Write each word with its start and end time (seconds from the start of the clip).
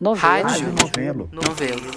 Novelo. 0.00 0.48
Rádio. 0.48 0.72
Novelo. 0.80 1.28
Novelo. 1.32 1.90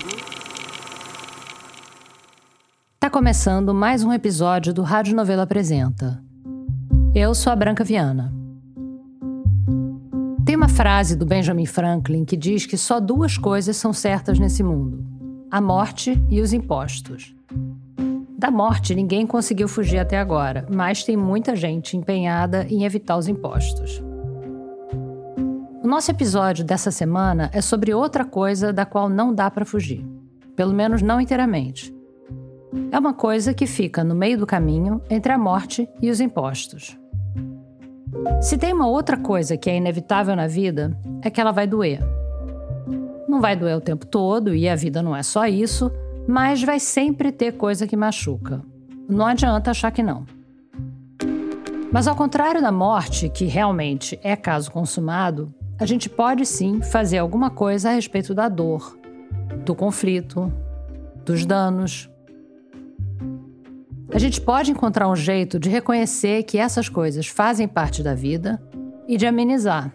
Tá 3.00 3.12
começando 3.12 3.76
mais 3.76 4.04
um 4.04 4.12
episódio 4.12 4.74
do 4.74 4.82
Rádio 4.82 5.16
Novela 5.16 5.44
Apresenta. 5.44 6.20
Eu 7.14 7.36
sou 7.36 7.54
a 7.54 7.56
Branca 7.56 7.84
Viana. 7.84 8.34
Tem 10.44 10.56
uma 10.56 10.68
frase 10.68 11.16
do 11.16 11.28
Benjamin 11.28 11.68
Franklin 11.68 12.26
que 12.26 12.36
diz 12.36 12.66
que 12.66 12.76
só 12.76 13.00
duas 13.00 13.38
coisas 13.38 13.78
são 13.78 13.94
certas 13.94 14.40
nesse 14.40 14.64
mundo: 14.64 15.06
a 15.52 15.62
morte 15.62 16.20
e 16.28 16.42
os 16.42 16.54
impostos. 16.54 17.36
Da 18.36 18.50
morte 18.50 18.96
ninguém 18.96 19.28
conseguiu 19.28 19.68
fugir 19.68 20.00
até 20.00 20.18
agora, 20.18 20.66
mas 20.74 21.04
tem 21.04 21.16
muita 21.16 21.56
gente 21.56 21.96
empenhada 21.96 22.66
em 22.68 22.84
evitar 22.84 23.16
os 23.16 23.28
impostos. 23.28 24.02
Nosso 25.92 26.10
episódio 26.10 26.64
dessa 26.64 26.90
semana 26.90 27.50
é 27.52 27.60
sobre 27.60 27.94
outra 27.94 28.24
coisa 28.24 28.72
da 28.72 28.86
qual 28.86 29.10
não 29.10 29.36
dá 29.36 29.52
para 29.52 29.66
fugir, 29.66 30.02
pelo 30.56 30.74
menos 30.74 31.02
não 31.02 31.20
inteiramente. 31.20 31.94
É 32.90 32.98
uma 32.98 33.14
coisa 33.14 33.54
que 33.54 33.68
fica 33.68 34.02
no 34.02 34.16
meio 34.16 34.38
do 34.38 34.48
caminho 34.48 35.02
entre 35.10 35.34
a 35.34 35.38
morte 35.38 35.90
e 36.02 36.10
os 36.10 36.22
impostos. 36.22 36.98
Se 38.40 38.58
tem 38.58 38.72
uma 38.72 38.88
outra 38.88 39.18
coisa 39.18 39.58
que 39.58 39.70
é 39.70 39.76
inevitável 39.76 40.34
na 40.34 40.48
vida, 40.48 40.98
é 41.22 41.30
que 41.30 41.42
ela 41.42 41.52
vai 41.52 41.68
doer. 41.68 42.00
Não 43.28 43.42
vai 43.42 43.58
doer 43.58 43.76
o 43.76 43.82
tempo 43.82 44.06
todo, 44.06 44.56
e 44.56 44.70
a 44.70 44.78
vida 44.78 45.04
não 45.04 45.14
é 45.14 45.24
só 45.24 45.46
isso, 45.46 45.92
mas 46.26 46.64
vai 46.64 46.80
sempre 46.80 47.34
ter 47.34 47.58
coisa 47.58 47.86
que 47.86 47.98
machuca. 47.98 48.62
Não 49.10 49.26
adianta 49.26 49.72
achar 49.72 49.92
que 49.92 50.02
não. 50.02 50.26
Mas 51.92 52.08
ao 52.08 52.16
contrário 52.16 52.62
da 52.62 52.72
morte, 52.72 53.28
que 53.28 53.44
realmente 53.44 54.18
é 54.24 54.38
caso 54.38 54.72
consumado, 54.72 55.54
a 55.82 55.86
gente 55.88 56.08
pode 56.08 56.46
sim 56.46 56.80
fazer 56.80 57.18
alguma 57.18 57.50
coisa 57.50 57.90
a 57.90 57.94
respeito 57.94 58.36
da 58.36 58.48
dor, 58.48 58.96
do 59.66 59.74
conflito, 59.74 60.54
dos 61.26 61.44
danos. 61.44 62.08
A 64.14 64.20
gente 64.20 64.40
pode 64.40 64.70
encontrar 64.70 65.10
um 65.10 65.16
jeito 65.16 65.60
de 65.60 65.72
reconhecer 65.72 66.44
que 66.44 66.60
essas 66.60 66.88
coisas 66.88 67.26
fazem 67.26 67.68
parte 67.68 68.04
da 68.04 68.14
vida 68.14 68.62
e 69.08 69.18
de 69.18 69.26
amenizar. 69.26 69.92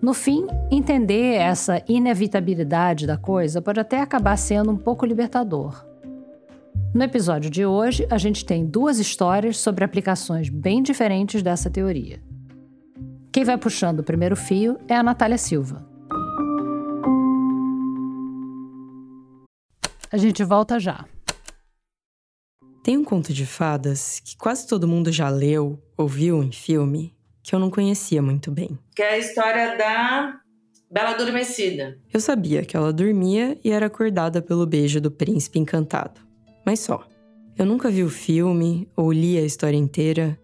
No 0.00 0.14
fim, 0.14 0.46
entender 0.70 1.34
essa 1.34 1.82
inevitabilidade 1.86 3.06
da 3.06 3.18
coisa 3.18 3.60
pode 3.60 3.80
até 3.80 4.00
acabar 4.00 4.38
sendo 4.38 4.70
um 4.70 4.78
pouco 4.78 5.04
libertador. 5.04 5.84
No 6.94 7.04
episódio 7.04 7.50
de 7.50 7.66
hoje, 7.66 8.06
a 8.10 8.16
gente 8.16 8.46
tem 8.46 8.64
duas 8.64 8.98
histórias 8.98 9.58
sobre 9.58 9.84
aplicações 9.84 10.48
bem 10.48 10.82
diferentes 10.82 11.42
dessa 11.42 11.68
teoria. 11.68 12.29
Quem 13.32 13.44
vai 13.44 13.56
puxando 13.56 14.00
o 14.00 14.04
primeiro 14.04 14.34
fio 14.34 14.76
é 14.88 14.96
a 14.96 15.04
Natália 15.04 15.38
Silva. 15.38 15.86
A 20.10 20.16
gente 20.16 20.42
volta 20.42 20.80
já. 20.80 21.04
Tem 22.82 22.96
um 22.96 23.04
conto 23.04 23.32
de 23.32 23.46
fadas 23.46 24.20
que 24.24 24.36
quase 24.36 24.66
todo 24.66 24.88
mundo 24.88 25.12
já 25.12 25.28
leu 25.28 25.80
ou 25.96 26.08
viu 26.08 26.42
em 26.42 26.50
filme 26.50 27.14
que 27.40 27.54
eu 27.54 27.60
não 27.60 27.70
conhecia 27.70 28.20
muito 28.20 28.50
bem. 28.50 28.76
Que 28.96 29.02
é 29.02 29.14
a 29.14 29.18
história 29.18 29.78
da 29.78 30.40
Bela 30.90 31.10
Adormecida. 31.10 31.96
Eu 32.12 32.18
sabia 32.18 32.64
que 32.64 32.76
ela 32.76 32.92
dormia 32.92 33.56
e 33.62 33.70
era 33.70 33.86
acordada 33.86 34.42
pelo 34.42 34.66
beijo 34.66 35.00
do 35.00 35.10
príncipe 35.10 35.60
encantado. 35.60 36.20
Mas 36.66 36.80
só. 36.80 37.06
Eu 37.56 37.64
nunca 37.64 37.90
vi 37.90 38.02
o 38.02 38.10
filme 38.10 38.88
ou 38.96 39.12
li 39.12 39.38
a 39.38 39.42
história 39.42 39.76
inteira. 39.76 40.36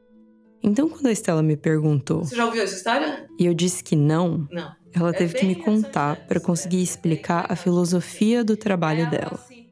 Então, 0.66 0.88
quando 0.88 1.06
a 1.06 1.12
Estela 1.12 1.42
me 1.42 1.56
perguntou 1.56 2.24
Você 2.24 2.34
já 2.34 2.44
ouviu 2.44 2.62
essa 2.62 2.74
história? 2.74 3.26
e 3.38 3.46
eu 3.46 3.54
disse 3.54 3.84
que 3.84 3.94
não, 3.94 4.48
Não. 4.50 4.72
ela 4.92 5.10
É 5.10 5.12
teve 5.12 5.34
que 5.34 5.46
me 5.46 5.54
contar 5.54 6.16
para 6.26 6.40
conseguir 6.40 6.82
explicar 6.82 7.46
a 7.48 7.54
filosofia 7.56 8.42
do 8.42 8.56
trabalho 8.56 9.02
Ela, 9.02 9.10
dela. 9.10 9.34
assim, 9.34 9.66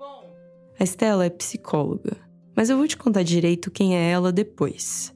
A 0.78 0.84
Estela 0.84 1.24
é 1.26 1.30
psicóloga, 1.30 2.16
mas 2.56 2.70
eu 2.70 2.76
vou 2.76 2.86
te 2.86 2.96
contar 2.96 3.22
direito 3.24 3.70
quem 3.70 3.96
é 3.96 4.10
ela 4.10 4.30
depois. 4.30 5.12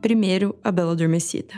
Primeiro, 0.00 0.54
a 0.62 0.70
Bela 0.70 0.92
Adormecida. 0.92 1.54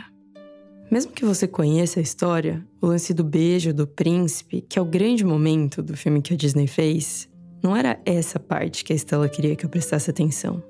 Mesmo 0.91 1.11
que 1.11 1.23
você 1.25 1.47
conheça 1.47 1.99
a 1.99 2.03
história, 2.03 2.63
o 2.81 2.87
lance 2.87 3.13
do 3.13 3.23
beijo 3.23 3.73
do 3.73 3.87
príncipe, 3.87 4.61
que 4.67 4.77
é 4.77 4.81
o 4.81 4.85
grande 4.85 5.23
momento 5.23 5.81
do 5.81 5.95
filme 5.95 6.21
que 6.21 6.33
a 6.33 6.37
Disney 6.37 6.67
fez, 6.67 7.29
não 7.63 7.75
era 7.75 7.99
essa 8.05 8.39
parte 8.39 8.83
que 8.83 8.91
a 8.93 8.95
Estela 8.95 9.29
queria 9.29 9.55
que 9.55 9.65
eu 9.65 9.69
prestasse 9.69 10.09
atenção. 10.09 10.61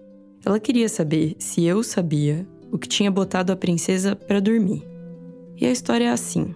Ela 0.46 0.60
queria 0.60 0.88
saber 0.88 1.36
se 1.40 1.64
eu 1.66 1.82
sabia 1.82 2.46
o 2.74 2.78
que 2.78 2.90
tinha 2.90 3.10
botado 3.10 3.54
a 3.54 3.56
princesa 3.56 4.16
para 4.16 4.42
dormir. 4.42 4.86
E 5.56 5.66
a 5.66 5.72
história 5.72 6.06
é 6.06 6.10
assim: 6.10 6.54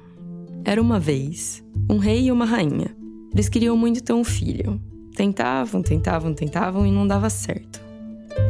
era 0.66 0.82
uma 0.82 1.00
vez 1.00 1.64
um 1.90 1.98
rei 1.98 2.26
e 2.26 2.32
uma 2.32 2.44
rainha. 2.44 2.94
Eles 3.32 3.48
queriam 3.48 3.78
muito 3.78 4.04
ter 4.04 4.14
um 4.14 4.24
filho, 4.24 4.82
Tentavam, 5.18 5.82
tentavam, 5.82 6.32
tentavam 6.32 6.86
e 6.86 6.92
não 6.92 7.08
dava 7.08 7.28
certo. 7.28 7.82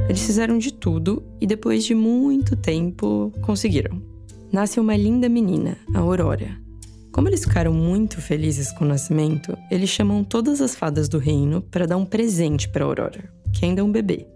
Eles 0.10 0.22
fizeram 0.26 0.58
de 0.58 0.74
tudo 0.74 1.24
e 1.40 1.48
depois 1.48 1.86
de 1.86 1.96
muito 1.96 2.58
tempo 2.58 3.32
conseguiram. 3.42 4.02
Nasce 4.52 4.78
uma 4.78 4.98
linda 4.98 5.30
menina, 5.30 5.78
a 5.96 6.00
Aurora. 6.00 6.60
Como 7.10 7.30
eles 7.30 7.46
ficaram 7.46 7.74
muito 7.74 8.20
felizes 8.20 8.70
com 8.74 8.84
o 8.84 8.88
nascimento, 8.88 9.58
eles 9.72 9.90
chamam 9.90 10.26
todas 10.26 10.60
as 10.60 10.76
fadas 10.76 11.08
do 11.08 11.18
reino 11.18 11.62
para 11.62 11.88
dar 11.88 11.96
um 11.96 12.06
presente 12.06 12.68
para 12.68 12.84
Aurora, 12.84 13.32
que 13.54 13.64
ainda 13.64 13.80
é 13.80 13.84
um 13.84 13.92
bebê. 13.92 14.28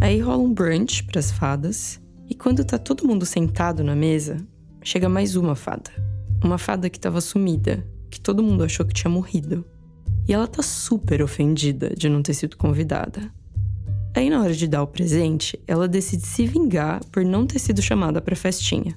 Aí 0.00 0.18
rola 0.18 0.42
um 0.42 0.54
brunch 0.54 1.04
para 1.04 1.18
as 1.18 1.30
fadas 1.30 2.00
e 2.30 2.34
quando 2.36 2.64
tá 2.64 2.78
todo 2.78 3.06
mundo 3.06 3.26
sentado 3.26 3.82
na 3.82 3.96
mesa, 3.96 4.36
chega 4.84 5.08
mais 5.08 5.34
uma 5.34 5.56
fada. 5.56 5.90
Uma 6.44 6.58
fada 6.58 6.88
que 6.88 6.96
estava 6.96 7.20
sumida, 7.20 7.84
que 8.08 8.20
todo 8.20 8.40
mundo 8.42 8.62
achou 8.62 8.86
que 8.86 8.94
tinha 8.94 9.10
morrido. 9.10 9.64
E 10.28 10.32
ela 10.32 10.46
tá 10.46 10.62
super 10.62 11.20
ofendida 11.22 11.92
de 11.96 12.08
não 12.08 12.22
ter 12.22 12.34
sido 12.34 12.56
convidada. 12.56 13.34
Aí, 14.14 14.30
na 14.30 14.40
hora 14.40 14.54
de 14.54 14.68
dar 14.68 14.80
o 14.80 14.86
presente, 14.86 15.60
ela 15.66 15.88
decide 15.88 16.24
se 16.24 16.46
vingar 16.46 17.04
por 17.06 17.24
não 17.24 17.44
ter 17.44 17.58
sido 17.58 17.82
chamada 17.82 18.22
pra 18.22 18.36
festinha. 18.36 18.96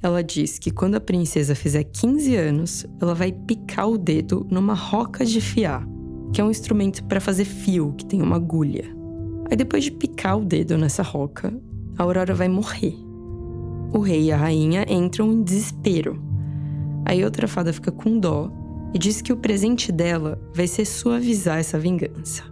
Ela 0.00 0.22
diz 0.22 0.56
que 0.56 0.70
quando 0.70 0.94
a 0.94 1.00
princesa 1.00 1.56
fizer 1.56 1.82
15 1.82 2.36
anos, 2.36 2.86
ela 3.00 3.12
vai 3.12 3.32
picar 3.32 3.88
o 3.88 3.98
dedo 3.98 4.46
numa 4.48 4.74
roca 4.74 5.24
de 5.24 5.40
fiar, 5.40 5.84
que 6.32 6.40
é 6.40 6.44
um 6.44 6.50
instrumento 6.50 7.02
para 7.04 7.20
fazer 7.20 7.44
fio 7.44 7.92
que 7.98 8.06
tem 8.06 8.22
uma 8.22 8.36
agulha. 8.36 8.84
Aí, 9.50 9.56
depois 9.56 9.82
de 9.82 9.90
picar 9.90 10.38
o 10.38 10.44
dedo 10.44 10.78
nessa 10.78 11.02
roca, 11.02 11.52
a 11.98 12.02
Aurora 12.04 12.32
vai 12.32 12.48
morrer. 12.48 12.96
O 13.92 13.98
rei 13.98 14.26
e 14.26 14.32
a 14.32 14.36
rainha 14.36 14.86
entram 14.88 15.32
em 15.32 15.42
desespero. 15.42 16.22
Aí, 17.04 17.24
outra 17.24 17.48
fada 17.48 17.72
fica 17.72 17.90
com 17.90 18.18
dó 18.18 18.52
e 18.94 18.98
diz 18.98 19.20
que 19.20 19.32
o 19.32 19.36
presente 19.36 19.90
dela 19.90 20.40
vai 20.54 20.66
ser 20.66 20.84
suavizar 20.84 21.58
essa 21.58 21.78
vingança. 21.78 22.44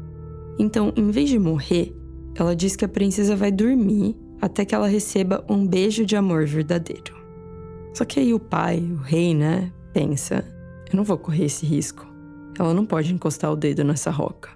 Então, 0.58 0.92
em 0.96 1.10
vez 1.10 1.28
de 1.28 1.38
morrer, 1.38 1.94
ela 2.34 2.56
diz 2.56 2.74
que 2.74 2.84
a 2.84 2.88
princesa 2.88 3.36
vai 3.36 3.52
dormir 3.52 4.16
até 4.40 4.64
que 4.64 4.74
ela 4.74 4.88
receba 4.88 5.44
um 5.48 5.66
beijo 5.66 6.04
de 6.04 6.16
amor 6.16 6.44
verdadeiro. 6.46 7.14
Só 7.94 8.04
que 8.04 8.20
aí 8.20 8.34
o 8.34 8.40
pai, 8.40 8.78
o 8.80 8.96
rei, 8.96 9.34
né, 9.34 9.72
pensa: 9.92 10.44
eu 10.90 10.96
não 10.96 11.04
vou 11.04 11.16
correr 11.16 11.44
esse 11.44 11.64
risco. 11.64 12.06
Ela 12.58 12.74
não 12.74 12.86
pode 12.86 13.12
encostar 13.12 13.52
o 13.52 13.56
dedo 13.56 13.84
nessa 13.84 14.10
roca. 14.10 14.50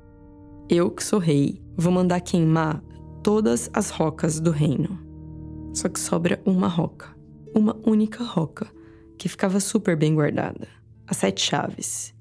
Eu, 0.69 0.91
que 0.91 1.05
sou 1.05 1.19
rei, 1.19 1.61
vou 1.77 1.93
mandar 1.93 2.21
queimar 2.21 2.83
todas 3.23 3.71
as 3.73 3.91
rocas 3.91 4.41
do 4.41 4.51
reino. 4.51 4.99
Só 5.73 5.89
que 5.89 6.01
sobra 6.01 6.41
uma 6.45 6.69
roca, 6.69 7.09
uma 7.55 7.77
única 7.87 8.25
roca, 8.25 8.67
que 9.17 9.29
ficava 9.29 9.61
super 9.61 9.97
bem 9.97 10.15
guardada 10.15 10.81
as 11.11 11.17
sete 11.17 11.43
chaves. 11.43 12.15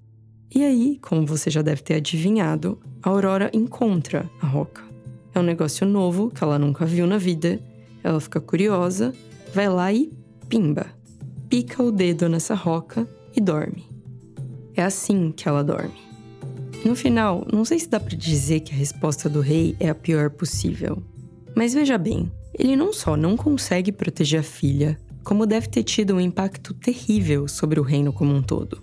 E 0.54 0.64
aí, 0.64 0.98
como 1.00 1.24
você 1.24 1.52
já 1.52 1.62
deve 1.62 1.84
ter 1.84 1.94
adivinhado, 1.94 2.80
a 3.04 3.10
Aurora 3.10 3.52
encontra 3.54 4.28
a 4.42 4.48
roca. 4.48 4.82
É 5.34 5.40
um 5.40 5.44
negócio 5.44 5.86
novo 5.86 6.32
que 6.32 6.44
ela 6.44 6.58
nunca 6.58 6.88
viu 6.88 7.06
na 7.06 7.20
vida. 7.20 7.60
Ela 8.04 8.20
fica 8.20 8.42
curiosa, 8.42 9.14
vai 9.54 9.70
lá 9.70 9.94
e 9.94 10.12
pimba. 10.50 10.88
Pica 11.48 11.84
o 11.84 11.92
dedo 11.92 12.28
nessa 12.28 12.56
roca 12.56 13.08
e 13.36 13.40
dorme. 13.40 13.86
É 14.74 14.82
assim 14.82 15.32
que 15.32 15.48
ela 15.48 15.64
dorme. 15.64 16.09
No 16.84 16.96
final, 16.96 17.46
não 17.52 17.66
sei 17.66 17.78
se 17.78 17.90
dá 17.90 18.00
para 18.00 18.16
dizer 18.16 18.62
que 18.62 18.74
a 18.74 18.78
resposta 18.78 19.30
do 19.30 19.42
rei 19.42 19.76
é 19.80 19.90
a 19.90 19.96
pior 19.96 20.30
possível. 20.30 21.04
Mas 21.54 21.74
veja 21.74 21.98
bem, 21.98 22.32
ele 22.54 22.76
não 22.76 22.94
só 22.94 23.18
não 23.18 23.36
consegue 23.36 23.92
proteger 23.92 24.40
a 24.40 24.44
filha, 24.44 24.98
como 25.24 25.46
deve 25.46 25.68
ter 25.68 25.84
tido 25.84 26.16
um 26.16 26.20
impacto 26.20 26.74
terrível 26.74 27.48
sobre 27.48 27.80
o 27.80 27.84
reino 27.84 28.14
como 28.14 28.34
um 28.34 28.42
todo. 28.42 28.82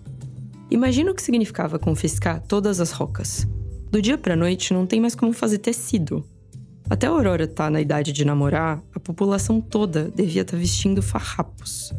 Imagina 0.70 1.10
o 1.10 1.14
que 1.14 1.22
significava 1.22 1.78
confiscar 1.78 2.42
todas 2.46 2.80
as 2.80 2.90
rocas. 2.90 3.46
Do 3.90 4.02
dia 4.02 4.18
para 4.18 4.36
noite 4.36 4.74
não 4.74 4.86
tem 4.86 5.00
mais 5.00 5.14
como 5.14 5.32
fazer 5.32 5.58
tecido. 5.58 6.24
Até 6.88 7.06
a 7.06 7.10
Aurora 7.10 7.44
estar 7.44 7.64
tá 7.64 7.70
na 7.70 7.80
idade 7.80 8.12
de 8.12 8.24
namorar, 8.24 8.82
a 8.94 9.00
população 9.00 9.60
toda 9.60 10.10
devia 10.14 10.42
estar 10.42 10.56
tá 10.56 10.58
vestindo 10.58 11.02
farrapos. 11.02 11.92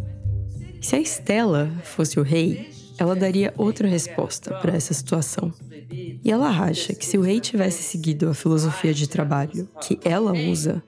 Se 0.82 0.96
a 0.96 1.00
Estela 1.00 1.72
fosse 1.84 2.20
o 2.20 2.24
rei, 2.24 2.70
ela 2.98 3.16
daria 3.16 3.54
outra 3.58 3.88
resposta 3.88 4.54
para 4.56 4.76
essa 4.76 4.94
situação. 4.94 5.52
E 5.92 6.32
ela 6.32 6.50
acha 6.50 6.94
que 6.94 7.06
se 7.06 7.18
o 7.18 7.22
rei 7.22 7.40
tivesse 7.40 7.84
seguido 7.84 8.30
a 8.30 8.34
filosofia 8.34 8.94
de 8.94 9.08
trabalho 9.08 9.70
que 9.82 10.00
ela 10.04 10.34
usa, 10.34 10.84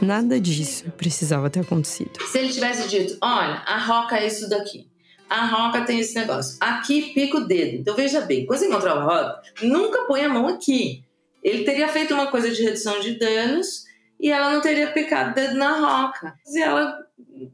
nada 0.00 0.40
disso 0.40 0.90
precisava 0.96 1.50
ter 1.50 1.60
acontecido. 1.60 2.10
Se 2.26 2.38
ele 2.38 2.52
tivesse 2.52 2.88
dito, 2.88 3.16
olha, 3.20 3.62
a 3.66 3.78
roca 3.78 4.16
é 4.16 4.26
isso 4.26 4.48
daqui. 4.48 4.88
A 5.28 5.46
roca 5.46 5.84
tem 5.84 6.00
esse 6.00 6.14
negócio. 6.14 6.56
Aqui 6.60 7.12
pica 7.12 7.36
o 7.36 7.46
dedo. 7.46 7.76
Então 7.76 7.94
veja 7.94 8.22
bem, 8.22 8.46
quando 8.46 8.60
você 8.60 8.66
encontrar 8.66 8.96
o 8.96 9.04
roca, 9.04 9.42
nunca 9.62 10.04
põe 10.06 10.22
a 10.22 10.28
mão 10.28 10.48
aqui. 10.48 11.04
Ele 11.42 11.64
teria 11.64 11.88
feito 11.88 12.14
uma 12.14 12.28
coisa 12.28 12.50
de 12.50 12.62
redução 12.62 12.98
de 13.00 13.18
danos 13.18 13.84
e 14.18 14.30
ela 14.30 14.52
não 14.52 14.60
teria 14.60 14.90
picado 14.90 15.30
o 15.30 15.34
dedo 15.34 15.54
na 15.56 15.78
roca. 15.78 16.34
E 16.46 16.60
ela 16.60 16.98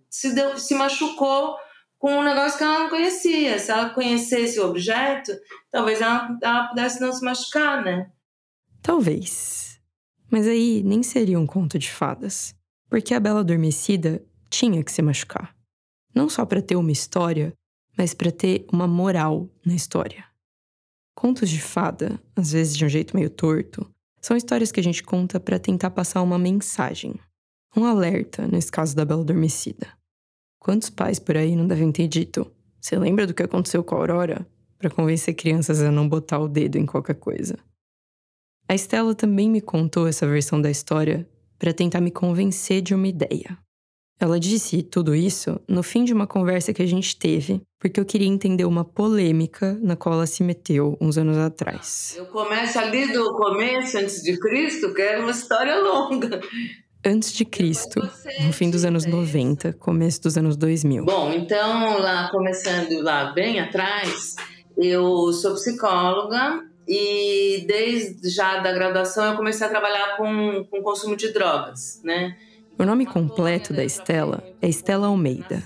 se, 0.09 0.33
deu, 0.35 0.57
se 0.57 0.75
machucou 0.75 1.57
com 2.05 2.19
um 2.19 2.23
negócio 2.23 2.59
que 2.59 2.65
ela 2.65 2.81
não 2.81 2.91
conhecia. 2.91 3.59
Se 3.59 3.71
ela 3.71 3.89
conhecesse 3.89 4.61
o 4.61 4.69
objeto, 4.69 5.33
talvez 5.71 6.03
ela, 6.03 6.39
ela 6.43 6.69
pudesse 6.69 7.01
não 7.01 7.11
se 7.11 7.25
machucar, 7.25 7.83
né? 7.83 8.13
Talvez. 8.83 9.81
Mas 10.31 10.47
aí 10.47 10.83
nem 10.83 11.03
seria 11.03 11.41
um 11.41 11.47
conto 11.47 11.79
de 11.79 11.91
fadas. 11.91 12.55
Porque 12.91 13.15
a 13.15 13.21
Bela 13.21 13.41
Adormecida 13.41 14.23
tinha 14.51 14.85
que 14.85 14.93
se 14.93 15.01
machucar. 15.01 15.57
Não 16.15 16.29
só 16.29 16.45
para 16.45 16.61
ter 16.61 16.77
uma 16.77 16.93
história, 16.93 17.55
mas 17.97 18.13
para 18.13 18.31
ter 18.31 18.67
uma 18.71 18.87
moral 18.87 19.49
na 19.65 19.75
história. 19.75 20.27
Contos 21.17 21.49
de 21.49 21.63
fada, 21.63 22.21
às 22.37 22.53
vezes 22.53 22.77
de 22.77 22.85
um 22.85 22.89
jeito 22.91 23.17
meio 23.17 23.31
torto, 23.31 23.91
são 24.21 24.37
histórias 24.37 24.71
que 24.71 24.81
a 24.81 24.85
gente 24.85 25.03
conta 25.03 25.41
para 25.41 25.59
tentar 25.59 25.89
passar 25.89 26.21
uma 26.21 26.39
mensagem, 26.39 27.19
um 27.75 27.87
alerta, 27.87 28.47
nesse 28.47 28.71
caso 28.71 28.95
da 28.95 29.07
Bela 29.07 29.23
Adormecida. 29.23 30.04
Quantos 30.65 30.89
pais 30.89 31.19
por 31.19 31.37
aí 31.37 31.55
não 31.55 31.67
devem 31.67 31.93
ter 31.93 32.09
dito: 32.09 32.51
Você 32.81 32.99
lembra 32.99 33.27
do 33.27 33.35
que 33.35 33.43
aconteceu 33.43 33.85
com 33.85 33.97
a 33.97 33.99
Aurora? 33.99 34.47
Para 34.79 34.89
convencer 34.89 35.35
crianças 35.35 35.83
a 35.83 35.93
não 35.93 36.09
botar 36.09 36.39
o 36.39 36.49
dedo 36.49 36.79
em 36.79 36.87
qualquer 36.87 37.17
coisa. 37.17 37.59
A 38.67 38.75
Estela 38.75 39.15
também 39.15 39.51
me 39.51 39.61
contou 39.61 40.09
essa 40.09 40.27
versão 40.27 40.59
da 40.59 40.71
história 40.71 41.29
para 41.59 41.75
tentar 41.75 42.01
me 42.01 42.11
convencer 42.11 42.81
de 42.81 42.95
uma 42.95 43.07
ideia. 43.07 43.59
Ela 44.19 44.41
disse 44.41 44.83
tudo 44.83 45.15
isso 45.15 45.61
no 45.69 45.83
fim 45.83 46.03
de 46.03 46.15
uma 46.15 46.27
conversa 46.27 46.73
que 46.73 46.83
a 46.83 46.87
gente 46.87 47.15
teve, 47.15 47.61
porque 47.79 48.01
eu 48.01 48.05
queria 48.07 48.29
entender 48.29 48.65
uma 48.65 48.87
polêmica 48.87 49.79
na 49.83 49.97
qual 49.97 50.15
ela 50.15 50.27
se 50.27 50.43
meteu 50.43 50.97
uns 50.99 51.19
anos 51.19 51.37
atrás. 51.37 52.15
Eu 52.17 52.25
começo 52.27 52.79
ali 52.79 53.13
do 53.13 53.37
começo, 53.37 53.99
antes 53.99 54.23
de 54.23 54.39
Cristo, 54.39 54.95
que 54.95 55.03
é 55.03 55.19
uma 55.19 55.31
história 55.31 55.77
longa 55.77 56.41
antes 57.05 57.33
de 57.33 57.45
Cristo, 57.45 58.01
no 58.45 58.53
fim 58.53 58.71
dos 58.71 58.85
anos 58.85 59.05
90, 59.07 59.75
começo 59.75 60.23
dos 60.23 60.37
anos 60.37 60.57
2000. 60.57 61.05
Bom, 61.05 61.33
então 61.33 61.99
lá 61.99 62.29
começando 62.31 63.01
lá 63.03 63.33
bem 63.33 63.61
atrás, 63.61 64.37
eu 64.77 65.33
sou 65.33 65.55
psicóloga 65.55 66.65
e 66.89 67.65
desde 67.67 68.29
já 68.29 68.59
da 68.61 68.73
graduação 68.73 69.33
eu 69.33 69.37
comecei 69.37 69.67
a 69.67 69.71
trabalhar 69.71 70.17
com, 70.17 70.65
com 70.71 70.83
consumo 70.83 71.17
de 71.17 71.33
drogas, 71.33 72.01
né? 72.03 72.37
O 72.79 72.85
nome 72.85 73.07
completo 73.07 73.73
da 73.73 73.85
Estela 73.85 74.43
é 74.61 74.69
Estela 74.69 75.07
Almeida. 75.07 75.63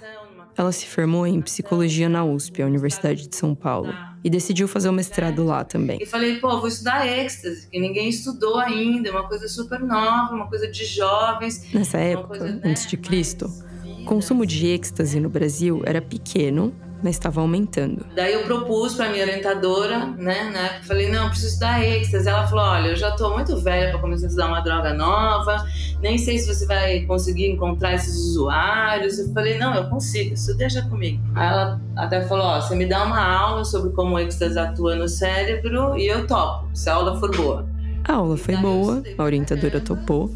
Ela 0.59 0.73
se 0.73 0.87
formou 0.87 1.25
em 1.25 1.41
psicologia 1.41 2.09
na 2.09 2.25
USP, 2.25 2.63
a 2.63 2.67
Universidade 2.67 3.29
de 3.29 3.37
São 3.37 3.55
Paulo 3.55 3.95
e 4.25 4.29
decidiu 4.29 4.67
fazer 4.67 4.89
o 4.89 4.93
mestrado 4.93 5.45
lá 5.45 5.63
também. 5.63 5.99
E 6.03 6.05
falei, 6.05 6.41
pô, 6.41 6.59
vou 6.59 6.67
estudar 6.67 7.07
êxtase, 7.07 7.71
que 7.71 7.79
ninguém 7.79 8.09
estudou 8.09 8.59
ainda, 8.59 9.09
é 9.09 9.13
uma 9.13 9.29
coisa 9.29 9.47
super 9.47 9.79
nova, 9.79 10.35
uma 10.35 10.49
coisa 10.49 10.67
de 10.67 10.85
jovens. 10.85 11.73
Nessa 11.73 11.99
época, 11.99 12.39
coisa, 12.39 12.61
antes 12.65 12.89
de 12.89 12.97
Cristo, 12.97 13.49
o 13.85 14.05
consumo 14.05 14.45
de 14.45 14.67
êxtase 14.67 15.21
no 15.21 15.31
Brasil 15.31 15.81
era 15.87 16.03
pequeno 16.03 16.75
mas 17.03 17.17
estava 17.17 17.41
aumentando. 17.41 18.05
Daí 18.15 18.33
eu 18.33 18.43
propus 18.43 18.95
para 18.95 19.09
minha 19.09 19.25
orientadora, 19.25 20.07
né, 20.07 20.51
né, 20.51 20.81
falei, 20.83 21.11
não, 21.11 21.29
preciso 21.29 21.49
estudar 21.49 21.85
êxtase. 21.85 22.29
Ela 22.29 22.47
falou, 22.47 22.65
olha, 22.65 22.89
eu 22.89 22.97
já 22.97 23.11
estou 23.11 23.35
muito 23.35 23.57
velha 23.61 23.91
para 23.91 24.01
começar 24.01 24.27
a 24.27 24.29
estudar 24.29 24.47
uma 24.49 24.61
droga 24.61 24.93
nova, 24.95 25.65
nem 26.01 26.19
sei 26.19 26.39
se 26.39 26.53
você 26.53 26.67
vai 26.67 27.01
conseguir 27.01 27.51
encontrar 27.51 27.95
esses 27.95 28.15
usuários. 28.31 29.19
Eu 29.19 29.33
falei, 29.33 29.59
não, 29.59 29.75
eu 29.75 29.89
consigo, 29.89 30.35
isso 30.35 30.57
deixa 30.57 30.83
comigo. 30.83 31.23
Aí 31.35 31.49
ela 31.49 31.81
até 31.97 32.23
falou, 32.27 32.47
ó, 32.47 32.61
você 32.61 32.75
me 32.75 32.87
dá 32.87 33.05
uma 33.05 33.23
aula 33.23 33.65
sobre 33.65 33.91
como 33.91 34.17
o 34.17 34.19
êxtase 34.19 34.59
atua 34.59 34.97
no 34.97 35.09
cérebro 35.09 35.97
e 35.97 36.07
eu 36.07 36.27
topo, 36.27 36.69
se 36.75 36.89
a 36.91 36.95
aula 36.95 37.19
for 37.19 37.35
boa. 37.37 37.67
A 38.05 38.15
aula 38.15 38.37
foi 38.37 38.57
boa, 38.57 39.03
a 39.19 39.23
orientadora 39.23 39.81
topou. 39.81 40.31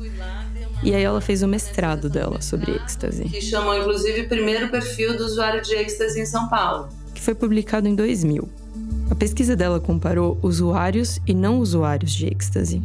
E 0.83 0.95
aí 0.95 1.03
ela 1.03 1.21
fez 1.21 1.43
o 1.43 1.49
mestrado 1.49 2.11
dela 2.11 2.41
sobre 2.41 2.73
êxtase. 2.73 3.25
Que 3.25 3.41
chamou, 3.41 3.79
inclusive, 3.79 4.23
o 4.23 4.29
primeiro 4.29 4.69
perfil 4.69 5.17
do 5.17 5.25
usuário 5.25 5.63
de 5.63 5.75
êxtase 5.75 6.21
em 6.21 6.27
São 6.27 6.49
Paulo. 6.49 6.89
Que 7.15 7.21
foi 7.21 7.35
publicado 7.35 7.87
em 7.87 7.95
2000. 7.95 8.49
A 9.11 9.15
pesquisa 9.15 9.55
dela 9.55 9.79
comparou 9.79 10.39
usuários 10.43 11.21
e 11.27 11.35
não 11.35 11.59
usuários 11.59 12.13
de 12.13 12.27
êxtase. 12.27 12.83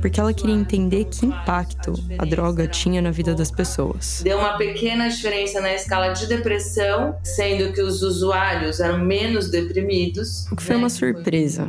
Porque 0.00 0.20
ela 0.20 0.32
queria 0.32 0.54
entender 0.54 1.04
que 1.06 1.26
impacto 1.26 1.92
a 2.16 2.24
droga 2.24 2.66
tinha 2.66 3.02
na 3.02 3.10
vida 3.10 3.34
das 3.34 3.50
pessoas. 3.50 4.20
Deu 4.22 4.38
uma 4.38 4.56
pequena 4.56 5.08
diferença 5.08 5.60
na 5.60 5.74
escala 5.74 6.12
de 6.12 6.26
depressão, 6.26 7.16
sendo 7.24 7.72
que 7.72 7.82
os 7.82 8.02
usuários 8.02 8.78
eram 8.78 9.04
menos 9.04 9.50
deprimidos. 9.50 10.46
O 10.52 10.56
que 10.56 10.62
foi 10.62 10.76
uma 10.76 10.88
surpresa, 10.88 11.68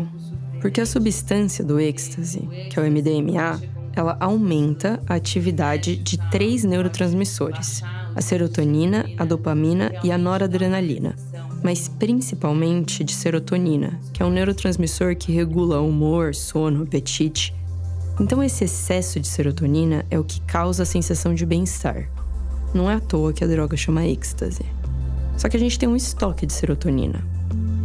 porque 0.61 0.79
a 0.79 0.85
substância 0.85 1.65
do 1.65 1.79
êxtase, 1.79 2.47
que 2.69 2.79
é 2.79 2.81
o 2.83 2.85
MDMA, 2.85 3.59
ela 3.95 4.17
aumenta 4.19 5.01
a 5.07 5.15
atividade 5.15 5.95
de 5.95 6.17
três 6.29 6.63
neurotransmissores: 6.63 7.81
a 8.15 8.21
serotonina, 8.21 9.05
a 9.17 9.25
dopamina 9.25 9.91
e 10.03 10.11
a 10.11 10.17
noradrenalina, 10.17 11.15
mas 11.63 11.87
principalmente 11.87 13.03
de 13.03 13.13
serotonina, 13.13 13.99
que 14.13 14.23
é 14.23 14.25
um 14.25 14.31
neurotransmissor 14.31 15.15
que 15.15 15.31
regula 15.31 15.81
humor, 15.81 16.33
sono, 16.33 16.83
apetite. 16.83 17.53
Então, 18.19 18.43
esse 18.43 18.65
excesso 18.65 19.19
de 19.19 19.27
serotonina 19.27 20.05
é 20.11 20.19
o 20.19 20.23
que 20.23 20.41
causa 20.41 20.83
a 20.83 20.85
sensação 20.85 21.33
de 21.33 21.45
bem-estar. 21.45 22.09
Não 22.73 22.91
é 22.91 22.95
à 22.95 22.99
toa 22.99 23.31
que 23.31 23.43
a 23.43 23.47
droga 23.47 23.77
chama 23.77 24.05
êxtase. 24.05 24.65
Só 25.37 25.47
que 25.47 25.55
a 25.55 25.59
gente 25.59 25.79
tem 25.79 25.87
um 25.87 25.95
estoque 25.95 26.45
de 26.45 26.51
serotonina. 26.51 27.23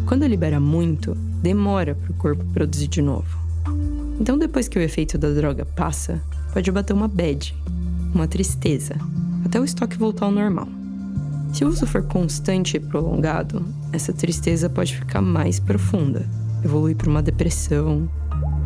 Quando 0.07 0.27
libera 0.27 0.59
muito, 0.59 1.15
demora 1.15 1.95
para 1.95 2.11
o 2.11 2.15
corpo 2.15 2.45
produzir 2.53 2.89
de 2.89 3.01
novo. 3.01 3.44
Então, 4.21 4.39
depois 4.39 4.69
que 4.69 4.79
o 4.79 4.83
efeito 4.83 5.19
da 5.19 5.31
droga 5.31 5.65
passa, 5.65 6.23
pode 6.53 6.71
bater 6.71 6.93
uma 6.93 7.09
bad, 7.09 7.55
uma 8.15 8.29
tristeza, 8.29 8.95
até 9.45 9.61
o 9.61 9.65
estoque 9.65 9.99
voltar 9.99 10.27
ao 10.27 10.33
normal. 10.33 10.69
Se 11.53 11.65
o 11.65 11.69
uso 11.69 11.87
for 11.87 12.03
constante 12.03 12.77
e 12.77 12.81
prolongado, 12.81 13.65
essa 13.93 14.13
tristeza 14.13 14.69
pode 14.69 14.97
ficar 14.97 15.21
mais 15.21 15.61
profunda, 15.61 16.29
evoluir 16.65 16.97
para 16.97 17.11
uma 17.11 17.23
depressão. 17.23 18.09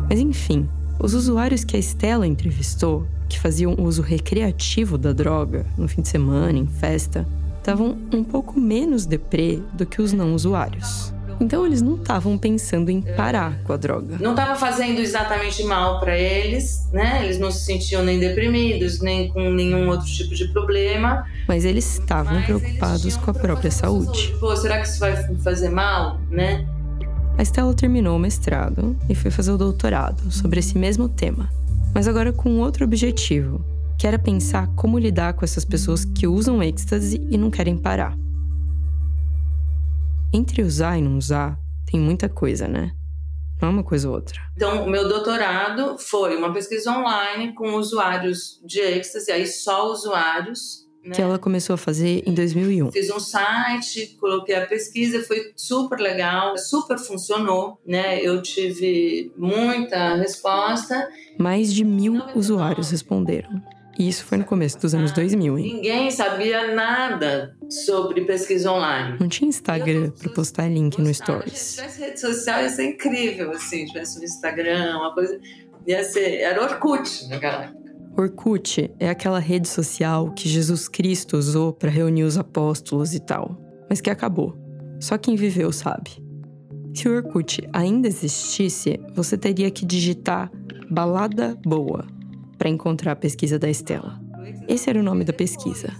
Mas 0.09 0.19
enfim, 0.19 0.67
os 0.99 1.13
usuários 1.13 1.63
que 1.63 1.75
a 1.75 1.79
Estela 1.79 2.25
entrevistou, 2.25 3.05
que 3.27 3.39
faziam 3.39 3.75
uso 3.77 4.01
recreativo 4.01 4.97
da 4.97 5.13
droga 5.13 5.65
no 5.77 5.87
fim 5.87 6.01
de 6.01 6.09
semana, 6.09 6.57
em 6.57 6.65
festa, 6.65 7.27
estavam 7.59 7.97
um 8.11 8.23
pouco 8.23 8.59
menos 8.59 9.05
deprê 9.05 9.61
do 9.73 9.85
que 9.85 10.01
os 10.01 10.11
não 10.11 10.33
usuários. 10.33 11.13
Então 11.39 11.65
eles 11.65 11.81
não 11.81 11.95
estavam 11.95 12.37
pensando 12.37 12.91
em 12.91 13.01
parar 13.01 13.63
com 13.63 13.71
a 13.71 13.77
droga. 13.77 14.17
Não 14.19 14.31
estava 14.31 14.55
fazendo 14.55 14.99
exatamente 14.99 15.63
mal 15.63 15.99
para 15.99 16.17
eles, 16.17 16.89
né? 16.91 17.23
Eles 17.23 17.39
não 17.39 17.49
se 17.49 17.63
sentiam 17.63 18.03
nem 18.03 18.19
deprimidos, 18.19 18.99
nem 18.99 19.29
com 19.29 19.49
nenhum 19.49 19.87
outro 19.87 20.05
tipo 20.05 20.35
de 20.35 20.47
problema. 20.49 21.25
Mas 21.47 21.63
eles 21.63 21.99
estavam 21.99 22.41
preocupados 22.43 23.03
eles 23.03 23.17
com 23.17 23.31
a 23.31 23.33
própria 23.33 23.71
saúde. 23.71 24.35
Pô, 24.39 24.55
será 24.55 24.81
que 24.81 24.87
isso 24.87 24.99
vai 24.99 25.15
fazer 25.37 25.69
mal, 25.69 26.19
né? 26.29 26.67
A 27.37 27.41
Estela 27.41 27.73
terminou 27.73 28.17
o 28.17 28.19
mestrado 28.19 28.97
e 29.07 29.15
foi 29.15 29.31
fazer 29.31 29.51
o 29.51 29.57
doutorado 29.57 30.29
sobre 30.29 30.59
esse 30.59 30.77
mesmo 30.77 31.07
tema, 31.07 31.49
mas 31.93 32.05
agora 32.05 32.33
com 32.33 32.59
outro 32.59 32.83
objetivo, 32.83 33.63
que 33.97 34.05
era 34.05 34.19
pensar 34.19 34.67
como 34.75 34.99
lidar 34.99 35.33
com 35.33 35.45
essas 35.45 35.63
pessoas 35.63 36.03
que 36.03 36.27
usam 36.27 36.61
êxtase 36.61 37.25
e 37.29 37.37
não 37.37 37.49
querem 37.49 37.77
parar. 37.77 38.17
Entre 40.31 40.61
usar 40.61 40.97
e 40.97 41.01
não 41.01 41.17
usar, 41.17 41.59
tem 41.89 41.99
muita 41.99 42.29
coisa, 42.29 42.67
né? 42.67 42.91
Não 43.59 43.69
é 43.69 43.71
uma 43.71 43.83
coisa 43.83 44.07
ou 44.07 44.15
outra. 44.15 44.39
Então, 44.55 44.85
o 44.85 44.89
meu 44.89 45.09
doutorado 45.09 45.97
foi 45.97 46.37
uma 46.37 46.53
pesquisa 46.53 46.91
online 46.91 47.53
com 47.55 47.73
usuários 47.73 48.61
de 48.63 48.79
êxtase, 48.79 49.31
aí 49.31 49.47
só 49.47 49.91
usuários. 49.91 50.87
Né? 51.03 51.15
Que 51.15 51.21
ela 51.21 51.39
começou 51.39 51.73
a 51.73 51.77
fazer 51.77 52.23
em 52.27 52.33
2001. 52.33 52.91
Fiz 52.91 53.09
um 53.09 53.19
site, 53.19 54.17
coloquei 54.19 54.55
a 54.55 54.67
pesquisa, 54.67 55.23
foi 55.23 55.51
super 55.55 55.99
legal, 55.99 56.57
super 56.57 56.99
funcionou, 56.99 57.79
né? 57.85 58.21
Eu 58.21 58.41
tive 58.41 59.33
muita 59.35 60.15
resposta. 60.15 61.09
Mais 61.39 61.73
de 61.73 61.83
mil 61.83 62.21
usuários 62.35 62.91
responderam. 62.91 63.49
E 63.99 64.07
isso 64.07 64.23
foi 64.23 64.37
no 64.37 64.45
começo 64.45 64.79
dos 64.79 64.95
anos 64.95 65.11
2000, 65.11 65.59
hein? 65.59 65.73
Ninguém 65.75 66.09
sabia 66.09 66.73
nada 66.73 67.53
sobre 67.69 68.21
pesquisa 68.21 68.71
online. 68.71 69.17
Não 69.19 69.27
tinha 69.27 69.49
Instagram 69.49 70.11
para 70.11 70.31
postar 70.31 70.69
link 70.69 70.97
no 71.01 71.13
Stories. 71.13 71.59
Se 71.59 71.75
tivesse 71.75 72.01
rede 72.01 72.19
social 72.21 72.61
ia 72.61 72.69
ser 72.69 72.85
incrível, 72.91 73.51
assim. 73.51 73.85
Se 73.85 73.87
tivesse 73.87 74.17
no 74.19 74.23
Instagram, 74.23 74.99
uma 74.99 75.13
coisa... 75.13 75.37
Ia 75.85 76.01
ser... 76.05 76.37
Era 76.37 76.63
Orkut 76.63 77.27
naquela 77.27 77.65
época. 77.65 77.79
Orkut 78.17 78.89
é 79.01 79.09
aquela 79.09 79.39
rede 79.39 79.67
social 79.67 80.31
que 80.31 80.47
Jesus 80.47 80.87
Cristo 80.87 81.35
usou 81.35 81.73
para 81.73 81.89
reunir 81.89 82.23
os 82.23 82.37
apóstolos 82.37 83.13
e 83.13 83.19
tal, 83.19 83.59
mas 83.89 83.99
que 83.99 84.09
acabou. 84.09 84.55
Só 85.01 85.17
quem 85.17 85.35
viveu 85.35 85.73
sabe. 85.73 86.23
Se 86.93 87.09
o 87.09 87.15
Orkut 87.17 87.67
ainda 87.73 88.07
existisse, 88.07 88.97
você 89.13 89.37
teria 89.37 89.69
que 89.69 89.85
digitar 89.85 90.49
balada 90.89 91.57
boa 91.65 92.07
para 92.59 92.69
encontrar 92.69 93.13
a 93.13 93.15
pesquisa 93.15 93.57
da 93.57 93.69
Estela. 93.69 94.19
Esse 94.67 94.89
era 94.89 94.99
o 94.99 95.03
nome 95.03 95.23
da 95.23 95.33
pesquisa. 95.33 95.93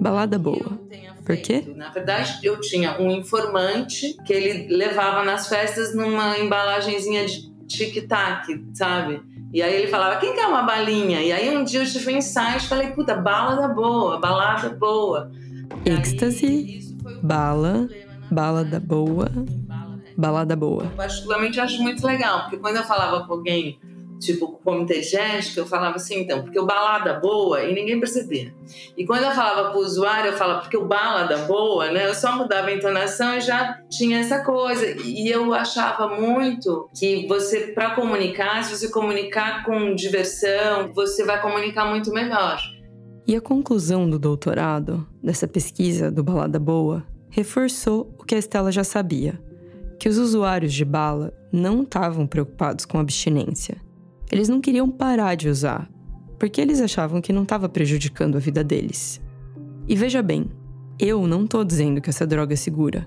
Balada 0.00 0.38
boa. 0.38 0.80
Por 1.24 1.36
quê? 1.36 1.74
Na 1.76 1.90
verdade, 1.90 2.38
eu 2.42 2.60
tinha 2.60 3.00
um 3.00 3.10
informante 3.10 4.16
que 4.24 4.32
ele 4.32 4.74
levava 4.74 5.24
nas 5.24 5.48
festas 5.48 5.94
numa 5.94 6.38
embalagenzinha 6.38 7.26
de 7.26 7.50
tic-tac, 7.66 8.64
sabe? 8.72 9.20
E 9.52 9.62
aí 9.62 9.74
ele 9.74 9.88
falava, 9.88 10.16
quem 10.16 10.34
quer 10.34 10.46
uma 10.46 10.62
balinha? 10.62 11.20
E 11.20 11.32
aí 11.32 11.56
um 11.56 11.64
dia 11.64 11.80
eu 11.80 11.86
tive 11.86 12.12
um 12.12 12.16
insight 12.16 12.64
e 12.64 12.68
falei, 12.68 12.88
puta, 12.88 13.14
balada 13.14 13.68
boa, 13.68 14.18
balada 14.18 14.70
boa. 14.70 15.30
Êxtase, 15.84 16.96
bala, 17.22 17.88
balada 18.30 18.80
boa, 18.80 19.30
balada 20.16 20.56
boa. 20.56 20.84
Eu 20.84 20.90
particularmente 20.90 21.60
acho 21.60 21.82
muito 21.82 22.06
legal, 22.06 22.42
porque 22.42 22.56
quando 22.58 22.76
eu 22.76 22.84
falava 22.84 23.26
com 23.26 23.32
alguém 23.32 23.78
tipo 24.18 24.58
comitê 24.64 25.00
de 25.00 25.16
ética, 25.16 25.60
eu 25.60 25.66
falava 25.66 25.96
assim, 25.96 26.20
então, 26.20 26.42
porque 26.42 26.58
o 26.58 26.66
balada 26.66 27.14
boa 27.14 27.62
e 27.64 27.74
ninguém 27.74 27.98
percebia. 27.98 28.54
E 28.96 29.04
quando 29.06 29.24
eu 29.24 29.30
falava 29.30 29.70
para 29.70 29.78
o 29.78 29.82
usuário, 29.82 30.30
eu 30.30 30.36
falava 30.36 30.60
porque 30.60 30.76
o 30.76 30.86
balada 30.86 31.38
boa, 31.38 31.90
né? 31.90 32.08
Eu 32.08 32.14
só 32.14 32.36
mudava 32.36 32.68
a 32.68 32.74
entonação 32.74 33.36
e 33.36 33.40
já 33.40 33.80
tinha 33.90 34.20
essa 34.20 34.42
coisa. 34.42 34.86
E 35.02 35.28
eu 35.28 35.52
achava 35.54 36.08
muito 36.08 36.88
que 36.96 37.26
você, 37.26 37.68
para 37.68 37.94
comunicar, 37.94 38.64
se 38.64 38.76
você 38.76 38.88
comunicar 38.88 39.64
com 39.64 39.94
diversão, 39.94 40.92
você 40.92 41.24
vai 41.24 41.40
comunicar 41.40 41.84
muito 41.86 42.12
melhor. 42.12 42.60
E 43.26 43.34
a 43.34 43.40
conclusão 43.40 44.08
do 44.08 44.18
doutorado, 44.18 45.06
dessa 45.22 45.48
pesquisa 45.48 46.10
do 46.10 46.22
Balada 46.22 46.60
Boa, 46.60 47.04
reforçou 47.28 48.14
o 48.18 48.24
que 48.24 48.34
a 48.34 48.38
Estela 48.38 48.70
já 48.70 48.84
sabia: 48.84 49.40
que 49.98 50.08
os 50.08 50.16
usuários 50.16 50.72
de 50.72 50.84
bala 50.84 51.32
não 51.52 51.82
estavam 51.82 52.26
preocupados 52.26 52.84
com 52.84 52.98
abstinência 52.98 53.85
eles 54.30 54.48
não 54.48 54.60
queriam 54.60 54.90
parar 54.90 55.34
de 55.34 55.48
usar, 55.48 55.88
porque 56.38 56.60
eles 56.60 56.80
achavam 56.80 57.20
que 57.20 57.32
não 57.32 57.42
estava 57.42 57.68
prejudicando 57.68 58.36
a 58.36 58.40
vida 58.40 58.62
deles. 58.64 59.20
E 59.88 59.94
veja 59.94 60.22
bem, 60.22 60.50
eu 60.98 61.26
não 61.26 61.44
estou 61.44 61.64
dizendo 61.64 62.00
que 62.00 62.10
essa 62.10 62.26
droga 62.26 62.54
é 62.54 62.56
segura. 62.56 63.06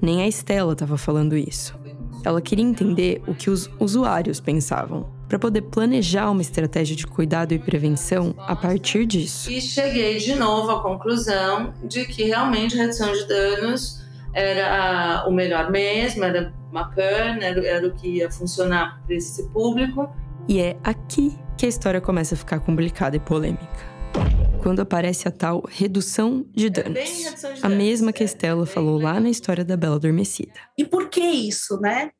Nem 0.00 0.22
a 0.22 0.28
Estela 0.28 0.72
estava 0.72 0.96
falando 0.96 1.36
isso. 1.36 1.78
Ela 2.24 2.40
queria 2.40 2.64
entender 2.64 3.22
o 3.26 3.34
que 3.34 3.50
os 3.50 3.70
usuários 3.78 4.40
pensavam, 4.40 5.10
para 5.28 5.38
poder 5.38 5.62
planejar 5.62 6.30
uma 6.30 6.42
estratégia 6.42 6.96
de 6.96 7.06
cuidado 7.06 7.52
e 7.52 7.58
prevenção 7.58 8.34
a 8.38 8.56
partir 8.56 9.06
disso. 9.06 9.50
E 9.50 9.60
cheguei 9.60 10.18
de 10.18 10.34
novo 10.34 10.70
à 10.70 10.82
conclusão 10.82 11.72
de 11.84 12.04
que 12.04 12.24
realmente 12.24 12.76
redução 12.76 13.12
de 13.12 13.26
danos 13.26 14.00
era 14.32 15.24
o 15.28 15.32
melhor 15.32 15.70
mesmo, 15.70 16.24
era 16.24 16.52
bacana, 16.72 17.44
era 17.44 17.86
o 17.86 17.92
que 17.94 18.18
ia 18.18 18.30
funcionar 18.30 19.00
para 19.06 19.14
esse 19.14 19.48
público 19.50 20.08
e 20.48 20.60
é 20.60 20.78
aqui 20.82 21.38
que 21.56 21.66
a 21.66 21.68
história 21.68 22.00
começa 22.00 22.34
a 22.34 22.38
ficar 22.38 22.60
complicada 22.60 23.16
e 23.16 23.20
polêmica. 23.20 23.90
Quando 24.62 24.80
aparece 24.80 25.26
a 25.26 25.30
tal 25.30 25.62
redução 25.68 26.44
de 26.52 26.66
é 26.66 26.70
danos. 26.70 26.98
Redução 26.98 27.54
de 27.54 27.64
a 27.64 27.68
mesma 27.68 28.12
que 28.12 28.22
a 28.22 28.24
é, 28.24 28.26
Estela 28.26 28.64
é 28.64 28.66
falou 28.66 29.00
lá 29.00 29.18
na 29.20 29.30
história 29.30 29.64
da 29.64 29.76
Bela 29.76 29.96
Adormecida. 29.96 30.52
E 30.76 30.84
por 30.84 31.08
que 31.08 31.20
isso, 31.20 31.78
né? 31.80 32.10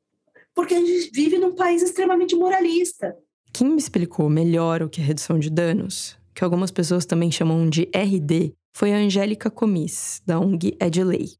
Porque 0.54 0.74
a 0.74 0.78
gente 0.78 1.10
vive 1.12 1.38
num 1.38 1.54
país 1.54 1.82
extremamente 1.82 2.34
moralista. 2.36 3.14
Quem 3.52 3.68
me 3.68 3.78
explicou 3.78 4.28
melhor 4.28 4.82
o 4.82 4.88
que 4.88 5.00
é 5.00 5.04
redução 5.04 5.38
de 5.38 5.50
danos, 5.50 6.16
que 6.34 6.44
algumas 6.44 6.70
pessoas 6.70 7.04
também 7.04 7.30
chamam 7.30 7.68
de 7.68 7.88
RD, 7.94 8.54
foi 8.72 8.92
a 8.92 8.96
Angélica 8.96 9.50
Comis, 9.50 10.22
da 10.24 10.38
ONG 10.38 10.76
É 10.78 10.88
de 10.88 11.02
Lei. 11.02 11.39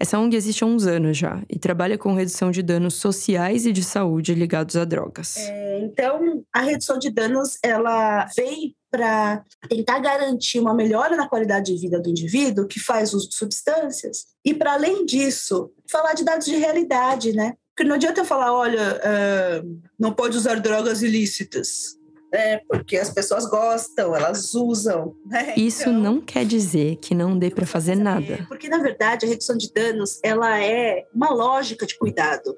Essa 0.00 0.18
ONG 0.18 0.36
existe 0.36 0.62
há 0.62 0.66
uns 0.66 0.86
anos 0.86 1.16
já 1.16 1.42
e 1.48 1.58
trabalha 1.58 1.98
com 1.98 2.14
redução 2.14 2.50
de 2.50 2.62
danos 2.62 2.94
sociais 2.94 3.66
e 3.66 3.72
de 3.72 3.82
saúde 3.82 4.34
ligados 4.34 4.76
a 4.76 4.84
drogas. 4.84 5.36
É, 5.36 5.80
então, 5.80 6.44
a 6.52 6.60
redução 6.60 6.98
de 6.98 7.10
danos 7.10 7.58
ela 7.62 8.26
veio 8.36 8.72
para 8.90 9.44
tentar 9.68 9.98
garantir 9.98 10.60
uma 10.60 10.72
melhora 10.72 11.16
na 11.16 11.28
qualidade 11.28 11.74
de 11.74 11.80
vida 11.80 12.00
do 12.00 12.08
indivíduo 12.08 12.66
que 12.66 12.80
faz 12.80 13.12
uso 13.12 13.28
de 13.28 13.34
substâncias 13.34 14.26
e, 14.44 14.54
para 14.54 14.74
além 14.74 15.04
disso, 15.04 15.70
falar 15.90 16.14
de 16.14 16.24
dados 16.24 16.46
de 16.46 16.56
realidade, 16.56 17.32
né? 17.32 17.54
Porque 17.74 17.86
não 17.86 17.96
adianta 17.96 18.20
eu 18.20 18.24
falar, 18.24 18.52
olha, 18.52 18.96
uh, 18.96 19.80
não 19.98 20.12
pode 20.12 20.36
usar 20.36 20.58
drogas 20.60 21.02
ilícitas 21.02 21.97
é, 22.32 22.60
porque 22.68 22.96
as 22.96 23.10
pessoas 23.10 23.46
gostam, 23.46 24.14
elas 24.14 24.54
usam. 24.54 25.14
Né? 25.26 25.54
Isso 25.56 25.82
então, 25.82 25.94
não 25.94 26.20
quer 26.20 26.44
dizer 26.44 26.96
que 26.96 27.14
não 27.14 27.38
dê 27.38 27.50
para 27.50 27.66
fazer 27.66 27.94
nada. 27.94 28.44
Porque, 28.48 28.68
na 28.68 28.78
verdade, 28.78 29.26
a 29.26 29.28
redução 29.28 29.56
de 29.56 29.72
danos 29.72 30.20
ela 30.22 30.62
é 30.62 31.06
uma 31.14 31.30
lógica 31.30 31.86
de 31.86 31.96
cuidado. 31.98 32.56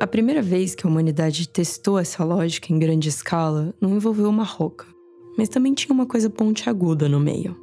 A 0.00 0.06
primeira 0.06 0.40
vez 0.40 0.74
que 0.74 0.86
a 0.86 0.90
humanidade 0.90 1.46
testou 1.46 1.98
essa 1.98 2.24
lógica 2.24 2.72
em 2.72 2.78
grande 2.78 3.10
escala 3.10 3.74
não 3.80 3.96
envolveu 3.96 4.28
uma 4.28 4.44
roca, 4.44 4.86
mas 5.36 5.48
também 5.48 5.74
tinha 5.74 5.92
uma 5.92 6.06
coisa 6.06 6.30
pontiaguda 6.30 7.06
no 7.06 7.20
meio. 7.20 7.54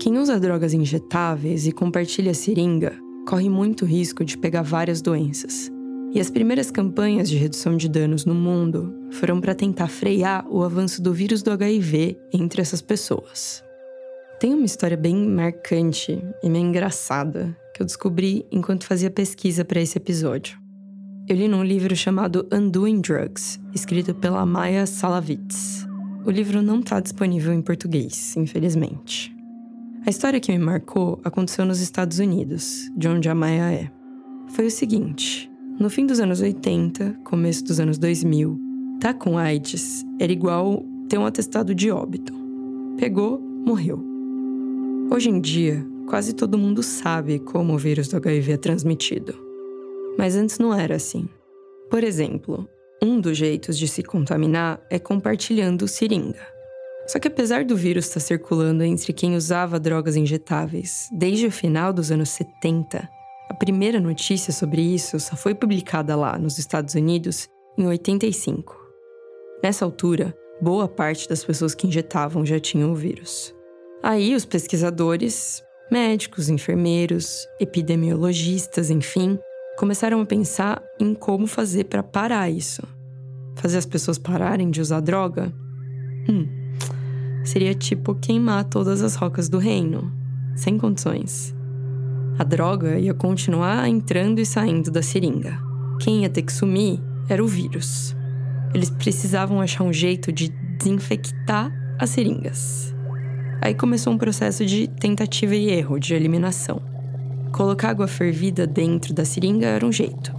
Quem 0.00 0.18
usa 0.18 0.38
drogas 0.38 0.72
injetáveis 0.72 1.66
e 1.66 1.72
compartilha 1.72 2.32
seringa 2.32 2.96
corre 3.26 3.50
muito 3.50 3.84
risco 3.84 4.24
de 4.24 4.38
pegar 4.38 4.62
várias 4.62 5.02
doenças, 5.02 5.70
e 6.18 6.20
as 6.20 6.30
primeiras 6.30 6.68
campanhas 6.68 7.30
de 7.30 7.36
redução 7.36 7.76
de 7.76 7.88
danos 7.88 8.24
no 8.24 8.34
mundo 8.34 8.92
foram 9.12 9.40
para 9.40 9.54
tentar 9.54 9.86
frear 9.86 10.44
o 10.50 10.64
avanço 10.64 11.00
do 11.00 11.14
vírus 11.14 11.44
do 11.44 11.52
HIV 11.52 12.18
entre 12.32 12.60
essas 12.60 12.82
pessoas. 12.82 13.62
Tem 14.40 14.52
uma 14.52 14.66
história 14.66 14.96
bem 14.96 15.14
marcante 15.14 16.20
e 16.42 16.50
meio 16.50 16.66
engraçada 16.66 17.56
que 17.72 17.80
eu 17.80 17.86
descobri 17.86 18.44
enquanto 18.50 18.84
fazia 18.84 19.12
pesquisa 19.12 19.64
para 19.64 19.80
esse 19.80 19.96
episódio. 19.96 20.58
Eu 21.28 21.36
li 21.36 21.46
num 21.46 21.62
livro 21.62 21.94
chamado 21.94 22.48
Undoing 22.52 23.00
Drugs, 23.00 23.60
escrito 23.72 24.12
pela 24.12 24.44
Maya 24.44 24.86
Salavitz. 24.86 25.86
O 26.26 26.32
livro 26.32 26.60
não 26.60 26.80
está 26.80 26.98
disponível 26.98 27.52
em 27.52 27.62
português, 27.62 28.36
infelizmente. 28.36 29.32
A 30.04 30.10
história 30.10 30.40
que 30.40 30.50
me 30.50 30.58
marcou 30.58 31.20
aconteceu 31.22 31.64
nos 31.64 31.78
Estados 31.78 32.18
Unidos, 32.18 32.90
de 32.96 33.06
onde 33.06 33.28
a 33.28 33.36
Maya 33.36 33.70
é. 33.72 33.88
Foi 34.48 34.66
o 34.66 34.70
seguinte: 34.70 35.48
no 35.78 35.88
fim 35.88 36.06
dos 36.06 36.18
anos 36.18 36.40
80, 36.40 37.20
começo 37.22 37.64
dos 37.64 37.78
anos 37.78 37.98
2000, 37.98 38.58
tá 39.00 39.14
com 39.14 39.38
AIDS 39.38 40.04
era 40.18 40.32
igual 40.32 40.84
ter 41.08 41.18
um 41.18 41.24
atestado 41.24 41.74
de 41.74 41.90
óbito. 41.90 42.32
Pegou, 42.98 43.38
morreu. 43.40 44.04
Hoje 45.10 45.30
em 45.30 45.40
dia, 45.40 45.86
quase 46.08 46.34
todo 46.34 46.58
mundo 46.58 46.82
sabe 46.82 47.38
como 47.38 47.74
o 47.74 47.78
vírus 47.78 48.08
do 48.08 48.16
HIV 48.16 48.52
é 48.52 48.56
transmitido. 48.56 49.34
Mas 50.18 50.34
antes 50.34 50.58
não 50.58 50.74
era 50.74 50.96
assim. 50.96 51.28
Por 51.88 52.02
exemplo, 52.02 52.68
um 53.00 53.20
dos 53.20 53.38
jeitos 53.38 53.78
de 53.78 53.86
se 53.86 54.02
contaminar 54.02 54.80
é 54.90 54.98
compartilhando 54.98 55.86
seringa. 55.86 56.44
Só 57.06 57.20
que 57.20 57.28
apesar 57.28 57.64
do 57.64 57.76
vírus 57.76 58.06
estar 58.06 58.20
circulando 58.20 58.82
entre 58.82 59.12
quem 59.12 59.36
usava 59.36 59.78
drogas 59.78 60.16
injetáveis 60.16 61.08
desde 61.12 61.46
o 61.46 61.52
final 61.52 61.92
dos 61.92 62.10
anos 62.10 62.30
70, 62.30 63.08
a 63.48 63.54
primeira 63.54 63.98
notícia 63.98 64.52
sobre 64.52 64.82
isso 64.82 65.18
só 65.18 65.34
foi 65.34 65.54
publicada 65.54 66.14
lá 66.14 66.38
nos 66.38 66.58
Estados 66.58 66.94
Unidos 66.94 67.48
em 67.78 67.86
85. 67.86 68.76
Nessa 69.62 69.84
altura, 69.84 70.36
boa 70.60 70.86
parte 70.86 71.28
das 71.28 71.42
pessoas 71.42 71.74
que 71.74 71.86
injetavam 71.86 72.44
já 72.44 72.60
tinham 72.60 72.92
o 72.92 72.94
vírus. 72.94 73.54
Aí 74.02 74.34
os 74.34 74.44
pesquisadores, 74.44 75.62
médicos, 75.90 76.48
enfermeiros, 76.48 77.48
epidemiologistas, 77.58 78.90
enfim, 78.90 79.38
começaram 79.78 80.20
a 80.20 80.26
pensar 80.26 80.82
em 81.00 81.14
como 81.14 81.46
fazer 81.46 81.84
para 81.84 82.02
parar 82.02 82.50
isso. 82.50 82.82
Fazer 83.56 83.78
as 83.78 83.86
pessoas 83.86 84.18
pararem 84.18 84.70
de 84.70 84.80
usar 84.80 85.00
droga? 85.00 85.52
Hum, 86.28 86.46
seria 87.44 87.74
tipo 87.74 88.14
queimar 88.14 88.64
todas 88.64 89.02
as 89.02 89.16
rocas 89.16 89.48
do 89.48 89.58
reino, 89.58 90.12
sem 90.54 90.76
condições. 90.76 91.57
A 92.38 92.44
droga 92.44 92.96
ia 92.96 93.12
continuar 93.12 93.88
entrando 93.88 94.38
e 94.38 94.46
saindo 94.46 94.92
da 94.92 95.02
seringa. 95.02 95.58
Quem 95.98 96.22
ia 96.22 96.28
ter 96.28 96.42
que 96.42 96.52
sumir 96.52 97.00
era 97.28 97.42
o 97.42 97.48
vírus. 97.48 98.14
Eles 98.72 98.90
precisavam 98.90 99.60
achar 99.60 99.82
um 99.82 99.92
jeito 99.92 100.30
de 100.30 100.48
desinfectar 100.78 101.72
as 101.98 102.10
seringas. 102.10 102.94
Aí 103.60 103.74
começou 103.74 104.12
um 104.12 104.18
processo 104.18 104.64
de 104.64 104.86
tentativa 104.86 105.56
e 105.56 105.68
erro 105.68 105.98
de 105.98 106.14
eliminação. 106.14 106.80
Colocar 107.50 107.90
água 107.90 108.06
fervida 108.06 108.68
dentro 108.68 109.12
da 109.12 109.24
seringa 109.24 109.66
era 109.66 109.84
um 109.84 109.90
jeito, 109.90 110.32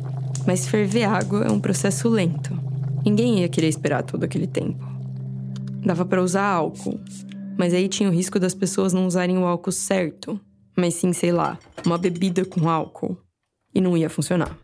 mas 0.48 0.66
ferver 0.66 1.04
água 1.04 1.44
é 1.44 1.52
um 1.52 1.60
processo 1.60 2.08
lento. 2.08 2.58
Ninguém 3.06 3.42
ia 3.42 3.50
querer 3.50 3.68
esperar 3.68 4.04
todo 4.04 4.24
aquele 4.24 4.48
tempo. 4.48 4.88
Dava 5.84 6.06
para 6.06 6.24
usar 6.24 6.46
álcool, 6.46 6.98
mas 7.58 7.74
aí 7.74 7.90
tinha 7.90 8.08
o 8.08 8.14
risco 8.14 8.40
das 8.40 8.54
pessoas 8.54 8.94
não 8.94 9.06
usarem 9.06 9.38
o 9.38 9.46
álcool 9.46 9.74
certo 9.74 10.40
mas 10.80 10.96
sim, 10.96 11.14
sei 11.14 11.32
lá, 11.32 11.60
uma 11.86 11.98
bebida 11.98 12.46
com 12.46 12.70
álcool. 12.70 13.18
E 13.74 13.82
não 13.82 13.96
ia 13.96 14.10
funcionar. 14.10 14.58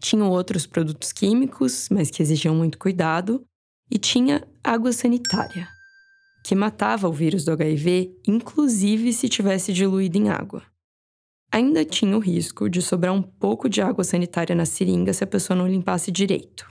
Tinham 0.00 0.28
outros 0.30 0.66
produtos 0.66 1.12
químicos, 1.12 1.88
mas 1.90 2.10
que 2.10 2.22
exigiam 2.22 2.54
muito 2.54 2.78
cuidado. 2.78 3.44
E 3.90 3.98
tinha 3.98 4.46
água 4.62 4.92
sanitária, 4.92 5.66
que 6.44 6.54
matava 6.54 7.08
o 7.08 7.12
vírus 7.12 7.44
do 7.44 7.52
HIV, 7.52 8.14
inclusive 8.26 9.12
se 9.14 9.28
tivesse 9.28 9.72
diluído 9.72 10.18
em 10.18 10.28
água. 10.28 10.62
Ainda 11.50 11.84
tinha 11.86 12.14
o 12.14 12.20
risco 12.20 12.68
de 12.68 12.82
sobrar 12.82 13.14
um 13.14 13.22
pouco 13.22 13.68
de 13.68 13.80
água 13.80 14.04
sanitária 14.04 14.54
na 14.54 14.66
seringa 14.66 15.14
se 15.14 15.24
a 15.24 15.26
pessoa 15.26 15.56
não 15.56 15.66
limpasse 15.66 16.12
direito. 16.12 16.68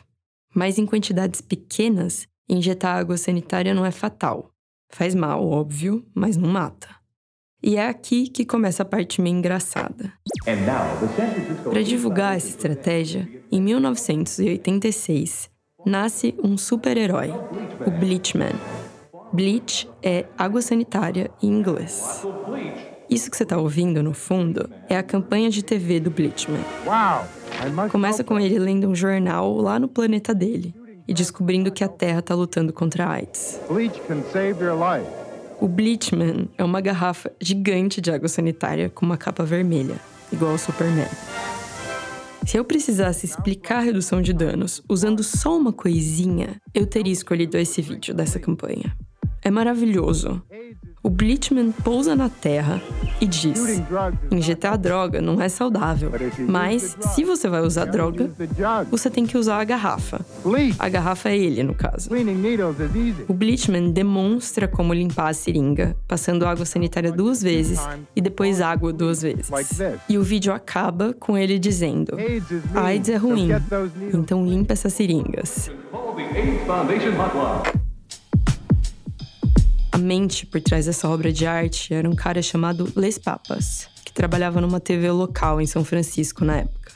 Mas 0.54 0.78
em 0.78 0.86
quantidades 0.86 1.42
pequenas, 1.42 2.28
injetar 2.48 2.98
água 2.98 3.18
sanitária 3.18 3.74
não 3.74 3.84
é 3.84 3.92
fatal. 3.92 4.52
Faz 4.90 5.16
mal, 5.16 5.44
óbvio, 5.44 6.06
mas 6.14 6.38
não 6.38 6.50
mata. 6.50 6.97
E 7.68 7.76
é 7.76 7.90
aqui 7.90 8.30
que 8.30 8.46
começa 8.46 8.84
a 8.84 8.86
parte 8.86 9.22
meio 9.22 9.36
engraçada. 9.36 10.14
Para 11.70 11.84
divulgar 11.84 12.38
essa 12.38 12.48
estratégia, 12.48 13.28
em 13.52 13.62
1986, 13.62 15.50
nasce 15.86 16.34
um 16.42 16.58
super-herói, 16.58 17.30
o 17.86 17.92
Bleachman. 17.92 18.54
Bleach 19.34 19.86
é 20.02 20.24
água 20.38 20.62
sanitária 20.62 21.30
em 21.44 21.50
inglês. 21.50 22.26
Isso 23.10 23.30
que 23.30 23.36
você 23.36 23.44
está 23.44 23.58
ouvindo 23.58 24.02
no 24.02 24.14
fundo 24.14 24.70
é 24.88 24.98
a 24.98 25.04
campanha 25.04 25.50
de 25.50 25.62
TV 25.62 26.00
do 26.00 26.10
Bleachman. 26.10 26.64
Começa 27.92 28.24
com 28.24 28.40
ele 28.40 28.58
lendo 28.60 28.88
um 28.88 28.96
jornal 28.96 29.54
lá 29.58 29.78
no 29.78 29.90
planeta 29.90 30.34
dele 30.34 30.74
e 31.06 31.14
descobrindo 31.14 31.70
que 31.70 31.84
a 31.84 31.90
Terra 31.90 32.20
está 32.20 32.34
lutando 32.34 32.72
contra 32.72 33.08
a 33.08 33.12
AIDS. 33.12 33.60
O 35.60 35.68
Bleachman 35.68 36.50
é 36.56 36.64
uma 36.64 36.80
garrafa 36.80 37.32
gigante 37.42 38.00
de 38.00 38.12
água 38.12 38.28
sanitária 38.28 38.90
com 38.90 39.04
uma 39.04 39.18
capa 39.18 39.44
vermelha, 39.44 39.96
igual 40.32 40.52
ao 40.52 40.58
Superman. 40.58 41.08
Se 42.46 42.58
eu 42.58 42.64
precisasse 42.64 43.26
explicar 43.26 43.80
a 43.80 43.82
redução 43.82 44.22
de 44.22 44.34
danos 44.34 44.84
usando 44.88 45.24
só 45.24 45.58
uma 45.58 45.74
coisinha, 45.74 46.62
eu 46.76 46.86
teria 46.86 47.12
escolhido 47.12 47.58
esse 47.58 47.82
vídeo 47.82 48.14
dessa 48.14 48.40
campanha. 48.40 48.96
É 49.48 49.50
maravilhoso. 49.50 50.44
O 51.02 51.10
Bleachman 51.10 51.72
pousa 51.72 52.18
na 52.18 52.28
Terra 52.28 52.82
e 53.22 53.26
diz: 53.26 53.82
injetar 54.30 54.78
droga 54.78 55.22
não 55.22 55.42
é 55.42 55.48
saudável, 55.48 56.12
mas 56.50 56.98
se 57.16 57.24
você 57.24 57.48
vai 57.48 57.62
usar 57.62 57.86
droga, 57.86 58.30
você 58.92 59.10
tem 59.10 59.26
que 59.26 59.38
usar 59.38 59.62
a 59.62 59.64
garrafa. 59.64 60.20
A 60.78 60.90
garrafa 60.90 61.30
é 61.30 61.38
ele, 61.38 61.64
no 61.64 61.74
caso. 61.74 62.10
O 63.30 63.34
Bleachman 63.34 63.90
demonstra 63.90 64.68
como 64.68 64.94
limpar 64.94 65.30
a 65.30 65.34
seringa, 65.34 65.96
passando 66.06 66.46
água 66.46 66.66
sanitária 66.66 67.10
duas 67.10 67.42
vezes 67.42 67.80
e 68.14 68.20
depois 68.20 68.60
água 68.60 68.92
duas 68.92 69.22
vezes. 69.22 69.50
E 70.10 70.18
o 70.18 70.24
vídeo 70.24 70.52
acaba 70.52 71.14
com 71.14 71.38
ele 71.38 71.58
dizendo: 71.58 72.18
AIDS 72.76 73.08
é 73.08 73.16
ruim, 73.16 73.48
então 74.14 74.46
limpa 74.46 74.74
essas 74.74 74.92
seringas. 74.92 75.72
A 79.98 80.00
mente 80.00 80.46
por 80.46 80.62
trás 80.62 80.86
dessa 80.86 81.10
obra 81.10 81.34
de 81.34 81.48
arte 81.48 81.92
era 81.92 82.08
um 82.08 82.14
cara 82.14 82.40
chamado 82.40 82.88
Les 82.96 83.18
Papas, 83.18 83.88
que 84.06 84.14
trabalhava 84.14 84.62
numa 84.62 84.80
TV 84.80 85.10
local 85.10 85.60
em 85.60 85.66
São 85.66 85.84
Francisco 85.84 86.46
na 86.46 86.58
época. 86.58 86.92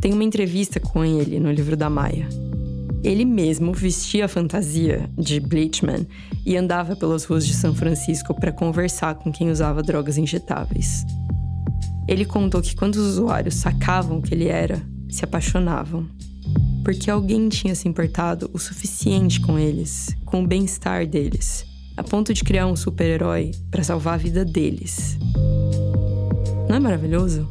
Tem 0.00 0.12
uma 0.12 0.22
entrevista 0.22 0.78
com 0.78 1.04
ele 1.04 1.40
no 1.40 1.50
livro 1.50 1.76
da 1.76 1.90
Maia. 1.90 2.28
Ele 3.02 3.24
mesmo 3.24 3.72
vestia 3.72 4.26
a 4.26 4.28
fantasia 4.28 5.10
de 5.18 5.40
Bleachman 5.40 6.06
e 6.44 6.56
andava 6.56 6.94
pelas 6.94 7.24
ruas 7.24 7.44
de 7.44 7.52
São 7.52 7.74
Francisco 7.74 8.32
para 8.32 8.52
conversar 8.52 9.16
com 9.16 9.32
quem 9.32 9.50
usava 9.50 9.82
drogas 9.82 10.16
injetáveis. 10.16 11.04
Ele 12.06 12.24
contou 12.24 12.62
que 12.62 12.76
quando 12.76 12.94
os 12.94 13.08
usuários 13.08 13.56
sacavam 13.56 14.18
o 14.18 14.22
que 14.22 14.32
ele 14.32 14.46
era, 14.46 14.80
se 15.10 15.24
apaixonavam. 15.24 16.08
Porque 16.84 17.10
alguém 17.10 17.48
tinha 17.48 17.74
se 17.74 17.88
importado 17.88 18.48
o 18.52 18.58
suficiente 18.60 19.40
com 19.40 19.58
eles, 19.58 20.14
com 20.24 20.44
o 20.44 20.46
bem-estar 20.46 21.04
deles, 21.08 21.66
a 21.96 22.02
ponto 22.02 22.34
de 22.34 22.44
criar 22.44 22.66
um 22.66 22.76
super-herói 22.76 23.52
para 23.70 23.82
salvar 23.82 24.14
a 24.14 24.18
vida 24.18 24.44
deles. 24.44 25.18
Não 26.68 26.76
é 26.76 26.78
maravilhoso? 26.78 27.48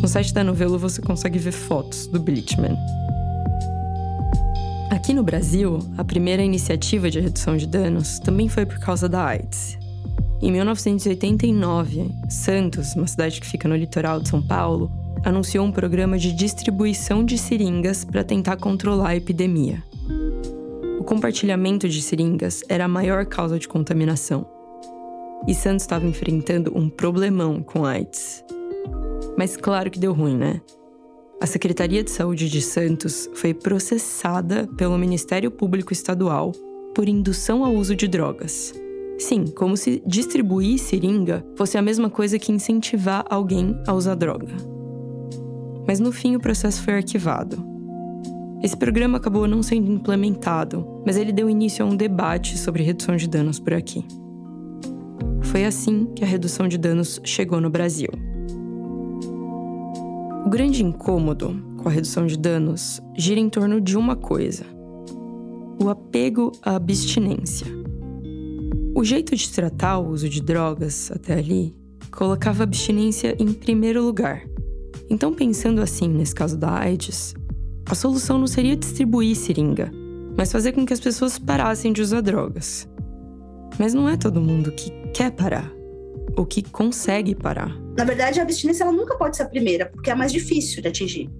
No 0.00 0.06
site 0.06 0.32
da 0.32 0.44
novela 0.44 0.78
você 0.78 1.02
consegue 1.02 1.38
ver 1.38 1.52
fotos 1.52 2.06
do 2.06 2.20
Bleachman. 2.20 2.76
Aqui 4.90 5.12
no 5.12 5.24
Brasil, 5.24 5.80
a 5.98 6.04
primeira 6.04 6.42
iniciativa 6.42 7.10
de 7.10 7.18
redução 7.18 7.56
de 7.56 7.66
danos 7.66 8.20
também 8.20 8.48
foi 8.48 8.64
por 8.64 8.78
causa 8.78 9.08
da 9.08 9.24
AIDS. 9.24 9.76
Em 10.40 10.52
1989, 10.52 12.10
Santos, 12.28 12.94
uma 12.94 13.06
cidade 13.06 13.40
que 13.40 13.46
fica 13.46 13.66
no 13.66 13.74
litoral 13.74 14.20
de 14.20 14.28
São 14.28 14.40
Paulo, 14.40 14.90
anunciou 15.24 15.66
um 15.66 15.72
programa 15.72 16.18
de 16.18 16.32
distribuição 16.32 17.24
de 17.24 17.36
seringas 17.36 18.04
para 18.04 18.22
tentar 18.22 18.56
controlar 18.58 19.08
a 19.08 19.16
epidemia 19.16 19.82
compartilhamento 21.06 21.88
de 21.88 22.02
seringas 22.02 22.62
era 22.68 22.84
a 22.84 22.88
maior 22.88 23.24
causa 23.24 23.58
de 23.58 23.68
contaminação. 23.68 24.44
E 25.46 25.54
Santos 25.54 25.84
estava 25.84 26.04
enfrentando 26.04 26.76
um 26.76 26.90
problemão 26.90 27.62
com 27.62 27.86
AIDS. 27.86 28.44
Mas 29.38 29.56
claro 29.56 29.90
que 29.90 30.00
deu 30.00 30.12
ruim, 30.12 30.36
né? 30.36 30.60
A 31.40 31.46
Secretaria 31.46 32.02
de 32.02 32.10
Saúde 32.10 32.50
de 32.50 32.60
Santos 32.60 33.30
foi 33.34 33.54
processada 33.54 34.68
pelo 34.76 34.98
Ministério 34.98 35.50
Público 35.50 35.92
Estadual 35.92 36.50
por 36.94 37.08
indução 37.08 37.64
ao 37.64 37.72
uso 37.72 37.94
de 37.94 38.08
drogas. 38.08 38.74
Sim, 39.18 39.44
como 39.46 39.76
se 39.76 40.02
distribuir 40.04 40.78
seringa 40.78 41.46
fosse 41.56 41.78
a 41.78 41.82
mesma 41.82 42.10
coisa 42.10 42.38
que 42.38 42.50
incentivar 42.50 43.24
alguém 43.30 43.80
a 43.86 43.94
usar 43.94 44.16
droga. 44.16 44.48
Mas 45.86 46.00
no 46.00 46.10
fim 46.10 46.34
o 46.34 46.40
processo 46.40 46.82
foi 46.82 46.94
arquivado 46.94 47.75
esse 48.62 48.76
programa 48.76 49.18
acabou 49.18 49.46
não 49.46 49.62
sendo 49.62 49.92
implementado, 49.92 51.02
mas 51.04 51.16
ele 51.16 51.32
deu 51.32 51.48
início 51.48 51.84
a 51.84 51.88
um 51.88 51.94
debate 51.94 52.56
sobre 52.56 52.82
redução 52.82 53.16
de 53.16 53.28
danos 53.28 53.60
por 53.60 53.74
aqui. 53.74 54.04
Foi 55.42 55.64
assim 55.64 56.06
que 56.14 56.24
a 56.24 56.26
redução 56.26 56.66
de 56.66 56.78
danos 56.78 57.20
chegou 57.22 57.60
no 57.60 57.70
Brasil. 57.70 58.08
O 60.44 60.48
grande 60.48 60.82
incômodo 60.82 61.62
com 61.76 61.88
a 61.88 61.92
redução 61.92 62.26
de 62.26 62.38
danos 62.38 63.00
gira 63.16 63.38
em 63.38 63.48
torno 63.48 63.80
de 63.80 63.96
uma 63.96 64.16
coisa: 64.16 64.64
o 65.82 65.88
apego 65.88 66.50
à 66.62 66.76
abstinência. 66.76 67.66
O 68.94 69.04
jeito 69.04 69.36
de 69.36 69.50
tratar 69.50 69.98
o 69.98 70.08
uso 70.08 70.28
de 70.28 70.40
drogas 70.40 71.10
até 71.12 71.34
ali 71.34 71.74
colocava 72.10 72.62
a 72.62 72.64
abstinência 72.64 73.36
em 73.38 73.52
primeiro 73.52 74.02
lugar. 74.02 74.42
Então, 75.10 75.34
pensando 75.34 75.80
assim 75.80 76.08
nesse 76.08 76.34
caso 76.34 76.56
da 76.56 76.72
AIDS, 76.72 77.34
a 77.88 77.94
solução 77.94 78.36
não 78.36 78.46
seria 78.46 78.76
distribuir 78.76 79.36
seringa, 79.36 79.92
mas 80.36 80.50
fazer 80.50 80.72
com 80.72 80.84
que 80.84 80.92
as 80.92 81.00
pessoas 81.00 81.38
parassem 81.38 81.92
de 81.92 82.02
usar 82.02 82.20
drogas. 82.20 82.88
Mas 83.78 83.94
não 83.94 84.08
é 84.08 84.16
todo 84.16 84.40
mundo 84.40 84.72
que 84.72 84.90
quer 85.12 85.30
parar 85.30 85.72
ou 86.36 86.44
que 86.44 86.62
consegue 86.62 87.34
parar. 87.34 87.74
Na 87.96 88.04
verdade, 88.04 88.40
a 88.40 88.42
abstinência 88.42 88.82
ela 88.82 88.92
nunca 88.92 89.16
pode 89.16 89.36
ser 89.36 89.44
a 89.44 89.48
primeira, 89.48 89.86
porque 89.86 90.10
é 90.10 90.12
a 90.12 90.16
mais 90.16 90.32
difícil 90.32 90.82
de 90.82 90.88
atingir. 90.88 91.30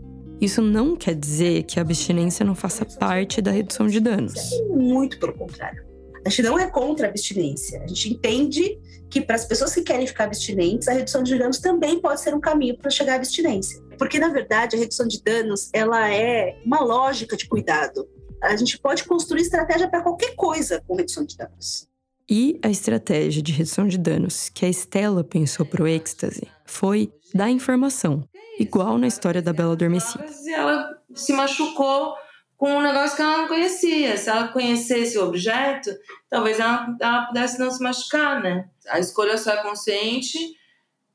Isso 0.41 0.63
não 0.63 0.97
quer 0.97 1.15
dizer 1.15 1.65
que 1.65 1.79
a 1.79 1.83
abstinência 1.83 2.45
não 2.45 2.55
faça 2.55 2.85
parte 2.85 3.43
da 3.43 3.51
redução 3.51 3.89
de 3.89 3.99
danos. 3.99 4.51
Muito 4.71 5.19
pelo 5.19 5.33
contrário. 5.33 5.85
A 6.25 6.29
gente 6.29 6.43
não 6.43 6.59
é 6.59 6.69
contra 6.69 7.07
a 7.07 7.11
abstinência. 7.11 7.83
A 7.83 7.87
gente 7.87 8.13
entende 8.15 8.79
que 9.11 9.21
para 9.21 9.37
as 9.37 9.45
pessoas 9.45 9.75
que 9.75 9.83
querem 9.83 10.07
ficar 10.07 10.25
abstinentes, 10.25 10.89
a 10.89 10.93
redução 10.93 11.23
de 11.23 11.39
danos 11.39 11.59
também 11.59 12.01
pode 12.01 12.21
ser 12.21 12.35
um 12.35 12.41
caminho 12.41 12.77
para 12.77 12.91
chegar 12.91 13.15
à 13.15 13.17
abstinência. 13.17 13.81
Porque, 13.99 14.19
na 14.19 14.29
verdade, 14.29 14.77
a 14.77 14.79
redução 14.79 15.07
de 15.07 15.23
danos 15.23 15.71
ela 15.73 16.13
é 16.13 16.61
uma 16.65 16.81
lógica 16.81 17.37
de 17.37 17.49
cuidado. 17.49 18.09
A 18.43 18.55
gente 18.57 18.79
pode 18.79 19.05
construir 19.05 19.43
estratégia 19.43 19.89
para 19.89 20.03
qualquer 20.03 20.35
coisa 20.35 20.83
com 20.87 20.95
redução 20.95 21.25
de 21.25 21.37
danos. 21.37 21.89
E 22.29 22.59
a 22.63 22.69
estratégia 22.69 23.41
de 23.41 23.53
redução 23.53 23.87
de 23.87 23.97
danos 23.97 24.49
que 24.49 24.65
a 24.65 24.69
Estela 24.69 25.23
pensou 25.23 25.65
para 25.65 25.83
o 25.83 25.87
êxtase 25.87 26.49
foi 26.65 27.13
dar 27.33 27.51
informação, 27.51 28.29
igual 28.59 28.99
na 28.99 29.07
história 29.07 29.41
da 29.41 29.53
Bela 29.53 29.73
Adormecida. 29.73 30.27
Ela 30.49 30.99
se 31.15 31.33
machucou 31.33 32.15
com 32.57 32.79
um 32.79 32.81
negócio 32.81 33.17
que 33.17 33.23
ela 33.23 33.39
não 33.39 33.49
conhecia. 33.49 34.17
Se 34.17 34.29
ela 34.29 34.49
conhecesse 34.49 35.17
o 35.19 35.25
objeto, 35.25 35.91
talvez 36.29 36.59
ela, 36.59 36.97
ela 37.01 37.27
pudesse 37.27 37.59
não 37.59 37.71
se 37.71 37.83
machucar, 37.83 38.43
né? 38.43 38.69
A 38.89 38.99
escolha 38.99 39.39
só 39.39 39.53
é 39.53 39.63
consciente 39.63 40.39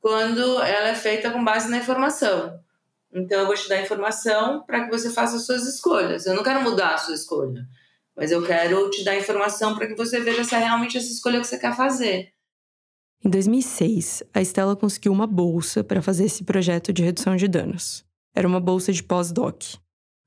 quando 0.00 0.62
ela 0.62 0.88
é 0.88 0.94
feita 0.94 1.30
com 1.30 1.44
base 1.44 1.70
na 1.70 1.78
informação. 1.78 2.58
Então, 3.12 3.40
eu 3.40 3.46
vou 3.46 3.54
te 3.54 3.68
dar 3.68 3.82
informação 3.82 4.62
para 4.64 4.84
que 4.84 4.90
você 4.90 5.10
faça 5.10 5.36
as 5.36 5.44
suas 5.44 5.66
escolhas. 5.66 6.26
Eu 6.26 6.34
não 6.34 6.42
quero 6.42 6.62
mudar 6.62 6.94
a 6.94 6.98
sua 6.98 7.14
escolha, 7.14 7.66
mas 8.16 8.30
eu 8.30 8.44
quero 8.44 8.88
te 8.90 9.04
dar 9.04 9.16
informação 9.16 9.74
para 9.74 9.86
que 9.86 9.94
você 9.94 10.20
veja 10.20 10.44
se 10.44 10.54
é 10.54 10.58
realmente 10.58 10.96
essa 10.96 11.12
escolha 11.12 11.40
que 11.40 11.46
você 11.46 11.58
quer 11.58 11.76
fazer. 11.76 12.32
Em 13.24 13.30
2006, 13.30 14.24
a 14.34 14.40
Estela 14.40 14.74
conseguiu 14.74 15.12
uma 15.12 15.26
bolsa 15.26 15.84
para 15.84 16.02
fazer 16.02 16.24
esse 16.24 16.42
projeto 16.42 16.92
de 16.92 17.04
redução 17.04 17.36
de 17.36 17.46
danos. 17.46 18.04
Era 18.34 18.48
uma 18.48 18.58
bolsa 18.58 18.92
de 18.92 19.02
pós-doc. 19.02 19.62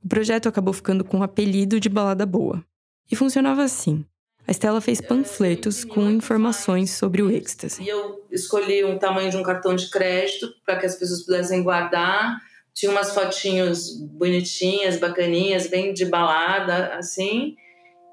O 0.03 0.07
projeto 0.07 0.47
acabou 0.47 0.73
ficando 0.73 1.03
com 1.03 1.19
o 1.19 1.23
apelido 1.23 1.79
de 1.79 1.89
Balada 1.89 2.25
Boa. 2.25 2.63
E 3.11 3.15
funcionava 3.15 3.63
assim. 3.63 4.05
A 4.47 4.51
Estela 4.51 4.79
fez 4.79 5.01
panfletos 5.01 5.83
com 5.83 6.09
informações 6.09 6.91
sobre 6.91 7.21
o 7.21 7.31
êxtase. 7.31 7.81
E 7.81 7.89
eu 7.89 8.23
escolhi 8.31 8.83
o 8.83 8.99
tamanho 8.99 9.31
de 9.31 9.37
um 9.37 9.43
cartão 9.43 9.75
de 9.75 9.89
crédito 9.89 10.47
para 10.63 10.77
que 10.77 10.85
as 10.85 10.95
pessoas 10.95 11.23
pudessem 11.23 11.63
guardar. 11.63 12.39
Tinha 12.75 12.91
umas 12.91 13.13
fotinhos 13.13 13.97
bonitinhas, 14.01 14.99
bacaninhas, 14.99 15.67
bem 15.67 15.93
de 15.93 16.05
balada, 16.05 16.93
assim. 16.95 17.55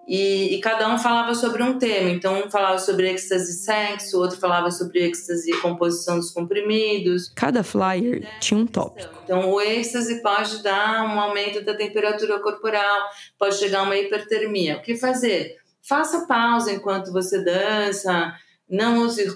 E, 0.07 0.55
e, 0.55 0.61
cada 0.61 0.88
um 0.88 0.98
falava 0.98 1.35
sobre 1.35 1.62
um 1.62 1.79
tema. 1.79 2.11
Então, 2.11 2.44
um 2.44 2.51
falava 2.51 2.79
sobre 2.79 3.11
êxtase 3.11 3.53
sexo, 3.64 4.20
outro 4.20 4.38
falava 4.38 4.70
sobre 4.70 5.05
êxtase 5.05 5.51
e 5.51 5.61
composição 5.61 6.16
dos 6.16 6.31
comprimidos. 6.31 7.33
Cada 7.35 7.62
flyer 7.62 8.29
tinha 8.40 8.59
um 8.59 8.66
tópico. 8.66 9.12
Então, 9.25 9.51
o 9.51 9.61
êxtase 9.61 10.20
pode 10.22 10.62
dar 10.62 11.05
um 11.05 11.20
aumento 11.20 11.64
da 11.64 11.75
temperatura 11.75 12.40
corporal, 12.40 13.01
pode 13.38 13.57
chegar 13.57 13.81
a 13.81 13.83
uma 13.83 13.96
hipertermia. 13.96 14.79
O 14.79 14.83
que 14.83 14.96
fazer? 14.96 15.57
Faça 15.88 16.27
pausa 16.27 16.72
enquanto 16.72 17.12
você 17.12 17.44
dança, 17.44 18.33
não 18.68 19.03
use 19.03 19.27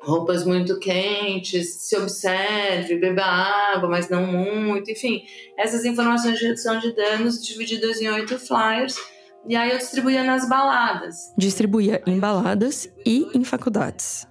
roupas 0.00 0.44
muito 0.44 0.78
quentes, 0.78 1.74
se 1.80 1.96
observe, 1.96 2.96
beba 2.98 3.24
água, 3.24 3.88
mas 3.88 4.08
não 4.08 4.26
muito, 4.26 4.90
enfim, 4.90 5.22
essas 5.56 5.84
informações 5.84 6.38
de 6.38 6.46
redução 6.46 6.78
de 6.78 6.94
danos 6.94 7.44
divididas 7.44 8.00
em 8.00 8.08
oito 8.08 8.38
flyers. 8.38 8.96
E 9.48 9.56
aí 9.56 9.70
eu 9.70 9.78
distribuía 9.78 10.22
nas 10.22 10.48
baladas. 10.48 11.32
Distribuía 11.36 12.02
em 12.06 12.18
baladas 12.18 12.88
e 13.06 13.26
em 13.34 13.44
faculdades. 13.44 14.27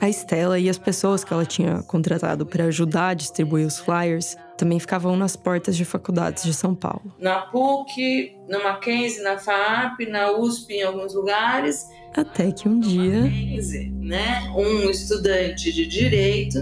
A 0.00 0.08
Estela 0.08 0.58
e 0.58 0.68
as 0.68 0.78
pessoas 0.78 1.24
que 1.24 1.32
ela 1.32 1.46
tinha 1.46 1.82
contratado 1.82 2.44
para 2.44 2.64
ajudar 2.64 3.08
a 3.08 3.14
distribuir 3.14 3.66
os 3.66 3.78
flyers 3.78 4.36
também 4.56 4.78
ficavam 4.78 5.16
nas 5.16 5.36
portas 5.36 5.76
de 5.76 5.84
faculdades 5.84 6.44
de 6.44 6.52
São 6.52 6.74
Paulo. 6.74 7.12
Na 7.18 7.42
PUC, 7.42 8.36
no 8.48 8.62
Mackenzie, 8.62 9.22
na 9.22 9.38
FAP, 9.38 10.06
na 10.08 10.32
USP 10.32 10.74
em 10.74 10.82
alguns 10.82 11.14
lugares. 11.14 11.86
Até 12.14 12.52
que 12.52 12.68
um 12.68 12.78
dia. 12.78 13.22
Mackenzie, 13.22 13.90
né? 14.00 14.52
Um 14.54 14.90
estudante 14.90 15.72
de 15.72 15.86
direito 15.86 16.58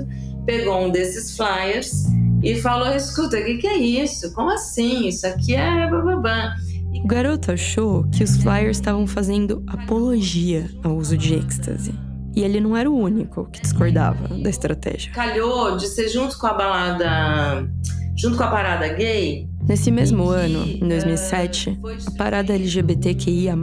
pegou 0.47 0.79
um 0.79 0.91
desses 0.91 1.37
flyers 1.37 2.05
e 2.43 2.55
falou: 2.57 2.89
escuta, 2.95 3.39
o 3.39 3.45
que, 3.45 3.59
que 3.59 3.67
é 3.67 3.77
isso? 3.77 4.33
Como 4.35 4.51
assim? 4.51 5.09
Isso 5.09 5.27
aqui 5.27 5.55
é 5.55 5.89
bababã. 5.89 6.55
O 7.03 7.07
garoto 7.07 7.53
achou 7.53 8.05
que 8.11 8.23
os 8.23 8.37
flyers 8.37 8.77
estavam 8.77 9.07
fazendo 9.07 9.63
apologia 9.67 10.71
ao 10.85 10.97
uso 10.97 11.17
de 11.17 11.35
êxtase. 11.35 11.93
E 12.35 12.43
ele 12.43 12.61
não 12.61 12.77
era 12.77 12.91
o 12.91 12.97
único 12.97 13.45
que 13.51 13.61
discordava 13.61 14.29
da 14.29 14.49
estratégia. 14.49 15.13
Calhou 15.13 15.77
de 15.77 15.87
ser 15.87 16.09
junto 16.09 16.39
com 16.39 16.47
a 16.47 16.55
balada, 16.55 17.69
junto 18.17 18.37
com 18.37 18.43
a 18.43 18.49
parada 18.49 18.89
gay. 18.89 19.49
Nesse 19.69 19.91
mesmo 19.93 20.29
ano, 20.29 20.67
em 20.67 20.89
2007, 20.89 21.79
a 22.07 22.11
parada 22.13 22.53
LGBTQIA, 22.53 23.55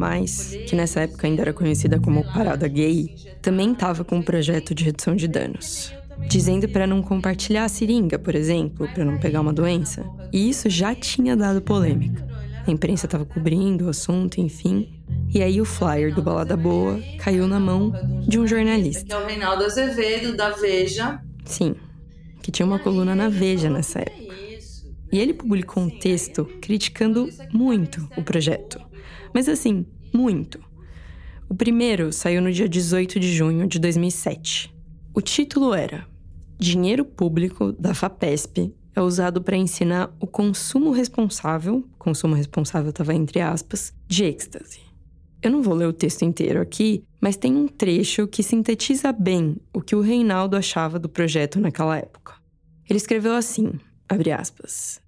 que 0.67 0.75
nessa 0.75 1.01
época 1.01 1.27
ainda 1.27 1.41
era 1.41 1.53
conhecida 1.53 1.99
como 1.99 2.23
Parada 2.23 2.67
Gay, 2.69 3.15
também 3.41 3.73
estava 3.73 4.05
com 4.05 4.15
um 4.15 4.21
projeto 4.21 4.73
de 4.73 4.86
redução 4.86 5.13
de 5.13 5.27
danos. 5.27 5.93
Dizendo 6.27 6.69
para 6.69 6.88
não 6.88 7.01
compartilhar 7.01 7.65
a 7.65 7.69
seringa, 7.69 8.17
por 8.17 8.34
exemplo, 8.34 8.88
para 8.93 9.03
não 9.03 9.17
pegar 9.17 9.41
uma 9.41 9.53
doença. 9.53 10.05
E 10.32 10.49
isso 10.49 10.69
já 10.69 10.95
tinha 10.95 11.36
dado 11.36 11.62
polêmica. 11.62 12.25
A 12.65 12.71
imprensa 12.71 13.05
estava 13.05 13.25
cobrindo 13.25 13.86
o 13.86 13.89
assunto, 13.89 14.39
enfim. 14.39 14.98
E 15.31 15.43
aí 15.43 15.61
o 15.61 15.65
flyer 15.65 16.13
do 16.13 16.21
Balada 16.21 16.57
Boa 16.57 16.99
caiu 17.19 17.47
na 17.47 17.59
mão 17.59 17.93
de 18.27 18.39
um 18.39 18.47
jornalista. 18.47 19.05
Que 19.05 19.13
é 19.13 19.17
o 19.17 19.25
Reinaldo 19.27 19.63
Azevedo, 19.63 20.35
da 20.35 20.49
Veja. 20.51 21.21
Sim, 21.45 21.75
que 22.41 22.51
tinha 22.51 22.65
uma 22.65 22.79
coluna 22.79 23.15
na 23.15 23.29
Veja 23.29 23.69
nessa 23.69 23.99
época. 23.99 24.35
E 25.11 25.19
ele 25.19 25.33
publicou 25.33 25.83
um 25.83 25.89
texto 25.89 26.45
criticando 26.61 27.29
muito 27.53 28.07
o 28.17 28.23
projeto. 28.23 28.79
Mas 29.33 29.47
assim, 29.47 29.85
muito. 30.13 30.59
O 31.47 31.55
primeiro 31.55 32.11
saiu 32.11 32.41
no 32.41 32.51
dia 32.51 32.67
18 32.67 33.19
de 33.19 33.33
junho 33.33 33.67
de 33.67 33.79
2007. 33.79 34.73
O 35.13 35.21
título 35.21 35.73
era 35.73 36.05
Dinheiro 36.57 37.05
Público 37.05 37.71
da 37.71 37.93
FAPESP 37.93 38.73
é 38.95 39.01
usado 39.01 39.41
para 39.41 39.55
ensinar 39.55 40.13
o 40.19 40.27
consumo 40.27 40.91
responsável, 40.91 41.85
consumo 41.97 42.35
responsável 42.35 42.89
estava 42.89 43.13
entre 43.13 43.39
aspas, 43.39 43.93
de 44.07 44.25
êxtase. 44.25 44.88
Eu 45.41 45.52
não 45.52 45.62
vou 45.62 45.73
ler 45.73 45.88
o 45.88 45.93
texto 45.93 46.23
inteiro 46.23 46.62
aqui, 46.62 47.04
mas 47.21 47.38
tem 47.38 47.56
um 47.56 47.67
trecho 47.67 48.28
que 48.28 48.43
sintetiza 48.43 49.12
bem 49.12 49.58
o 49.73 49.82
que 49.82 49.95
o 49.95 50.02
Reinaldo 50.02 50.58
achava 50.58 50.99
do 50.99 51.08
projeto 51.08 51.60
naquela 51.60 51.97
época. 51.97 52.34
Ele 52.89 52.97
escreveu 52.97 53.34
assim, 53.34 53.71
abre 54.10 54.32
aspas, 54.32 55.02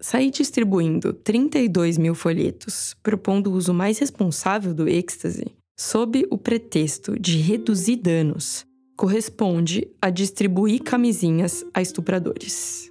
Saí 0.00 0.30
distribuindo 0.30 1.12
32 1.12 1.98
mil 1.98 2.14
folhetos, 2.14 2.94
propondo 3.02 3.48
o 3.48 3.54
uso 3.54 3.74
mais 3.74 3.98
responsável 3.98 4.72
do 4.72 4.88
êxtase, 4.88 5.46
sob 5.76 6.24
o 6.30 6.38
pretexto 6.38 7.18
de 7.18 7.38
reduzir 7.38 7.96
danos, 7.96 8.64
corresponde 8.96 9.88
a 10.00 10.08
distribuir 10.08 10.84
camisinhas 10.84 11.64
a 11.74 11.82
estupradores. 11.82 12.88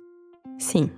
Sim, 0.60 0.90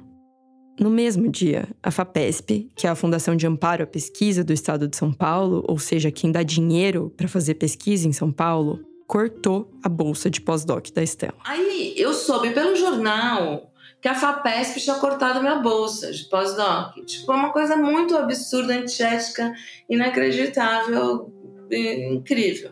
no 0.79 0.89
mesmo 0.89 1.29
dia, 1.29 1.67
a 1.83 1.91
FAPESP, 1.91 2.69
que 2.75 2.87
é 2.87 2.89
a 2.89 2.95
Fundação 2.95 3.35
de 3.35 3.45
Amparo 3.45 3.83
à 3.83 3.87
Pesquisa 3.87 4.43
do 4.43 4.53
Estado 4.53 4.87
de 4.87 4.95
São 4.95 5.11
Paulo, 5.11 5.63
ou 5.67 5.77
seja, 5.77 6.11
quem 6.11 6.31
dá 6.31 6.41
dinheiro 6.41 7.13
para 7.17 7.27
fazer 7.27 7.55
pesquisa 7.55 8.07
em 8.07 8.13
São 8.13 8.31
Paulo, 8.31 8.79
cortou 9.05 9.71
a 9.83 9.89
bolsa 9.89 10.29
de 10.29 10.39
pós-doc 10.39 10.91
da 10.91 11.03
Estela. 11.03 11.35
Aí 11.43 11.93
eu 11.97 12.13
soube 12.13 12.51
pelo 12.51 12.75
jornal 12.75 13.71
que 14.01 14.07
a 14.07 14.15
FAPESP 14.15 14.79
tinha 14.79 14.95
cortado 14.95 15.41
minha 15.41 15.57
bolsa 15.57 16.11
de 16.11 16.23
pós-doc. 16.29 16.95
Tipo, 17.05 17.33
é 17.33 17.35
uma 17.35 17.51
coisa 17.51 17.75
muito 17.75 18.15
absurda, 18.15 18.73
antiética, 18.73 19.53
inacreditável, 19.89 21.33
incrível. 21.69 22.71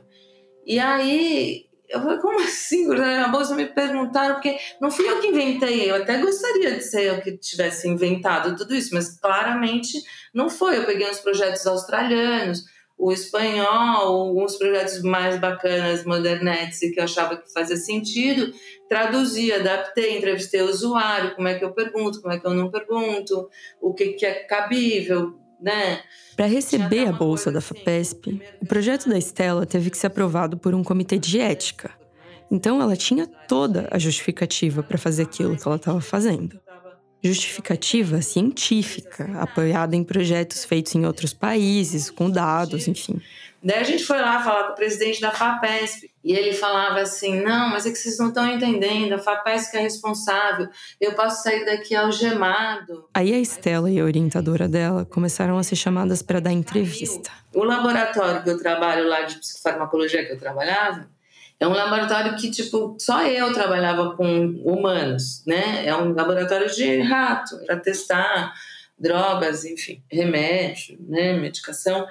E 0.65 0.79
aí 0.79 1.66
eu 1.89 2.01
falei, 2.01 2.17
como 2.19 2.39
assim, 2.41 2.93
a 2.93 3.27
bolsa? 3.29 3.55
Me 3.55 3.65
perguntaram, 3.65 4.35
porque 4.35 4.57
não 4.81 4.91
fui 4.91 5.09
eu 5.09 5.19
que 5.19 5.27
inventei, 5.27 5.89
eu 5.89 5.95
até 5.95 6.17
gostaria 6.17 6.75
de 6.75 6.81
ser 6.81 7.03
eu 7.03 7.21
que 7.21 7.37
tivesse 7.37 7.87
inventado 7.87 8.55
tudo 8.55 8.75
isso, 8.75 8.93
mas 8.93 9.19
claramente 9.19 10.01
não 10.33 10.49
foi. 10.49 10.77
Eu 10.77 10.85
peguei 10.85 11.09
uns 11.09 11.19
projetos 11.19 11.65
australianos, 11.65 12.63
o 12.97 13.11
espanhol, 13.11 14.27
alguns 14.27 14.57
projetos 14.57 15.01
mais 15.01 15.39
bacanas, 15.39 16.03
modernetes, 16.03 16.79
que 16.79 16.99
eu 16.99 17.03
achava 17.03 17.37
que 17.37 17.53
fazia 17.53 17.77
sentido, 17.77 18.51
traduzi, 18.89 19.53
adaptei, 19.53 20.17
entrevistei 20.17 20.61
o 20.61 20.69
usuário, 20.69 21.35
como 21.35 21.47
é 21.47 21.57
que 21.57 21.63
eu 21.63 21.73
pergunto, 21.73 22.21
como 22.21 22.33
é 22.33 22.39
que 22.39 22.47
eu 22.47 22.53
não 22.53 22.71
pergunto, 22.71 23.49
o 23.79 23.93
que, 23.93 24.13
que 24.13 24.25
é 24.25 24.33
cabível, 24.45 25.39
né? 25.59 26.01
Para 26.35 26.45
receber 26.45 27.07
a 27.07 27.11
bolsa 27.11 27.51
da 27.51 27.61
FAPESP, 27.61 28.41
o 28.61 28.65
projeto 28.65 29.09
da 29.09 29.17
Estela 29.17 29.65
teve 29.65 29.89
que 29.89 29.97
ser 29.97 30.07
aprovado 30.07 30.57
por 30.57 30.75
um 30.75 30.83
comitê 30.83 31.17
de 31.17 31.39
ética. 31.39 31.91
Então 32.49 32.81
ela 32.81 32.95
tinha 32.95 33.27
toda 33.27 33.87
a 33.91 33.99
justificativa 33.99 34.81
para 34.83 34.97
fazer 34.97 35.23
aquilo 35.23 35.57
que 35.57 35.67
ela 35.67 35.77
estava 35.77 35.99
fazendo. 35.99 36.59
Justificativa 37.23 38.21
científica, 38.21 39.29
apoiada 39.39 39.95
em 39.95 40.03
projetos 40.03 40.63
feitos 40.63 40.93
em 40.95 41.05
outros 41.05 41.33
países, 41.33 42.09
com 42.09 42.29
dados, 42.29 42.87
enfim. 42.87 43.19
Daí 43.63 43.79
a 43.79 43.83
gente 43.83 44.03
foi 44.03 44.19
lá 44.19 44.41
falar 44.41 44.65
com 44.65 44.73
o 44.73 44.75
presidente 44.75 45.19
da 45.19 45.31
FAPESP 45.31 46.11
e 46.23 46.33
ele 46.33 46.53
falava 46.53 46.99
assim: 46.99 47.41
não, 47.41 47.69
mas 47.69 47.85
é 47.85 47.91
que 47.91 47.97
vocês 47.97 48.17
não 48.19 48.29
estão 48.29 48.47
entendendo, 48.47 49.13
a 49.13 49.17
FAPESP 49.17 49.77
é 49.77 49.81
responsável, 49.81 50.67
eu 51.01 51.13
posso 51.13 51.43
sair 51.43 51.65
daqui 51.65 51.95
algemado. 51.95 53.09
Aí 53.13 53.33
a 53.33 53.39
Estela 53.39 53.89
e 53.89 53.99
a 53.99 54.03
orientadora 54.03 54.67
dela 54.67 55.05
começaram 55.05 55.57
a 55.57 55.63
ser 55.63 55.75
chamadas 55.75 56.21
para 56.21 56.39
dar 56.39 56.51
entrevista. 56.51 57.31
O 57.53 57.63
laboratório 57.63 58.43
que 58.43 58.49
eu 58.49 58.59
trabalho 58.59 59.07
lá 59.07 59.21
de 59.21 59.39
psicofarmacologia 59.39 60.25
que 60.25 60.33
eu 60.33 60.39
trabalhava, 60.39 61.09
é 61.59 61.67
um 61.67 61.73
laboratório 61.73 62.35
que, 62.35 62.51
tipo, 62.51 62.95
só 62.99 63.25
eu 63.25 63.51
trabalhava 63.51 64.15
com 64.15 64.61
humanos, 64.63 65.43
né? 65.45 65.87
É 65.87 65.95
um 65.95 66.13
laboratório 66.13 66.69
de 66.69 66.99
rato, 66.99 67.57
para 67.65 67.77
testar 67.77 68.53
drogas, 68.97 69.65
enfim, 69.65 70.03
remédio, 70.11 70.97
né? 71.07 71.33
Medicação. 71.33 72.05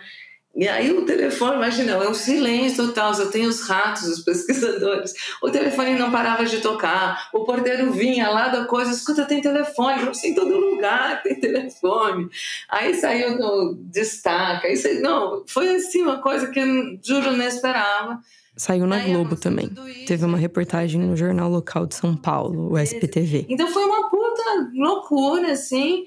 E 0.56 0.66
aí 0.66 0.90
o 0.90 1.04
telefone, 1.04 1.56
imagina, 1.56 1.92
é 1.92 2.08
um 2.08 2.14
silêncio 2.14 2.86
total, 2.86 3.12
só 3.12 3.26
tem 3.26 3.44
os 3.44 3.60
ratos, 3.68 4.04
os 4.04 4.24
pesquisadores. 4.24 5.12
O 5.42 5.50
telefone 5.50 5.94
não 5.96 6.10
parava 6.10 6.46
de 6.46 6.60
tocar, 6.60 7.28
o 7.34 7.44
porteiro 7.44 7.92
vinha 7.92 8.30
lá 8.30 8.48
da 8.48 8.64
coisa, 8.64 8.90
escuta, 8.90 9.26
tem 9.26 9.42
telefone, 9.42 10.08
assim, 10.08 10.28
em 10.28 10.34
todo 10.34 10.56
lugar 10.56 11.22
tem 11.22 11.38
telefone. 11.38 12.28
Aí 12.70 12.94
saiu 12.94 13.38
no 13.38 13.76
destaque, 13.90 14.68
aí 14.68 14.76
saiu, 14.78 15.02
não, 15.02 15.44
foi 15.46 15.76
assim 15.76 16.00
uma 16.00 16.22
coisa 16.22 16.46
que 16.46 16.58
eu 16.58 16.98
juro 17.04 17.32
não 17.32 17.46
esperava. 17.46 18.18
Saiu 18.56 18.86
na 18.86 18.98
Globo 19.00 19.36
também. 19.36 19.70
Teve 20.06 20.24
uma 20.24 20.38
reportagem 20.38 20.98
no 20.98 21.14
jornal 21.14 21.50
local 21.50 21.84
de 21.84 21.94
São 21.94 22.16
Paulo, 22.16 22.72
o 22.72 22.78
SPTV. 22.78 23.44
Então 23.50 23.68
foi 23.68 23.84
uma 23.84 24.08
puta 24.08 24.70
loucura, 24.74 25.52
assim. 25.52 26.06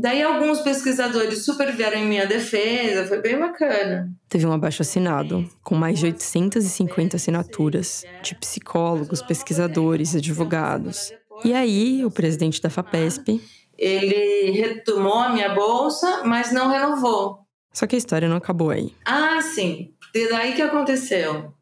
Daí 0.00 0.22
alguns 0.22 0.62
pesquisadores 0.62 1.44
super 1.44 1.76
vieram 1.76 1.98
em 1.98 2.08
minha 2.08 2.26
defesa, 2.26 3.06
foi 3.06 3.20
bem 3.20 3.38
bacana. 3.38 4.10
Teve 4.30 4.46
um 4.46 4.52
abaixo 4.52 4.80
assinado, 4.80 5.46
com 5.62 5.74
mais 5.74 5.98
de 5.98 6.06
850 6.06 7.16
assinaturas, 7.16 8.02
de 8.22 8.34
psicólogos, 8.34 9.20
pesquisadores, 9.20 10.16
advogados. 10.16 11.12
E 11.44 11.52
aí, 11.52 12.02
o 12.02 12.10
presidente 12.10 12.62
da 12.62 12.70
FAPESP. 12.70 13.42
Ele 13.76 14.50
retomou 14.52 15.18
a 15.18 15.34
minha 15.34 15.54
bolsa, 15.54 16.22
mas 16.24 16.50
não 16.50 16.70
renovou. 16.70 17.40
Só 17.70 17.86
que 17.86 17.94
a 17.94 17.98
história 17.98 18.26
não 18.26 18.36
acabou 18.36 18.70
aí. 18.70 18.94
Ah, 19.04 19.42
sim. 19.42 19.92
E 20.14 20.30
daí 20.30 20.54
que 20.54 20.62
aconteceu? 20.62 21.52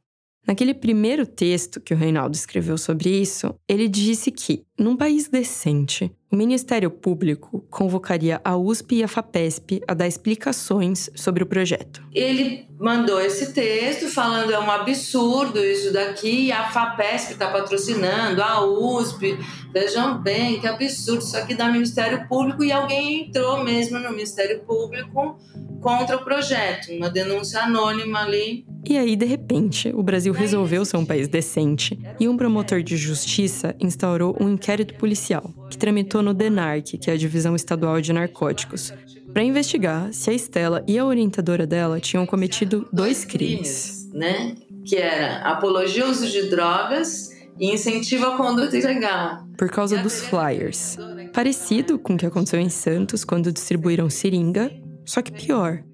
Naquele 0.47 0.75
primeiro 0.75 1.27
texto 1.27 1.81
que 1.81 1.93
o 1.93 1.97
Reinaldo 1.97 2.37
escreveu 2.37 2.79
sobre 2.79 3.11
isso, 3.11 3.53
ele 3.69 3.89
disse 3.89 4.31
que, 4.31 4.65
num 4.79 4.97
país 4.97 5.29
decente, 5.29 6.11
o 6.31 6.37
Ministério 6.37 6.91
Público 6.91 7.65
convocaria 7.71 8.41
a 8.45 8.57
USP 8.57 8.97
e 8.97 9.03
a 9.03 9.09
FAPESP 9.09 9.83
a 9.89 9.95
dar 9.95 10.07
explicações 10.07 11.09
sobre 11.15 11.43
o 11.43 11.47
projeto. 11.47 12.03
Ele 12.13 12.67
mandou 12.79 13.21
esse 13.21 13.53
texto 13.53 14.09
falando 14.09 14.53
é 14.53 14.59
um 14.59 14.71
absurdo 14.71 15.59
isso 15.59 15.93
daqui, 15.93 16.53
a 16.53 16.71
FAPESP 16.71 17.33
está 17.33 17.51
patrocinando, 17.51 18.43
a 18.43 18.65
USP, 18.65 19.39
vejam 19.73 20.19
bem 20.23 20.61
que 20.61 20.67
absurdo 20.67 21.23
isso 21.23 21.37
aqui 21.37 21.55
da 21.55 21.73
Ministério 21.73 22.29
Público 22.29 22.63
e 22.63 22.71
alguém 22.71 23.27
entrou 23.27 23.65
mesmo 23.65 23.99
no 23.99 24.11
Ministério 24.11 24.61
Público 24.61 25.39
contra 25.81 26.17
o 26.17 26.25
projeto, 26.25 26.93
uma 26.93 27.09
denúncia 27.09 27.63
anônima 27.63 28.21
ali. 28.21 28.67
E 28.89 28.97
aí, 28.97 29.17
de 29.17 29.27
repente, 29.27 29.93
o 29.95 30.03
Brasil 30.03 30.33
resolveu 30.33 30.83
ser 30.83 30.97
um 30.97 31.05
país 31.05 31.29
decente 31.29 31.99
e 32.19 32.27
um 32.27 32.39
promotor 32.39 32.83
de 32.83 32.97
justiça 32.97 33.77
instaurou 33.79 34.35
um 34.41 34.49
inquérito 34.49 34.95
policial, 34.95 35.53
que 35.69 35.77
tramitou 35.77 36.23
no 36.23 36.33
DENARC, 36.33 36.97
que 36.97 37.11
é 37.11 37.13
a 37.13 37.17
Divisão 37.17 37.55
Estadual 37.55 38.01
de 38.01 38.15
Narcóticos, 38.15 38.95
para 39.31 39.43
investigar 39.43 40.11
se 40.15 40.31
a 40.31 40.33
Estela 40.33 40.83
e 40.89 40.99
a 40.99 41.05
orientadora 41.05 41.67
dela 41.67 42.01
tinham 42.01 42.25
cometido 42.25 42.89
dois 42.91 43.27
crimes. 43.27 44.09
Né? 44.15 44.55
Que 44.87 44.97
era 44.97 45.43
apologia 45.43 46.05
ao 46.05 46.11
uso 46.11 46.27
de 46.27 46.49
drogas 46.49 47.37
e 47.61 47.71
incentivo 47.71 48.25
à 48.25 48.37
conduta 48.39 48.75
ilegal. 48.75 49.45
Por 49.59 49.69
causa 49.69 49.99
dos 49.99 50.23
flyers. 50.23 50.97
Parecido 51.35 51.99
com 51.99 52.15
o 52.15 52.17
que 52.17 52.25
aconteceu 52.25 52.59
em 52.59 52.71
Santos 52.71 53.23
quando 53.23 53.53
distribuíram 53.53 54.09
seringa, 54.09 54.73
só 55.05 55.21
que 55.21 55.31
pior. 55.31 55.85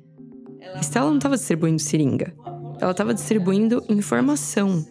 Estela 0.80 1.09
não 1.09 1.16
estava 1.16 1.35
distribuindo 1.35 1.80
seringa. 1.80 2.33
Ela 2.80 2.90
estava 2.90 3.14
distribuindo 3.14 3.84
informação. 3.88 4.84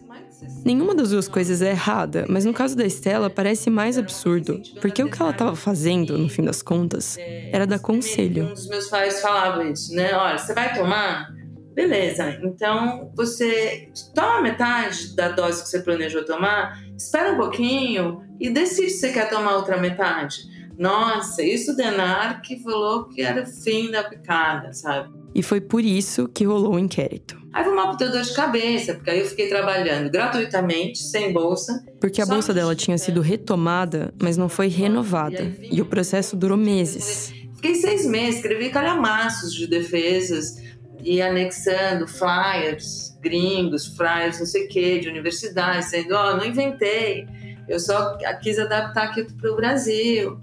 Nenhuma 0.64 0.94
das 0.94 1.10
duas 1.10 1.28
coisas 1.28 1.62
é 1.62 1.70
errada, 1.70 2.26
mas 2.28 2.44
no 2.44 2.52
caso 2.52 2.76
da 2.76 2.84
Estela 2.84 3.30
parece 3.30 3.70
mais 3.70 3.96
absurdo, 3.96 4.60
porque 4.80 5.02
o 5.02 5.10
que 5.10 5.20
ela 5.20 5.30
estava 5.30 5.56
fazendo, 5.56 6.18
no 6.18 6.28
fim 6.28 6.42
das 6.42 6.62
contas, 6.62 7.16
era 7.18 7.66
dar 7.66 7.78
conselho. 7.78 8.46
Um 8.46 8.54
dos 8.54 8.68
meus 8.68 8.88
pais 8.88 9.20
falava 9.20 9.64
isso, 9.64 9.94
né? 9.94 10.14
Olha, 10.14 10.38
você 10.38 10.54
vai 10.54 10.74
tomar? 10.74 11.28
Beleza, 11.74 12.38
então 12.42 13.10
você 13.16 13.88
toma 14.14 14.42
metade 14.42 15.14
da 15.16 15.28
dose 15.30 15.64
que 15.64 15.68
você 15.68 15.80
planejou 15.80 16.24
tomar, 16.24 16.78
espera 16.96 17.32
um 17.32 17.36
pouquinho 17.36 18.22
e 18.38 18.48
decide 18.48 18.90
se 18.90 19.00
você 19.00 19.12
quer 19.12 19.28
tomar 19.28 19.56
outra 19.56 19.76
metade. 19.76 20.36
Nossa, 20.78 21.42
isso 21.42 21.72
o 21.72 21.76
Denar 21.76 22.42
que 22.42 22.62
falou 22.62 23.08
que 23.08 23.22
era 23.22 23.42
o 23.42 23.46
fim 23.46 23.90
da 23.90 24.04
picada, 24.04 24.72
sabe? 24.72 25.12
E 25.34 25.42
foi 25.42 25.60
por 25.60 25.84
isso 25.84 26.28
que 26.28 26.44
rolou 26.44 26.74
o 26.74 26.78
inquérito. 26.78 27.36
Aí 27.52 27.64
foi 27.64 27.72
uma 27.72 27.90
puta 27.90 28.08
dor 28.08 28.22
de 28.22 28.34
cabeça, 28.34 28.94
porque 28.94 29.10
aí 29.10 29.20
eu 29.20 29.26
fiquei 29.26 29.48
trabalhando 29.48 30.10
gratuitamente, 30.10 30.98
sem 30.98 31.32
bolsa. 31.32 31.84
Porque 32.00 32.20
a 32.20 32.26
bolsa 32.26 32.52
dela 32.52 32.74
tinha 32.74 32.98
sido 32.98 33.20
retomada, 33.20 34.12
mas 34.20 34.36
não 34.36 34.48
foi 34.48 34.68
renovada. 34.68 35.52
E 35.60 35.80
o 35.80 35.86
processo 35.86 36.36
durou 36.36 36.56
meses. 36.56 37.32
Fiquei 37.56 37.74
seis 37.76 38.06
meses, 38.06 38.36
escrevi 38.36 38.70
calhamaços 38.70 39.54
de 39.54 39.66
defesas 39.66 40.56
e 41.02 41.20
anexando 41.22 42.06
flyers 42.06 43.14
gringos, 43.24 43.86
flyers 43.96 44.38
não 44.38 44.46
sei 44.46 44.66
o 44.66 44.68
quê, 44.68 44.98
de 44.98 45.08
universidade, 45.08 45.84
dizendo, 45.84 46.14
ó, 46.14 46.32
oh, 46.32 46.36
não 46.36 46.44
inventei, 46.44 47.26
eu 47.66 47.80
só 47.80 48.16
quis 48.42 48.58
adaptar 48.58 49.04
aqui 49.04 49.24
para 49.24 49.50
o 49.50 49.56
Brasil. 49.56 50.38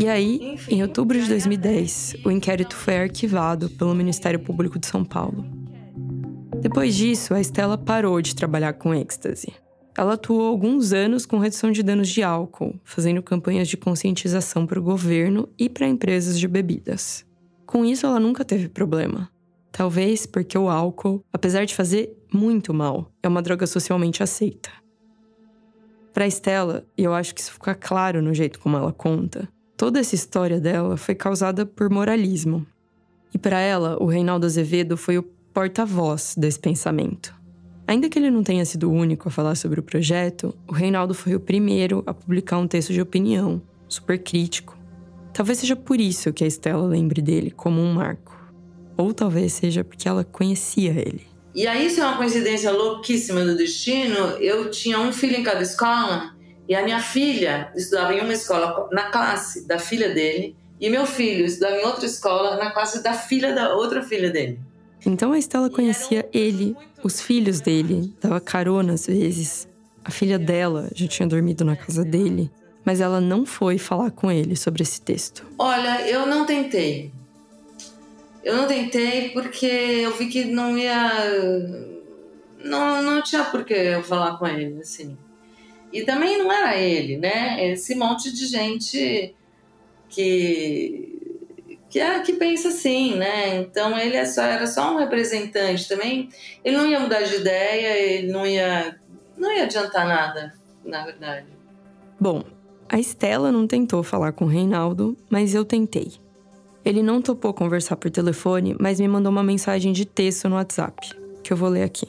E 0.00 0.08
aí, 0.08 0.54
Enfim, 0.54 0.76
em 0.76 0.82
outubro 0.82 1.20
de 1.20 1.28
2010, 1.28 2.16
o 2.24 2.30
inquérito 2.30 2.74
foi 2.74 2.96
arquivado 2.96 3.68
pelo 3.68 3.94
Ministério 3.94 4.40
Público 4.40 4.78
de 4.78 4.86
São 4.86 5.04
Paulo. 5.04 5.44
Depois 6.58 6.96
disso, 6.96 7.34
a 7.34 7.40
Estela 7.40 7.76
parou 7.76 8.22
de 8.22 8.34
trabalhar 8.34 8.72
com 8.72 8.94
êxtase. 8.94 9.52
Ela 9.94 10.14
atuou 10.14 10.46
alguns 10.46 10.94
anos 10.94 11.26
com 11.26 11.36
redução 11.36 11.70
de 11.70 11.82
danos 11.82 12.08
de 12.08 12.22
álcool, 12.22 12.80
fazendo 12.82 13.22
campanhas 13.22 13.68
de 13.68 13.76
conscientização 13.76 14.66
para 14.66 14.80
o 14.80 14.82
governo 14.82 15.46
e 15.58 15.68
para 15.68 15.86
empresas 15.86 16.40
de 16.40 16.48
bebidas. 16.48 17.26
Com 17.66 17.84
isso, 17.84 18.06
ela 18.06 18.18
nunca 18.18 18.42
teve 18.42 18.70
problema. 18.70 19.28
Talvez 19.70 20.24
porque 20.24 20.56
o 20.56 20.70
álcool, 20.70 21.22
apesar 21.30 21.66
de 21.66 21.74
fazer 21.74 22.16
muito 22.32 22.72
mal, 22.72 23.12
é 23.22 23.28
uma 23.28 23.42
droga 23.42 23.66
socialmente 23.66 24.22
aceita. 24.22 24.70
Para 26.14 26.26
Estela, 26.26 26.86
e 26.96 27.04
eu 27.04 27.12
acho 27.12 27.34
que 27.34 27.42
isso 27.42 27.52
fica 27.52 27.74
claro 27.74 28.22
no 28.22 28.32
jeito 28.32 28.58
como 28.60 28.78
ela 28.78 28.94
conta, 28.94 29.46
Toda 29.80 29.98
essa 29.98 30.14
história 30.14 30.60
dela 30.60 30.94
foi 30.98 31.14
causada 31.14 31.64
por 31.64 31.88
moralismo. 31.88 32.66
E 33.32 33.38
para 33.38 33.58
ela, 33.60 33.96
o 33.98 34.04
Reinaldo 34.04 34.44
Azevedo 34.44 34.94
foi 34.94 35.16
o 35.16 35.22
porta-voz 35.22 36.34
desse 36.36 36.58
pensamento. 36.58 37.34
Ainda 37.86 38.06
que 38.06 38.18
ele 38.18 38.30
não 38.30 38.42
tenha 38.42 38.62
sido 38.66 38.90
o 38.90 38.92
único 38.92 39.28
a 39.28 39.30
falar 39.30 39.54
sobre 39.54 39.80
o 39.80 39.82
projeto, 39.82 40.54
o 40.68 40.72
Reinaldo 40.74 41.14
foi 41.14 41.34
o 41.34 41.40
primeiro 41.40 42.02
a 42.06 42.12
publicar 42.12 42.58
um 42.58 42.68
texto 42.68 42.92
de 42.92 43.00
opinião, 43.00 43.62
super 43.88 44.22
crítico. 44.22 44.76
Talvez 45.32 45.56
seja 45.56 45.74
por 45.74 45.98
isso 45.98 46.30
que 46.30 46.44
a 46.44 46.46
Estela 46.46 46.86
lembre 46.86 47.22
dele 47.22 47.50
como 47.50 47.80
um 47.80 47.94
marco. 47.94 48.38
Ou 48.98 49.14
talvez 49.14 49.54
seja 49.54 49.82
porque 49.82 50.06
ela 50.06 50.24
conhecia 50.24 50.90
ele. 50.90 51.26
E 51.54 51.66
aí, 51.66 51.86
isso 51.86 52.02
é 52.02 52.04
uma 52.04 52.18
coincidência 52.18 52.70
louquíssima 52.70 53.42
do 53.46 53.56
destino. 53.56 54.36
Eu 54.40 54.70
tinha 54.70 55.00
um 55.00 55.10
filho 55.10 55.36
em 55.36 55.42
cada 55.42 55.62
escola 55.62 56.38
e 56.70 56.74
a 56.76 56.84
minha 56.84 57.00
filha 57.00 57.72
estudava 57.74 58.14
em 58.14 58.20
uma 58.20 58.32
escola 58.32 58.88
na 58.92 59.10
classe 59.10 59.66
da 59.66 59.76
filha 59.76 60.14
dele, 60.14 60.54
e 60.80 60.88
meu 60.88 61.04
filho 61.04 61.44
estudava 61.44 61.74
em 61.74 61.84
outra 61.84 62.06
escola 62.06 62.54
na 62.54 62.70
classe 62.70 63.02
da 63.02 63.12
filha 63.12 63.52
da 63.52 63.74
outra 63.74 64.04
filha 64.04 64.30
dele. 64.30 64.60
Então 65.04 65.32
a 65.32 65.38
Estela 65.38 65.68
conhecia 65.68 66.28
ele, 66.32 66.76
os 67.02 67.20
filhos 67.20 67.60
dele, 67.60 68.14
dava 68.20 68.40
carona 68.40 68.92
às 68.92 69.08
vezes. 69.08 69.68
A 70.04 70.12
filha 70.12 70.38
dela 70.38 70.88
já 70.94 71.08
tinha 71.08 71.26
dormido 71.26 71.64
na 71.64 71.74
casa 71.74 72.04
dele, 72.04 72.48
mas 72.84 73.00
ela 73.00 73.20
não 73.20 73.44
foi 73.44 73.76
falar 73.76 74.12
com 74.12 74.30
ele 74.30 74.54
sobre 74.54 74.84
esse 74.84 75.00
texto. 75.00 75.44
Olha, 75.58 76.08
eu 76.08 76.24
não 76.24 76.46
tentei. 76.46 77.10
Eu 78.44 78.56
não 78.56 78.68
tentei 78.68 79.30
porque 79.30 79.66
eu 79.66 80.16
vi 80.16 80.28
que 80.28 80.44
não 80.44 80.78
ia. 80.78 81.10
Não, 82.62 83.02
não 83.02 83.20
tinha 83.22 83.42
por 83.42 83.64
que 83.64 83.74
eu 83.74 84.04
falar 84.04 84.38
com 84.38 84.46
ele, 84.46 84.80
assim. 84.80 85.18
E 85.92 86.02
também 86.02 86.38
não 86.38 86.52
era 86.52 86.76
ele, 86.76 87.16
né? 87.16 87.72
Esse 87.72 87.94
monte 87.94 88.32
de 88.32 88.46
gente 88.46 89.34
que 90.08 91.16
que, 91.88 91.98
é, 91.98 92.20
que 92.20 92.34
pensa 92.34 92.68
assim, 92.68 93.16
né? 93.16 93.56
Então 93.56 93.98
ele 93.98 94.16
é 94.16 94.24
só, 94.24 94.42
era 94.42 94.66
só 94.66 94.94
um 94.94 94.98
representante 94.98 95.88
também. 95.88 96.28
Ele 96.64 96.76
não 96.76 96.86
ia 96.86 97.00
mudar 97.00 97.22
de 97.22 97.34
ideia, 97.34 97.98
ele 97.98 98.32
não 98.32 98.46
ia 98.46 98.96
não 99.36 99.52
ia 99.52 99.64
adiantar 99.64 100.06
nada, 100.06 100.52
na 100.84 101.04
verdade. 101.04 101.46
Bom, 102.20 102.44
a 102.88 102.98
Estela 102.98 103.50
não 103.50 103.66
tentou 103.66 104.02
falar 104.02 104.32
com 104.32 104.44
o 104.44 104.48
Reinaldo, 104.48 105.16
mas 105.28 105.54
eu 105.54 105.64
tentei. 105.64 106.12
Ele 106.84 107.02
não 107.02 107.20
topou 107.20 107.52
conversar 107.52 107.96
por 107.96 108.10
telefone, 108.10 108.76
mas 108.78 109.00
me 109.00 109.08
mandou 109.08 109.32
uma 109.32 109.42
mensagem 109.42 109.92
de 109.92 110.04
texto 110.04 110.48
no 110.48 110.56
WhatsApp, 110.56 111.10
que 111.42 111.52
eu 111.52 111.56
vou 111.56 111.68
ler 111.68 111.82
aqui. 111.82 112.06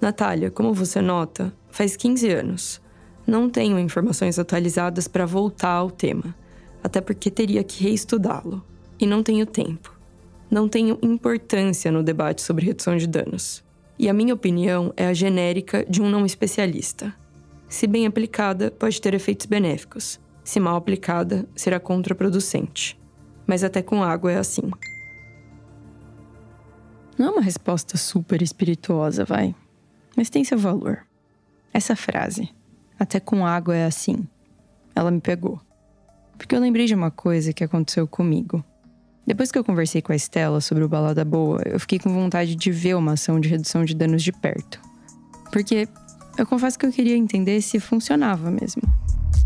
Natália, 0.00 0.50
como 0.50 0.74
você 0.74 1.00
nota, 1.00 1.52
faz 1.70 1.96
15 1.96 2.30
anos. 2.30 2.80
Não 3.26 3.50
tenho 3.50 3.78
informações 3.78 4.38
atualizadas 4.38 5.08
para 5.08 5.26
voltar 5.26 5.72
ao 5.72 5.90
tema, 5.90 6.34
até 6.82 7.00
porque 7.00 7.30
teria 7.30 7.64
que 7.64 7.82
reestudá-lo. 7.82 8.64
E 9.00 9.06
não 9.06 9.22
tenho 9.22 9.44
tempo. 9.44 9.94
Não 10.50 10.68
tenho 10.68 10.98
importância 11.02 11.90
no 11.90 12.02
debate 12.02 12.40
sobre 12.40 12.64
redução 12.64 12.96
de 12.96 13.06
danos. 13.06 13.64
E 13.98 14.08
a 14.08 14.12
minha 14.12 14.32
opinião 14.32 14.92
é 14.96 15.06
a 15.06 15.12
genérica 15.12 15.84
de 15.88 16.00
um 16.00 16.08
não 16.08 16.24
especialista. 16.24 17.12
Se 17.68 17.86
bem 17.86 18.06
aplicada, 18.06 18.70
pode 18.70 19.00
ter 19.00 19.12
efeitos 19.12 19.46
benéficos. 19.46 20.20
Se 20.44 20.60
mal 20.60 20.76
aplicada, 20.76 21.44
será 21.56 21.80
contraproducente. 21.80 22.98
Mas 23.44 23.64
até 23.64 23.82
com 23.82 24.04
água 24.04 24.30
é 24.30 24.38
assim. 24.38 24.70
Não 27.18 27.26
é 27.26 27.30
uma 27.30 27.42
resposta 27.42 27.96
super 27.96 28.40
espirituosa, 28.40 29.24
vai. 29.24 29.54
Mas 30.16 30.30
tem 30.30 30.44
seu 30.44 30.58
valor. 30.58 31.04
Essa 31.72 31.96
frase, 31.96 32.50
até 32.98 33.20
com 33.20 33.46
água 33.46 33.76
é 33.76 33.86
assim. 33.86 34.26
Ela 34.94 35.10
me 35.10 35.20
pegou. 35.20 35.60
Porque 36.38 36.54
eu 36.54 36.60
lembrei 36.60 36.86
de 36.86 36.94
uma 36.94 37.10
coisa 37.10 37.52
que 37.52 37.64
aconteceu 37.64 38.06
comigo. 38.06 38.64
Depois 39.26 39.50
que 39.50 39.58
eu 39.58 39.64
conversei 39.64 40.00
com 40.00 40.12
a 40.12 40.16
Estela 40.16 40.60
sobre 40.60 40.84
o 40.84 40.88
Balada 40.88 41.24
Boa, 41.24 41.60
eu 41.64 41.80
fiquei 41.80 41.98
com 41.98 42.12
vontade 42.12 42.54
de 42.54 42.70
ver 42.70 42.94
uma 42.94 43.12
ação 43.12 43.40
de 43.40 43.48
redução 43.48 43.84
de 43.84 43.94
danos 43.94 44.22
de 44.22 44.32
perto. 44.32 44.80
Porque 45.50 45.88
eu 46.38 46.46
confesso 46.46 46.78
que 46.78 46.86
eu 46.86 46.92
queria 46.92 47.16
entender 47.16 47.60
se 47.60 47.80
funcionava 47.80 48.50
mesmo. 48.50 48.82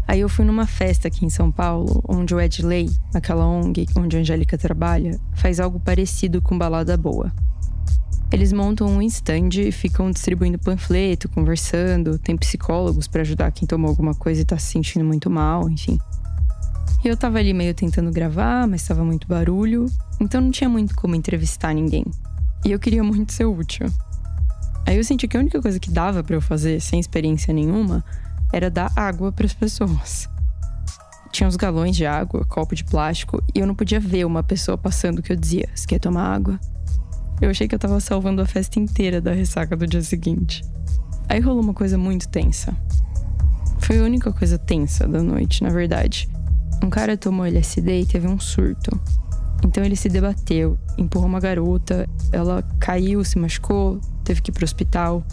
Aí 0.06 0.20
eu 0.20 0.28
fui 0.28 0.44
numa 0.44 0.66
festa 0.66 1.08
aqui 1.08 1.24
em 1.24 1.30
São 1.30 1.50
Paulo, 1.50 2.02
onde 2.06 2.34
o 2.34 2.40
Ed 2.40 2.66
Lay, 2.66 2.90
aquela 3.14 3.46
ONG 3.46 3.86
onde 3.96 4.16
a 4.16 4.20
Angélica 4.20 4.58
trabalha, 4.58 5.18
faz 5.34 5.60
algo 5.60 5.78
parecido 5.78 6.42
com 6.42 6.58
Balada 6.58 6.96
Boa. 6.96 7.32
Eles 8.33 8.53
montam 8.53 8.87
um 8.87 9.03
stand 9.03 9.49
e 9.57 9.73
ficam 9.73 10.11
distribuindo 10.11 10.59
panfleto, 10.59 11.29
conversando. 11.29 12.16
Tem 12.19 12.37
psicólogos 12.37 13.09
para 13.09 13.23
ajudar 13.23 13.51
quem 13.51 13.66
tomou 13.66 13.88
alguma 13.88 14.14
coisa 14.14 14.43
e 14.43 14.45
tá 14.45 14.57
se 14.57 14.66
sentindo 14.66 15.05
muito 15.05 15.29
mal, 15.29 15.69
enfim. 15.69 15.99
E 17.03 17.09
eu 17.09 17.16
tava 17.16 17.38
ali 17.38 17.53
meio 17.53 17.75
tentando 17.75 18.11
gravar, 18.12 18.69
mas 18.69 18.87
tava 18.87 19.05
muito 19.05 19.27
barulho, 19.27 19.87
então 20.21 20.40
não 20.40 20.51
tinha 20.51 20.69
muito 20.69 20.95
como 20.95 21.14
entrevistar 21.16 21.75
ninguém. 21.75 22.05
E 22.64 22.71
eu 22.71 22.79
queria 22.79 23.03
muito 23.03 23.33
ser 23.33 23.47
útil. 23.47 23.87
Aí 24.87 24.97
eu 24.97 25.05
senti 25.05 25.27
que 25.27 25.37
a 25.37 25.40
única 25.40 25.61
coisa 25.61 25.81
que 25.81 25.90
dava 25.90 26.23
para 26.23 26.37
eu 26.37 26.40
fazer, 26.40 26.81
sem 26.81 27.01
experiência 27.01 27.53
nenhuma, 27.55 28.05
era 28.53 28.71
dar 28.71 28.93
água 28.95 29.33
para 29.33 29.47
as 29.47 29.55
pessoas. 29.55 30.29
Tinha 31.33 31.49
uns 31.49 31.57
galões 31.57 31.97
de 31.97 32.05
água, 32.05 32.45
copo 32.45 32.75
de 32.75 32.85
plástico, 32.85 33.43
e 33.55 33.61
eu 33.61 33.66
não 33.66 33.75
podia 33.75 33.99
ver 33.99 34.25
uma 34.25 34.43
pessoa 34.43 34.77
passando 34.77 35.23
que 35.23 35.33
eu 35.33 35.37
dizia: 35.37 35.69
Você 35.75 35.87
quer 35.87 36.01
tomar 36.01 36.35
água? 36.35 36.61
Eu 37.40 37.50
achei 37.50 37.66
que 37.66 37.74
eu 37.74 37.79
tava 37.79 37.98
salvando 38.00 38.42
a 38.42 38.46
festa 38.46 38.79
inteira 38.79 39.20
da 39.20 39.33
ressaca 39.33 39.74
do 39.74 39.87
dia 39.87 40.03
seguinte. 40.03 40.62
Aí 41.29 41.40
rolou 41.40 41.62
uma 41.62 41.72
coisa 41.72 41.96
muito 41.96 42.29
tensa. 42.29 42.76
Foi 43.79 43.98
a 43.98 44.03
única 44.03 44.31
coisa 44.31 44.59
tensa 44.59 45.09
da 45.09 45.22
noite, 45.22 45.62
na 45.62 45.70
verdade. 45.70 46.29
Um 46.85 46.90
cara 46.90 47.16
tomou 47.16 47.46
LSD 47.46 48.00
e 48.00 48.07
teve 48.07 48.26
um 48.26 48.38
surto. 48.38 49.00
Então 49.64 49.85
ele 49.85 49.96
se 49.96 50.09
debateu, 50.09 50.79
empurrou 50.98 51.29
uma 51.29 51.40
garota, 51.40 52.09
ela 52.31 52.62
caiu, 52.79 53.24
se 53.24 53.38
machucou, 53.38 54.00
teve 54.24 54.42
que 54.42 54.50
ir 54.50 54.55
pro 54.55 54.64
hospital. 54.64 55.24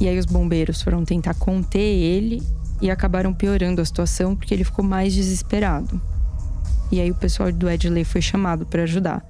E 0.00 0.08
aí 0.08 0.18
os 0.18 0.26
bombeiros 0.26 0.82
foram 0.82 1.04
tentar 1.04 1.34
conter 1.34 1.78
ele 1.78 2.42
e 2.80 2.90
acabaram 2.90 3.32
piorando 3.32 3.80
a 3.80 3.84
situação 3.84 4.34
porque 4.34 4.54
ele 4.54 4.64
ficou 4.64 4.84
mais 4.84 5.14
desesperado. 5.14 6.00
E 6.90 7.00
aí 7.00 7.10
o 7.10 7.14
pessoal 7.14 7.52
do 7.52 7.70
Edley 7.70 8.04
foi 8.04 8.20
chamado 8.20 8.66
para 8.66 8.82
ajudar. 8.82 9.29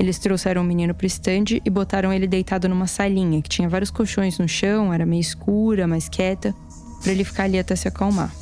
Eles 0.00 0.18
trouxeram 0.18 0.62
o 0.62 0.64
menino 0.64 0.94
pro 0.94 1.04
stand 1.06 1.60
e 1.62 1.68
botaram 1.68 2.10
ele 2.10 2.26
deitado 2.26 2.66
numa 2.66 2.86
salinha 2.86 3.42
que 3.42 3.50
tinha 3.50 3.68
vários 3.68 3.90
colchões 3.90 4.38
no 4.38 4.48
chão, 4.48 4.94
era 4.94 5.04
meio 5.04 5.20
escura, 5.20 5.86
mais 5.86 6.08
quieta, 6.08 6.54
para 7.02 7.12
ele 7.12 7.22
ficar 7.22 7.44
ali 7.44 7.58
até 7.58 7.76
se 7.76 7.86
acalmar. 7.86 8.34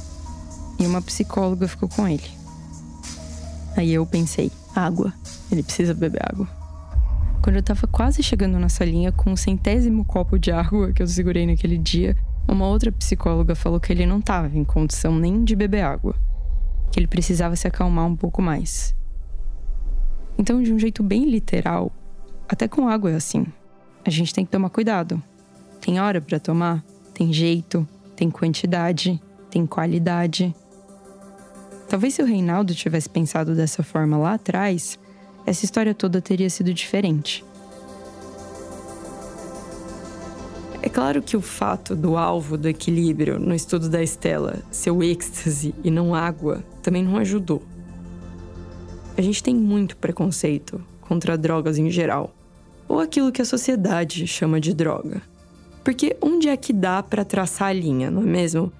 E 0.78 0.86
uma 0.86 1.02
psicóloga 1.02 1.66
ficou 1.66 1.88
com 1.88 2.06
ele. 2.06 2.30
Aí 3.76 3.92
eu 3.92 4.06
pensei: 4.06 4.52
água. 4.72 5.12
Ele 5.50 5.64
precisa 5.64 5.94
beber 5.94 6.22
água. 6.32 6.48
Quando 7.42 7.56
eu 7.56 7.62
tava 7.62 7.88
quase 7.88 8.22
chegando 8.22 8.56
na 8.60 8.68
salinha 8.68 9.10
com 9.10 9.32
o 9.32 9.36
centésimo 9.36 10.04
copo 10.04 10.38
de 10.38 10.52
água 10.52 10.92
que 10.92 11.02
eu 11.02 11.08
segurei 11.08 11.44
naquele 11.44 11.76
dia, 11.76 12.16
uma 12.46 12.68
outra 12.68 12.92
psicóloga 12.92 13.56
falou 13.56 13.80
que 13.80 13.92
ele 13.92 14.06
não 14.06 14.20
estava 14.20 14.56
em 14.56 14.62
condição 14.62 15.18
nem 15.18 15.42
de 15.42 15.56
beber 15.56 15.82
água, 15.82 16.14
que 16.92 17.00
ele 17.00 17.08
precisava 17.08 17.56
se 17.56 17.66
acalmar 17.66 18.06
um 18.06 18.14
pouco 18.14 18.40
mais. 18.40 18.96
Então, 20.38 20.62
de 20.62 20.72
um 20.72 20.78
jeito 20.78 21.02
bem 21.02 21.28
literal, 21.28 21.92
até 22.48 22.68
com 22.68 22.88
água 22.88 23.10
é 23.10 23.16
assim. 23.16 23.44
A 24.04 24.10
gente 24.10 24.32
tem 24.32 24.44
que 24.44 24.52
tomar 24.52 24.70
cuidado. 24.70 25.20
Tem 25.80 26.00
hora 26.00 26.20
para 26.20 26.38
tomar, 26.38 26.84
tem 27.12 27.32
jeito, 27.32 27.86
tem 28.14 28.30
quantidade, 28.30 29.20
tem 29.50 29.66
qualidade. 29.66 30.54
Talvez 31.88 32.14
se 32.14 32.22
o 32.22 32.26
Reinaldo 32.26 32.74
tivesse 32.74 33.08
pensado 33.08 33.54
dessa 33.54 33.82
forma 33.82 34.16
lá 34.16 34.34
atrás, 34.34 34.98
essa 35.44 35.64
história 35.64 35.94
toda 35.94 36.20
teria 36.20 36.48
sido 36.48 36.72
diferente. 36.72 37.44
É 40.80 40.88
claro 40.88 41.20
que 41.20 41.36
o 41.36 41.40
fato 41.40 41.96
do 41.96 42.16
alvo 42.16 42.56
do 42.56 42.68
equilíbrio 42.68 43.38
no 43.38 43.54
estudo 43.54 43.88
da 43.88 44.02
Estela 44.02 44.62
ser 44.70 44.90
o 44.90 45.02
êxtase 45.02 45.74
e 45.82 45.90
não 45.90 46.14
água 46.14 46.64
também 46.82 47.02
não 47.02 47.16
ajudou. 47.16 47.62
A 49.18 49.20
gente 49.20 49.42
tem 49.42 49.54
muito 49.54 49.98
preconceito 49.98 50.80
contra 51.02 51.36
drogas 51.36 51.76
em 51.76 51.90
geral, 51.90 52.32
ou 52.88 53.00
aquilo 53.00 53.30
que 53.30 53.42
a 53.42 53.44
sociedade 53.44 54.26
chama 54.26 54.58
de 54.58 54.72
droga. 54.72 55.20
Porque 55.84 56.16
onde 56.22 56.48
é 56.48 56.56
que 56.56 56.72
dá 56.72 57.02
para 57.02 57.24
traçar 57.24 57.68
a 57.68 57.72
linha, 57.72 58.10
não 58.10 58.22
é 58.22 58.26
mesmo? 58.26 58.72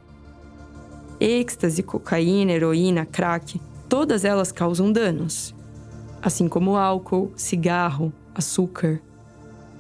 Êxtase, 1.21 1.83
cocaína, 1.83 2.53
heroína, 2.53 3.05
crack, 3.05 3.61
todas 3.87 4.25
elas 4.25 4.51
causam 4.51 4.91
danos. 4.91 5.55
Assim 6.23 6.49
como 6.49 6.77
álcool, 6.77 7.33
cigarro, 7.37 8.11
açúcar 8.35 9.03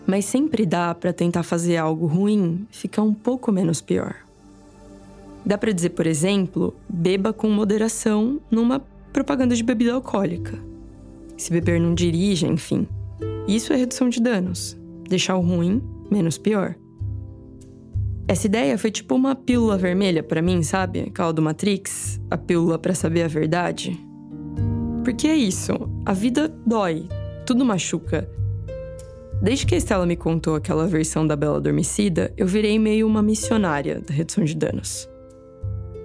mas 0.08 0.24
sempre 0.24 0.64
dá 0.64 0.94
para 0.94 1.12
tentar 1.12 1.42
fazer 1.42 1.76
algo 1.76 2.06
ruim 2.06 2.66
ficar 2.70 3.02
um 3.02 3.12
pouco 3.12 3.52
menos 3.52 3.82
pior. 3.82 4.16
Dá 5.44 5.58
para 5.58 5.70
dizer, 5.70 5.90
por 5.90 6.06
exemplo, 6.06 6.74
beba 6.88 7.30
com 7.30 7.50
moderação 7.50 8.40
numa 8.50 8.82
propaganda 9.12 9.54
de 9.54 9.62
bebida 9.62 9.92
alcoólica. 9.92 10.58
Se 11.36 11.52
beber 11.52 11.80
não 11.80 11.94
dirija, 11.94 12.46
enfim. 12.46 12.86
Isso 13.46 13.72
é 13.72 13.76
redução 13.76 14.08
de 14.08 14.20
danos. 14.20 14.78
Deixar 15.08 15.36
o 15.36 15.40
ruim 15.40 15.82
menos 16.10 16.36
pior. 16.36 16.74
Essa 18.26 18.46
ideia 18.46 18.76
foi 18.76 18.90
tipo 18.90 19.14
uma 19.14 19.34
pílula 19.34 19.78
vermelha 19.78 20.22
para 20.22 20.42
mim, 20.42 20.62
sabe? 20.62 21.00
Aquela 21.00 21.32
do 21.32 21.40
Matrix, 21.40 22.20
a 22.30 22.36
pílula 22.36 22.78
para 22.78 22.94
saber 22.94 23.22
a 23.22 23.28
verdade. 23.28 23.98
Porque 25.02 25.26
é 25.26 25.34
isso, 25.34 25.72
a 26.04 26.12
vida 26.12 26.54
dói, 26.66 27.08
tudo 27.46 27.64
machuca. 27.64 28.28
Desde 29.40 29.64
que 29.64 29.74
a 29.74 29.78
Estela 29.78 30.04
me 30.04 30.16
contou 30.16 30.56
aquela 30.56 30.86
versão 30.86 31.26
da 31.26 31.36
Bela 31.36 31.56
Adormecida, 31.56 32.30
eu 32.36 32.46
virei 32.46 32.78
meio 32.78 33.06
uma 33.06 33.22
missionária 33.22 34.00
da 34.00 34.12
redução 34.12 34.44
de 34.44 34.54
danos. 34.54 35.08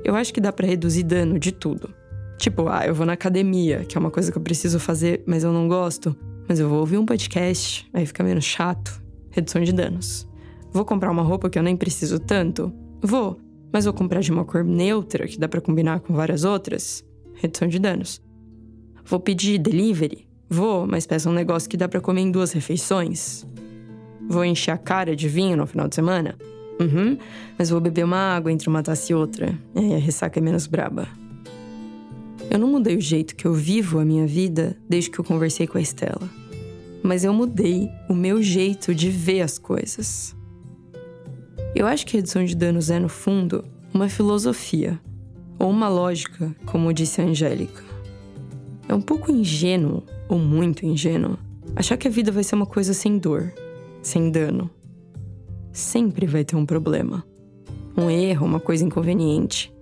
Eu 0.05 0.15
acho 0.15 0.33
que 0.33 0.39
dá 0.39 0.53
para 0.53 0.67
reduzir 0.67 1.03
dano 1.03 1.37
de 1.37 1.51
tudo. 1.51 1.93
Tipo, 2.37 2.67
ah, 2.67 2.85
eu 2.85 2.93
vou 2.93 3.05
na 3.05 3.13
academia, 3.13 3.85
que 3.85 3.97
é 3.97 3.99
uma 3.99 4.11
coisa 4.11 4.31
que 4.31 4.37
eu 4.37 4.41
preciso 4.41 4.79
fazer, 4.79 5.23
mas 5.25 5.43
eu 5.43 5.53
não 5.53 5.67
gosto. 5.67 6.15
Mas 6.47 6.59
eu 6.59 6.67
vou 6.67 6.79
ouvir 6.79 6.97
um 6.97 7.05
podcast, 7.05 7.87
aí 7.93 8.05
fica 8.05 8.23
menos 8.23 8.43
chato. 8.43 9.01
Redução 9.31 9.61
de 9.61 9.71
danos. 9.71 10.27
Vou 10.71 10.83
comprar 10.85 11.11
uma 11.11 11.23
roupa 11.23 11.49
que 11.49 11.57
eu 11.57 11.63
nem 11.63 11.77
preciso 11.77 12.19
tanto? 12.19 12.73
Vou. 13.01 13.39
Mas 13.71 13.85
vou 13.85 13.93
comprar 13.93 14.21
de 14.21 14.31
uma 14.31 14.45
cor 14.45 14.63
neutra, 14.63 15.27
que 15.27 15.39
dá 15.39 15.47
para 15.47 15.61
combinar 15.61 15.99
com 16.01 16.13
várias 16.13 16.43
outras? 16.43 17.03
Redução 17.35 17.67
de 17.67 17.79
danos. 17.79 18.21
Vou 19.05 19.19
pedir 19.19 19.57
delivery? 19.57 20.27
Vou, 20.49 20.85
mas 20.85 21.07
peço 21.07 21.29
um 21.29 21.33
negócio 21.33 21.69
que 21.69 21.77
dá 21.77 21.87
para 21.87 21.99
comer 21.99 22.21
em 22.21 22.31
duas 22.31 22.51
refeições. 22.51 23.45
Vou 24.29 24.45
encher 24.45 24.71
a 24.71 24.77
cara 24.77 25.15
de 25.15 25.27
vinho 25.27 25.57
no 25.57 25.65
final 25.65 25.87
de 25.87 25.95
semana? 25.95 26.35
Uhum, 26.79 27.17
mas 27.57 27.69
vou 27.69 27.79
beber 27.79 28.03
uma 28.05 28.35
água 28.35 28.51
entre 28.51 28.67
uma 28.69 28.83
taça 28.83 29.11
e 29.11 29.15
outra. 29.15 29.57
É, 29.75 29.95
a 29.95 29.99
ressaca 29.99 30.39
é 30.39 30.41
menos 30.41 30.67
braba. 30.67 31.07
Eu 32.53 32.59
não 32.59 32.67
mudei 32.67 32.95
o 32.95 33.01
jeito 33.01 33.35
que 33.35 33.47
eu 33.47 33.53
vivo 33.55 33.97
a 33.97 34.05
minha 34.05 34.27
vida 34.27 34.77
desde 34.87 35.09
que 35.09 35.17
eu 35.17 35.25
conversei 35.25 35.65
com 35.65 35.79
a 35.79 35.81
Estela. 35.81 36.29
Mas 37.01 37.23
eu 37.23 37.33
mudei 37.33 37.89
o 38.07 38.13
meu 38.13 38.43
jeito 38.43 38.93
de 38.93 39.09
ver 39.09 39.41
as 39.41 39.57
coisas. 39.57 40.35
Eu 41.73 41.87
acho 41.87 42.05
que 42.05 42.15
redução 42.15 42.45
de 42.45 42.55
danos 42.55 42.91
é, 42.91 42.99
no 42.99 43.09
fundo, 43.09 43.65
uma 43.91 44.07
filosofia, 44.07 45.01
ou 45.57 45.67
uma 45.67 45.89
lógica, 45.89 46.55
como 46.67 46.93
disse 46.93 47.21
a 47.21 47.25
Angélica. 47.25 47.83
É 48.87 48.93
um 48.93 49.01
pouco 49.01 49.31
ingênuo 49.31 50.03
ou 50.29 50.37
muito 50.37 50.85
ingênuo, 50.85 51.39
achar 51.75 51.97
que 51.97 52.07
a 52.07 52.11
vida 52.11 52.31
vai 52.31 52.43
ser 52.43 52.53
uma 52.53 52.67
coisa 52.67 52.93
sem 52.93 53.17
dor, 53.17 53.51
sem 53.99 54.29
dano. 54.29 54.69
Sempre 55.71 56.27
vai 56.27 56.45
ter 56.45 56.55
um 56.55 56.67
problema, 56.67 57.25
um 57.97 58.11
erro, 58.11 58.45
uma 58.45 58.59
coisa 58.59 58.85
inconveniente. 58.85 59.72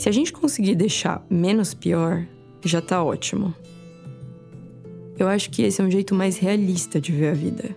Se 0.00 0.08
a 0.08 0.12
gente 0.12 0.32
conseguir 0.32 0.76
deixar 0.76 1.22
menos 1.28 1.74
pior, 1.74 2.26
já 2.64 2.80
tá 2.80 3.04
ótimo. 3.04 3.54
Eu 5.18 5.28
acho 5.28 5.50
que 5.50 5.60
esse 5.60 5.78
é 5.82 5.84
um 5.84 5.90
jeito 5.90 6.14
mais 6.14 6.38
realista 6.38 6.98
de 6.98 7.12
ver 7.12 7.32
a 7.32 7.34
vida, 7.34 7.76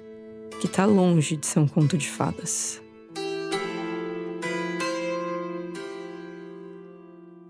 que 0.61 0.69
tá 0.69 0.85
longe 0.85 1.35
de 1.35 1.45
ser 1.45 1.59
um 1.59 1.67
conto 1.67 1.97
de 1.97 2.09
fadas. 2.09 2.81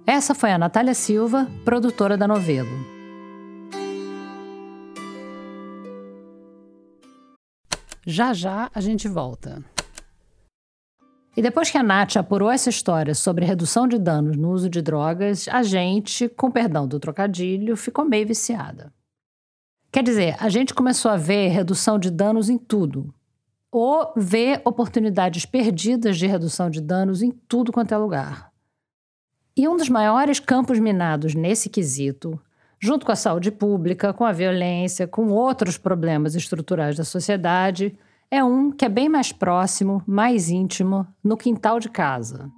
Essa 0.07 0.33
foi 0.33 0.51
a 0.51 0.57
Natália 0.57 0.95
Silva, 0.95 1.47
produtora 1.63 2.17
da 2.17 2.27
Novelo. 2.27 2.75
Já 8.07 8.33
já 8.33 8.71
a 8.73 8.81
gente 8.81 9.07
volta. 9.07 9.63
E 11.35 11.41
depois 11.41 11.71
que 11.71 11.77
a 11.77 11.83
Nath 11.83 12.15
apurou 12.15 12.51
essa 12.51 12.69
história 12.69 13.15
sobre 13.15 13.45
redução 13.45 13.87
de 13.87 13.97
danos 13.97 14.37
no 14.37 14.51
uso 14.51 14.69
de 14.69 14.81
drogas, 14.81 15.47
a 15.47 15.63
gente, 15.63 16.29
com 16.29 16.51
perdão 16.51 16.87
do 16.87 16.99
trocadilho, 16.99 17.75
ficou 17.75 18.05
meio 18.05 18.27
viciada. 18.27 18.93
Quer 19.91 20.03
dizer, 20.03 20.35
a 20.39 20.49
gente 20.49 20.73
começou 20.73 21.09
a 21.09 21.17
ver 21.17 21.49
redução 21.49 21.97
de 21.97 22.11
danos 22.11 22.49
em 22.49 22.57
tudo. 22.57 23.13
Ou 23.71 24.13
ver 24.15 24.61
oportunidades 24.63 25.45
perdidas 25.45 26.17
de 26.17 26.27
redução 26.27 26.69
de 26.69 26.79
danos 26.79 27.23
em 27.23 27.31
tudo 27.31 27.71
quanto 27.71 27.93
é 27.93 27.97
lugar. 27.97 28.51
E 29.57 29.67
um 29.67 29.75
dos 29.75 29.89
maiores 29.89 30.39
campos 30.39 30.77
minados 30.79 31.33
nesse 31.33 31.69
quesito 31.69 32.39
junto 32.83 33.05
com 33.05 33.13
a 33.13 33.15
saúde 33.15 33.49
pública, 33.49 34.11
com 34.11 34.25
a 34.25 34.33
violência, 34.33 35.07
com 35.07 35.29
outros 35.29 35.77
problemas 35.77 36.35
estruturais 36.35 36.97
da 36.97 37.05
sociedade, 37.05 37.97
é 38.29 38.43
um 38.43 38.71
que 38.71 38.85
é 38.85 38.89
bem 38.89 39.07
mais 39.07 39.31
próximo, 39.31 40.01
mais 40.07 40.49
íntimo, 40.49 41.07
no 41.23 41.37
quintal 41.37 41.79
de 41.79 41.89
casa. 41.89 42.51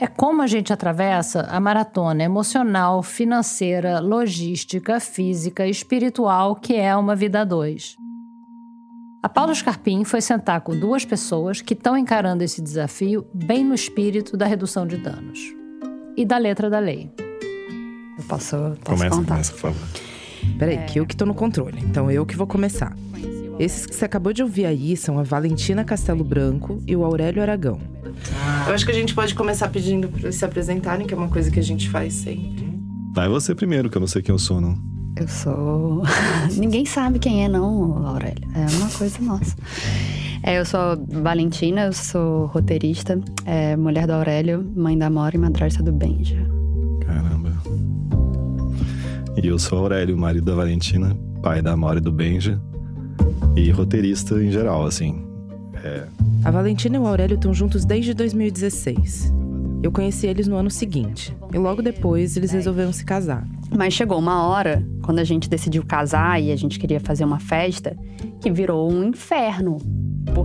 É 0.00 0.06
como 0.06 0.42
a 0.42 0.46
gente 0.46 0.72
atravessa 0.72 1.42
a 1.50 1.58
maratona 1.58 2.22
emocional, 2.22 3.02
financeira, 3.02 3.98
logística, 3.98 5.00
física 5.00 5.66
e 5.66 5.70
espiritual 5.70 6.54
que 6.54 6.74
é 6.74 6.94
uma 6.94 7.16
vida 7.16 7.40
a 7.40 7.44
dois. 7.44 7.96
A 9.20 9.28
Paula 9.28 9.52
Scarpim 9.52 10.04
foi 10.04 10.20
sentar 10.20 10.60
com 10.60 10.78
duas 10.78 11.04
pessoas 11.04 11.60
que 11.60 11.74
estão 11.74 11.96
encarando 11.96 12.44
esse 12.44 12.62
desafio 12.62 13.26
bem 13.34 13.64
no 13.64 13.74
espírito 13.74 14.36
da 14.36 14.46
redução 14.46 14.86
de 14.86 14.96
danos 14.96 15.40
e 16.16 16.24
da 16.24 16.38
letra 16.38 16.70
da 16.70 16.78
lei. 16.78 17.10
Eu 18.16 18.24
posso, 18.28 18.56
posso 18.56 18.80
começa, 18.84 19.16
contar? 19.16 19.34
começa, 19.34 19.52
por 19.52 19.60
favor. 19.60 19.88
Peraí, 20.58 20.76
é... 20.76 20.84
que 20.84 21.00
eu 21.00 21.06
que 21.06 21.16
tô 21.16 21.26
no 21.26 21.34
controle. 21.34 21.80
Então 21.82 22.08
eu 22.08 22.24
que 22.24 22.36
vou 22.36 22.46
começar. 22.46 22.96
Esses 23.58 23.86
que 23.86 23.94
você 23.94 24.04
acabou 24.04 24.32
de 24.32 24.42
ouvir 24.42 24.66
aí 24.66 24.96
são 24.96 25.18
a 25.18 25.22
Valentina 25.22 25.84
Castelo 25.84 26.22
Branco 26.22 26.80
e 26.86 26.94
o 26.94 27.04
Aurélio 27.04 27.42
Aragão. 27.42 27.80
Eu 28.66 28.74
acho 28.74 28.84
que 28.84 28.92
a 28.92 28.94
gente 28.94 29.14
pode 29.14 29.34
começar 29.34 29.68
pedindo 29.68 30.08
para 30.08 30.20
eles 30.20 30.36
se 30.36 30.44
apresentarem, 30.44 31.06
que 31.06 31.12
é 31.12 31.16
uma 31.16 31.28
coisa 31.28 31.50
que 31.50 31.58
a 31.58 31.62
gente 31.62 31.88
faz 31.90 32.14
sempre. 32.14 32.68
Vai 33.14 33.28
você 33.28 33.54
primeiro, 33.54 33.90
que 33.90 33.96
eu 33.96 34.00
não 34.00 34.06
sei 34.06 34.22
quem 34.22 34.32
eu 34.32 34.38
sou, 34.38 34.60
não. 34.60 34.78
Eu 35.16 35.26
sou. 35.26 36.04
Ninguém 36.56 36.84
sabe 36.84 37.18
quem 37.18 37.44
é, 37.44 37.48
não, 37.48 38.06
Aurélio. 38.06 38.48
É 38.54 38.76
uma 38.76 38.90
coisa 38.90 39.20
nossa. 39.20 39.56
É, 40.42 40.58
eu 40.58 40.64
sou 40.64 40.96
Valentina, 41.08 41.86
eu 41.86 41.92
sou 41.92 42.46
roteirista, 42.46 43.20
é, 43.44 43.76
mulher 43.76 44.06
do 44.06 44.12
Aurélio, 44.12 44.64
mãe 44.76 44.96
da 44.96 45.10
Mora 45.10 45.34
e 45.34 45.38
madrasta 45.38 45.82
do 45.82 45.92
Benja. 45.92 46.58
E 49.40 49.46
eu 49.46 49.56
sou 49.56 49.78
Aurélio, 49.78 50.18
marido 50.18 50.46
da 50.46 50.54
Valentina, 50.56 51.16
pai 51.40 51.62
da 51.62 51.72
Amora 51.72 51.98
e 51.98 52.02
do 52.02 52.10
Benja. 52.10 52.60
E 53.56 53.70
roteirista 53.70 54.34
em 54.42 54.50
geral, 54.50 54.86
assim. 54.86 55.24
É... 55.82 56.04
A 56.44 56.50
Valentina 56.50 56.96
e 56.96 56.98
o 56.98 57.06
Aurélio 57.06 57.34
estão 57.34 57.52
juntos 57.52 57.84
desde 57.84 58.14
2016. 58.14 59.32
Eu 59.82 59.92
conheci 59.92 60.26
eles 60.26 60.48
no 60.48 60.56
ano 60.56 60.70
seguinte. 60.70 61.36
E 61.52 61.58
logo 61.58 61.82
depois 61.82 62.36
eles 62.36 62.50
resolveram 62.50 62.92
se 62.92 63.04
casar. 63.04 63.46
Mas 63.76 63.94
chegou 63.94 64.18
uma 64.18 64.46
hora, 64.46 64.84
quando 65.02 65.18
a 65.18 65.24
gente 65.24 65.48
decidiu 65.48 65.84
casar 65.84 66.42
e 66.42 66.50
a 66.50 66.56
gente 66.56 66.78
queria 66.78 66.98
fazer 66.98 67.24
uma 67.24 67.38
festa, 67.38 67.96
que 68.40 68.50
virou 68.50 68.90
um 68.90 69.04
inferno. 69.04 69.78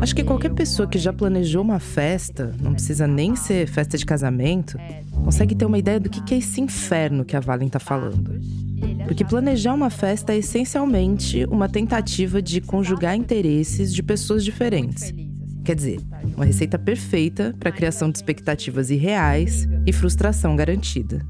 Acho 0.02 0.16
que 0.16 0.24
qualquer 0.24 0.52
pessoa 0.52 0.88
que 0.88 0.98
já 0.98 1.14
planejou 1.14 1.62
uma 1.62 1.80
festa, 1.80 2.54
não 2.62 2.74
precisa 2.74 3.08
nem 3.08 3.36
ser 3.36 3.68
festa 3.68 3.98
de 3.98 4.06
casamento, 4.06 4.78
consegue 5.24 5.56
ter 5.56 5.66
uma 5.66 5.78
ideia 5.78 6.00
do 6.00 6.10
que 6.10 6.34
é 6.34 6.38
esse 6.38 6.62
inferno 6.62 7.24
que 7.24 7.36
a 7.36 7.40
Valen 7.40 7.70
tá 7.70 7.80
falando. 7.80 8.40
Porque 9.06 9.26
planejar 9.26 9.74
uma 9.74 9.90
festa 9.90 10.34
é 10.34 10.38
essencialmente 10.38 11.46
uma 11.46 11.68
tentativa 11.70 12.42
de 12.42 12.62
conjugar 12.62 13.16
interesses 13.16 13.94
de 13.94 14.02
pessoas 14.02 14.44
diferentes. 14.44 15.14
Quer 15.64 15.76
dizer, 15.76 16.00
uma 16.36 16.46
receita 16.46 16.78
perfeita 16.78 17.56
para 17.60 17.70
a 17.70 17.72
criação 17.72 18.12
de 18.12 18.18
expectativas 18.18 18.90
irreais 18.90 19.68
e 19.86 19.94
frustração 19.94 20.56
garantida. 20.56 21.26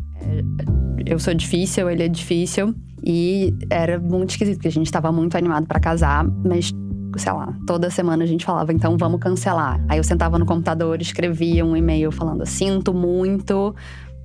Eu 1.06 1.20
sou 1.20 1.34
difícil, 1.34 1.90
ele 1.90 2.04
é 2.04 2.08
difícil 2.08 2.74
e 3.04 3.54
era 3.70 4.00
muito 4.00 4.32
esquisito, 4.32 4.56
porque 4.56 4.70
a 4.70 4.72
gente 4.72 4.88
estava 4.88 5.12
muito 5.12 5.38
animado 5.38 5.68
para 5.68 5.80
casar, 5.80 6.26
mas 6.46 6.72
sei 7.18 7.32
lá, 7.32 7.56
toda 7.68 7.90
semana 7.90 8.24
a 8.24 8.28
gente 8.28 8.46
falava, 8.46 8.74
então 8.74 8.98
vamos 8.98 9.20
cancelar. 9.20 9.84
Aí 9.88 9.98
eu 9.98 10.04
sentava 10.04 10.40
no 10.40 10.46
computador, 10.46 11.02
escrevia 11.02 11.66
um 11.66 11.76
e-mail 11.76 12.12
falando: 12.12 12.46
sinto 12.46 12.94
muito 12.94 13.76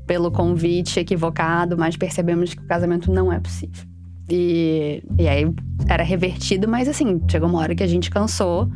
pelo 0.09 0.33
convite 0.33 0.99
equivocado, 0.99 1.77
mas 1.77 1.97
percebemos 1.97 2.55
que 2.55 2.63
o 2.63 2.67
casamento 2.67 3.13
não 3.13 3.31
é 3.31 3.39
possível. 3.39 3.85
E, 4.29 5.03
e 5.19 5.29
aí 5.29 5.45
era 5.87 6.03
revertido, 6.03 6.67
mas 6.67 6.89
assim, 6.89 7.21
chegou 7.31 7.49
uma 7.49 7.59
hora 7.61 7.75
que 7.75 7.83
a 7.83 7.87
gente 7.87 8.11
cansou 8.11 8.71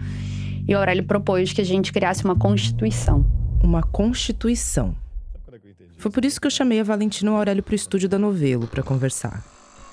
e 0.69 0.75
o 0.75 0.79
Aurélio 0.79 1.05
propôs 1.05 1.53
que 1.53 1.61
a 1.61 1.65
gente 1.65 1.91
criasse 1.93 2.25
uma 2.25 2.37
constituição. 2.37 3.27
Uma 3.65 3.83
constituição. 3.83 4.95
Foi 5.97 6.11
por 6.11 6.25
isso 6.25 6.41
que 6.41 6.47
eu 6.47 6.51
chamei 6.51 6.81
a 6.81 6.85
Valentina 6.85 7.31
e 7.31 7.35
o 7.35 7.37
Aurélio 7.37 7.63
para 7.63 7.73
o 7.73 7.77
estúdio 7.77 8.09
da 8.09 8.19
Novelo 8.19 8.67
para 8.67 8.83
conversar. 8.83 9.43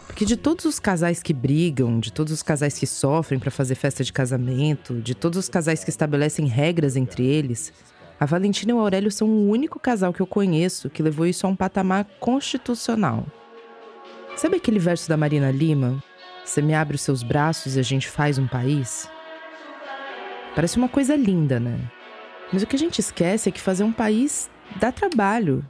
Porque 0.08 0.26
de 0.26 0.36
todos 0.36 0.66
os 0.66 0.80
casais 0.80 1.24
que 1.24 1.34
brigam, 1.34 2.00
de 2.00 2.12
todos 2.12 2.34
os 2.34 2.44
casais 2.44 2.78
que 2.78 2.88
sofrem 2.88 3.40
para 3.40 3.52
fazer 3.52 3.76
festa 3.76 4.04
de 4.04 4.12
casamento, 4.12 5.00
de 5.02 5.16
todos 5.16 5.38
os 5.38 5.48
casais 5.48 5.84
que 5.84 5.90
estabelecem 5.90 6.48
regras 6.48 6.96
entre 6.96 7.26
eles, 7.26 7.72
a 8.20 8.26
Valentina 8.26 8.72
e 8.72 8.76
o 8.76 8.80
Aurélio 8.80 9.10
são 9.10 9.30
o 9.30 9.50
único 9.50 9.80
casal 9.80 10.12
que 10.12 10.22
eu 10.22 10.28
conheço 10.28 10.90
que 10.90 11.02
levou 11.02 11.26
isso 11.26 11.48
a 11.48 11.50
um 11.50 11.56
patamar 11.56 12.06
constitucional. 12.20 13.26
Sabe 14.36 14.58
aquele 14.58 14.80
verso 14.80 15.08
da 15.08 15.16
Marina 15.16 15.50
Lima? 15.52 16.04
Você 16.44 16.62
me 16.62 16.74
abre 16.74 16.96
os 16.96 17.02
seus 17.02 17.24
braços 17.24 17.76
e 17.76 17.80
a 17.80 17.84
gente 17.84 18.10
faz 18.10 18.38
um 18.38 18.48
país? 18.48 19.10
Parece 20.54 20.78
uma 20.78 20.90
coisa 20.90 21.16
linda, 21.16 21.60
né? 21.60 21.80
Mas 22.52 22.62
o 22.62 22.68
que 22.68 22.76
a 22.76 22.80
gente 22.80 23.00
esquece 23.00 23.48
é 23.48 23.52
que 23.52 23.62
fazer 23.62 23.84
um 23.84 23.94
país 23.94 24.50
dá 24.80 24.92
trabalho. 24.92 25.66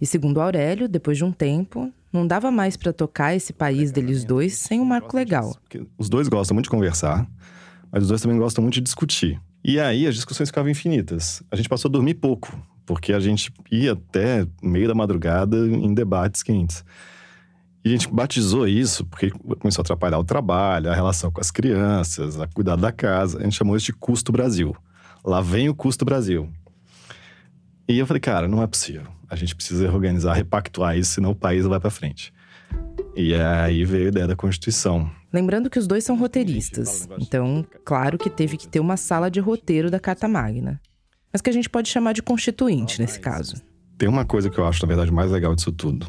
E 0.00 0.06
segundo 0.06 0.40
Aurélio, 0.40 0.88
depois 0.88 1.18
de 1.18 1.24
um 1.24 1.32
tempo, 1.32 1.92
não 2.10 2.26
dava 2.26 2.50
mais 2.50 2.76
para 2.76 2.92
tocar 2.92 3.34
esse 3.34 3.52
país 3.52 3.92
deles 3.92 4.24
dois 4.24 4.54
sem 4.54 4.80
um 4.80 4.84
marco 4.84 5.14
legal. 5.14 5.54
Os 5.98 6.08
dois 6.08 6.26
gostam 6.28 6.54
muito 6.54 6.66
de 6.66 6.70
conversar, 6.70 7.28
mas 7.92 8.04
os 8.04 8.08
dois 8.08 8.22
também 8.22 8.38
gostam 8.38 8.62
muito 8.62 8.74
de 8.74 8.80
discutir. 8.80 9.38
E 9.62 9.78
aí 9.78 10.06
as 10.06 10.14
discussões 10.14 10.48
ficavam 10.48 10.70
infinitas. 10.70 11.42
A 11.50 11.56
gente 11.56 11.68
passou 11.68 11.88
a 11.88 11.92
dormir 11.92 12.14
pouco, 12.14 12.56
porque 12.86 13.12
a 13.12 13.20
gente 13.20 13.52
ia 13.70 13.92
até 13.92 14.46
meio 14.62 14.88
da 14.88 14.94
madrugada 14.94 15.56
em 15.66 15.92
debates 15.92 16.42
quentes. 16.42 16.84
E 17.84 17.88
a 17.88 17.92
gente 17.92 18.08
batizou 18.08 18.68
isso 18.68 19.04
porque 19.06 19.30
começou 19.30 19.80
a 19.80 19.84
atrapalhar 19.84 20.18
o 20.18 20.24
trabalho, 20.24 20.90
a 20.90 20.94
relação 20.94 21.30
com 21.30 21.40
as 21.40 21.50
crianças, 21.50 22.38
a 22.38 22.46
cuidar 22.46 22.76
da 22.76 22.92
casa. 22.92 23.38
A 23.38 23.42
gente 23.42 23.56
chamou 23.56 23.76
isso 23.76 23.86
de 23.86 23.92
custo 23.94 24.30
Brasil. 24.30 24.76
Lá 25.24 25.40
vem 25.40 25.68
o 25.68 25.74
custo 25.74 26.04
Brasil. 26.04 26.50
E 27.88 27.98
eu 27.98 28.06
falei, 28.06 28.20
cara, 28.20 28.46
não 28.46 28.62
é 28.62 28.66
possível. 28.66 29.06
A 29.28 29.36
gente 29.36 29.54
precisa 29.54 29.82
reorganizar, 29.82 30.36
repactuar 30.36 30.96
isso, 30.96 31.12
senão 31.12 31.30
o 31.30 31.34
país 31.34 31.64
vai 31.64 31.80
para 31.80 31.90
frente. 31.90 32.32
E 33.20 33.34
aí 33.34 33.84
veio 33.84 34.06
a 34.06 34.08
ideia 34.08 34.26
da 34.26 34.36
Constituição. 34.36 35.10
Lembrando 35.32 35.70
que 35.70 35.78
os 35.78 35.86
dois 35.86 36.02
são 36.04 36.16
roteiristas, 36.16 37.08
então, 37.20 37.64
claro 37.84 38.18
que 38.18 38.28
teve 38.28 38.56
que 38.56 38.66
ter 38.66 38.80
uma 38.80 38.96
sala 38.96 39.30
de 39.30 39.38
roteiro 39.38 39.90
da 39.90 40.00
Carta 40.00 40.26
Magna. 40.26 40.80
Mas 41.32 41.40
que 41.40 41.50
a 41.50 41.52
gente 41.52 41.70
pode 41.70 41.88
chamar 41.88 42.12
de 42.12 42.22
constituinte 42.22 43.00
nesse 43.00 43.20
caso. 43.20 43.62
Tem 43.96 44.08
uma 44.08 44.24
coisa 44.24 44.50
que 44.50 44.58
eu 44.58 44.66
acho, 44.66 44.82
na 44.82 44.88
verdade, 44.88 45.12
mais 45.12 45.30
legal 45.30 45.54
disso 45.54 45.70
tudo 45.70 46.08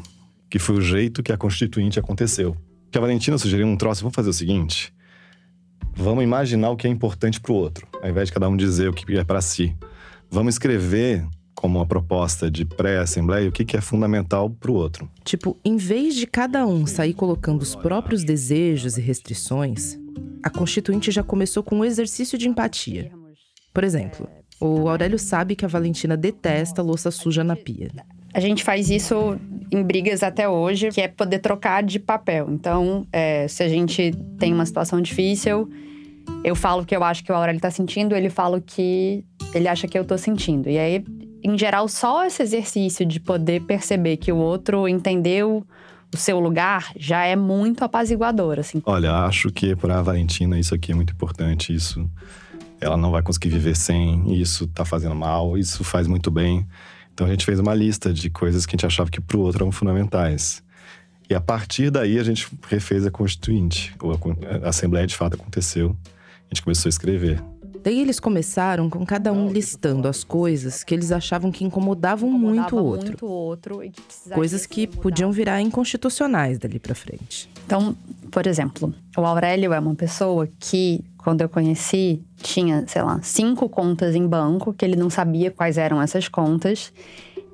que 0.52 0.58
foi 0.58 0.76
o 0.76 0.82
jeito 0.82 1.22
que 1.22 1.32
a 1.32 1.36
Constituinte 1.38 1.98
aconteceu. 1.98 2.54
Que 2.90 2.98
a 2.98 3.00
Valentina 3.00 3.38
sugeriu 3.38 3.66
um 3.66 3.74
troço, 3.74 4.02
vamos 4.02 4.14
fazer 4.14 4.28
o 4.28 4.34
seguinte: 4.34 4.92
vamos 5.94 6.22
imaginar 6.22 6.68
o 6.68 6.76
que 6.76 6.86
é 6.86 6.90
importante 6.90 7.40
para 7.40 7.52
o 7.52 7.54
outro, 7.54 7.88
ao 8.02 8.10
invés 8.10 8.28
de 8.28 8.34
cada 8.34 8.50
um 8.50 8.54
dizer 8.54 8.90
o 8.90 8.92
que 8.92 9.16
é 9.16 9.24
para 9.24 9.40
si. 9.40 9.74
Vamos 10.30 10.56
escrever 10.56 11.26
como 11.54 11.78
uma 11.78 11.86
proposta 11.86 12.50
de 12.50 12.64
pré-assembleia 12.64 13.48
o 13.48 13.52
que 13.52 13.76
é 13.76 13.80
fundamental 13.80 14.50
para 14.50 14.70
o 14.70 14.74
outro. 14.74 15.08
Tipo, 15.24 15.56
em 15.64 15.76
vez 15.76 16.14
de 16.14 16.26
cada 16.26 16.66
um 16.66 16.86
sair 16.86 17.14
colocando 17.14 17.62
os 17.62 17.74
próprios 17.74 18.24
desejos 18.24 18.96
e 18.96 19.00
restrições, 19.00 19.98
a 20.42 20.50
Constituinte 20.50 21.10
já 21.10 21.22
começou 21.22 21.62
com 21.62 21.76
um 21.76 21.84
exercício 21.84 22.36
de 22.36 22.48
empatia. 22.48 23.10
Por 23.72 23.84
exemplo, 23.84 24.28
o 24.60 24.88
Aurélio 24.88 25.18
sabe 25.18 25.56
que 25.56 25.64
a 25.64 25.68
Valentina 25.68 26.16
detesta 26.16 26.82
louça 26.82 27.10
suja 27.10 27.42
na 27.42 27.56
pia. 27.56 27.90
A 28.34 28.40
gente 28.40 28.64
faz 28.64 28.90
isso 28.90 29.38
em 29.70 29.82
brigas 29.82 30.22
até 30.22 30.48
hoje, 30.48 30.88
que 30.90 31.00
é 31.00 31.08
poder 31.08 31.38
trocar 31.38 31.82
de 31.82 31.98
papel. 31.98 32.48
Então, 32.50 33.06
é, 33.12 33.46
se 33.46 33.62
a 33.62 33.68
gente 33.68 34.12
tem 34.38 34.52
uma 34.52 34.64
situação 34.64 35.00
difícil, 35.00 35.68
eu 36.44 36.54
falo 36.54 36.82
o 36.82 36.86
que 36.86 36.96
eu 36.96 37.04
acho 37.04 37.22
que 37.24 37.30
o 37.30 37.34
Aurélio 37.34 37.60
tá 37.60 37.70
sentindo, 37.70 38.14
ele 38.14 38.30
fala 38.30 38.58
o 38.58 38.62
que 38.62 39.24
ele 39.54 39.68
acha 39.68 39.86
que 39.86 39.98
eu 39.98 40.04
tô 40.04 40.16
sentindo. 40.16 40.68
E 40.68 40.78
aí, 40.78 41.04
em 41.42 41.58
geral, 41.58 41.88
só 41.88 42.24
esse 42.24 42.42
exercício 42.42 43.04
de 43.04 43.18
poder 43.18 43.62
perceber 43.62 44.16
que 44.16 44.30
o 44.30 44.36
outro 44.36 44.88
entendeu 44.88 45.66
o 46.14 46.16
seu 46.16 46.38
lugar 46.38 46.92
já 46.96 47.24
é 47.24 47.34
muito 47.34 47.82
apaziguador, 47.82 48.58
assim. 48.58 48.82
Olha, 48.84 49.12
acho 49.24 49.50
que 49.50 49.74
para 49.74 49.98
a 49.98 50.02
Valentina 50.02 50.58
isso 50.58 50.74
aqui 50.74 50.92
é 50.92 50.94
muito 50.94 51.12
importante. 51.12 51.74
Isso, 51.74 52.08
ela 52.80 52.96
não 52.96 53.10
vai 53.10 53.22
conseguir 53.22 53.48
viver 53.48 53.74
sem. 53.74 54.40
Isso 54.40 54.66
tá 54.66 54.84
fazendo 54.84 55.14
mal. 55.14 55.56
Isso 55.56 55.82
faz 55.82 56.06
muito 56.06 56.30
bem. 56.30 56.66
Então 57.14 57.26
a 57.26 57.30
gente 57.30 57.44
fez 57.44 57.58
uma 57.58 57.74
lista 57.74 58.12
de 58.12 58.28
coisas 58.28 58.66
que 58.66 58.72
a 58.72 58.76
gente 58.76 58.86
achava 58.86 59.10
que 59.10 59.20
para 59.20 59.36
o 59.36 59.40
outro 59.40 59.64
eram 59.64 59.72
fundamentais. 59.72 60.62
E 61.30 61.34
a 61.34 61.40
partir 61.40 61.90
daí 61.90 62.18
a 62.18 62.24
gente 62.24 62.46
refez 62.68 63.06
a 63.06 63.10
Constituinte. 63.10 63.94
A 64.62 64.68
Assembleia 64.68 65.06
de 65.06 65.16
fato 65.16 65.34
aconteceu. 65.34 65.96
A 66.50 66.54
gente 66.54 66.62
começou 66.62 66.88
a 66.88 66.90
escrever. 66.90 67.42
Daí 67.82 68.00
eles 68.00 68.20
começaram 68.20 68.88
com 68.88 69.04
cada 69.04 69.32
um 69.32 69.50
listando 69.50 70.06
as 70.06 70.22
coisas 70.22 70.84
que 70.84 70.94
eles 70.94 71.10
achavam 71.10 71.50
que 71.50 71.64
incomodavam 71.64 72.30
muito 72.30 72.76
o 72.76 72.84
outro. 72.84 73.06
Muito 73.06 73.26
outro 73.26 73.82
coisas 74.30 74.66
que 74.66 74.86
podiam 74.86 75.32
virar 75.32 75.60
inconstitucionais 75.60 76.58
dali 76.58 76.78
para 76.78 76.94
frente. 76.94 77.48
Então, 77.66 77.96
por 78.30 78.46
exemplo, 78.46 78.94
o 79.16 79.20
Aurélio 79.22 79.72
é 79.72 79.78
uma 79.78 79.94
pessoa 79.94 80.48
que, 80.60 81.04
quando 81.18 81.40
eu 81.40 81.48
conheci, 81.48 82.22
tinha, 82.36 82.84
sei 82.86 83.02
lá, 83.02 83.20
cinco 83.22 83.68
contas 83.68 84.14
em 84.14 84.26
banco, 84.26 84.72
que 84.72 84.84
ele 84.84 84.96
não 84.96 85.10
sabia 85.10 85.50
quais 85.50 85.76
eram 85.76 86.00
essas 86.00 86.28
contas. 86.28 86.92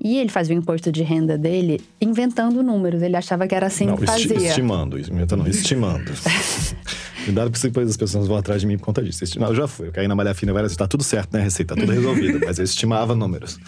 E 0.01 0.18
ele 0.18 0.29
fazia 0.29 0.55
o 0.55 0.59
imposto 0.59 0.93
de 0.93 1.03
renda 1.03 1.37
dele 1.37 1.81
inventando 2.01 2.62
números. 2.62 3.03
Ele 3.03 3.16
achava 3.16 3.49
que 3.49 3.55
era 3.55 3.66
assim 3.66 3.87
não, 3.87 3.97
que 3.97 4.07
fazia. 4.07 4.37
Estimando, 4.37 4.99
inventando, 4.99 5.49
estimando. 5.49 6.12
Cuidado 7.29 7.51
porque 7.51 7.66
depois 7.66 7.91
as 7.91 7.97
pessoas 7.97 8.26
vão 8.26 8.39
atrás 8.39 8.62
de 8.62 8.66
mim 8.66 8.79
por 8.79 8.87
conta 8.87 9.03
disso. 9.03 9.22
Eu 9.39 9.55
já 9.55 9.68
fui, 9.68 9.89
eu 9.89 9.93
caí 9.93 10.09
na 10.09 10.16
malha 10.16 10.33
fina 10.33 10.51
várias 10.51 10.70
vezes, 10.70 10.79
tá 10.79 10.89
tudo 10.89 11.05
certo, 11.05 11.35
né, 11.35 11.43
receita, 11.43 11.74
tá 11.74 11.81
tudo 11.83 11.93
resolvido. 11.93 12.41
mas 12.47 12.59
eu 12.59 12.64
estimava 12.64 13.14
números. 13.14 13.59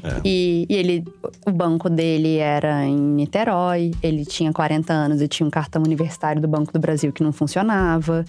É. 0.00 0.20
E, 0.24 0.64
e, 0.68 0.76
ele, 0.76 1.04
o 1.44 1.50
banco 1.50 1.90
dele 1.90 2.36
era 2.36 2.86
em 2.86 2.96
Niterói, 2.96 3.90
ele 4.00 4.24
tinha 4.24 4.52
40 4.52 4.92
anos 4.92 5.20
e 5.20 5.26
tinha 5.26 5.44
um 5.44 5.50
cartão 5.50 5.82
universitário 5.82 6.40
do 6.40 6.46
Banco 6.46 6.72
do 6.72 6.78
Brasil 6.78 7.12
que 7.12 7.22
não 7.22 7.32
funcionava. 7.32 8.24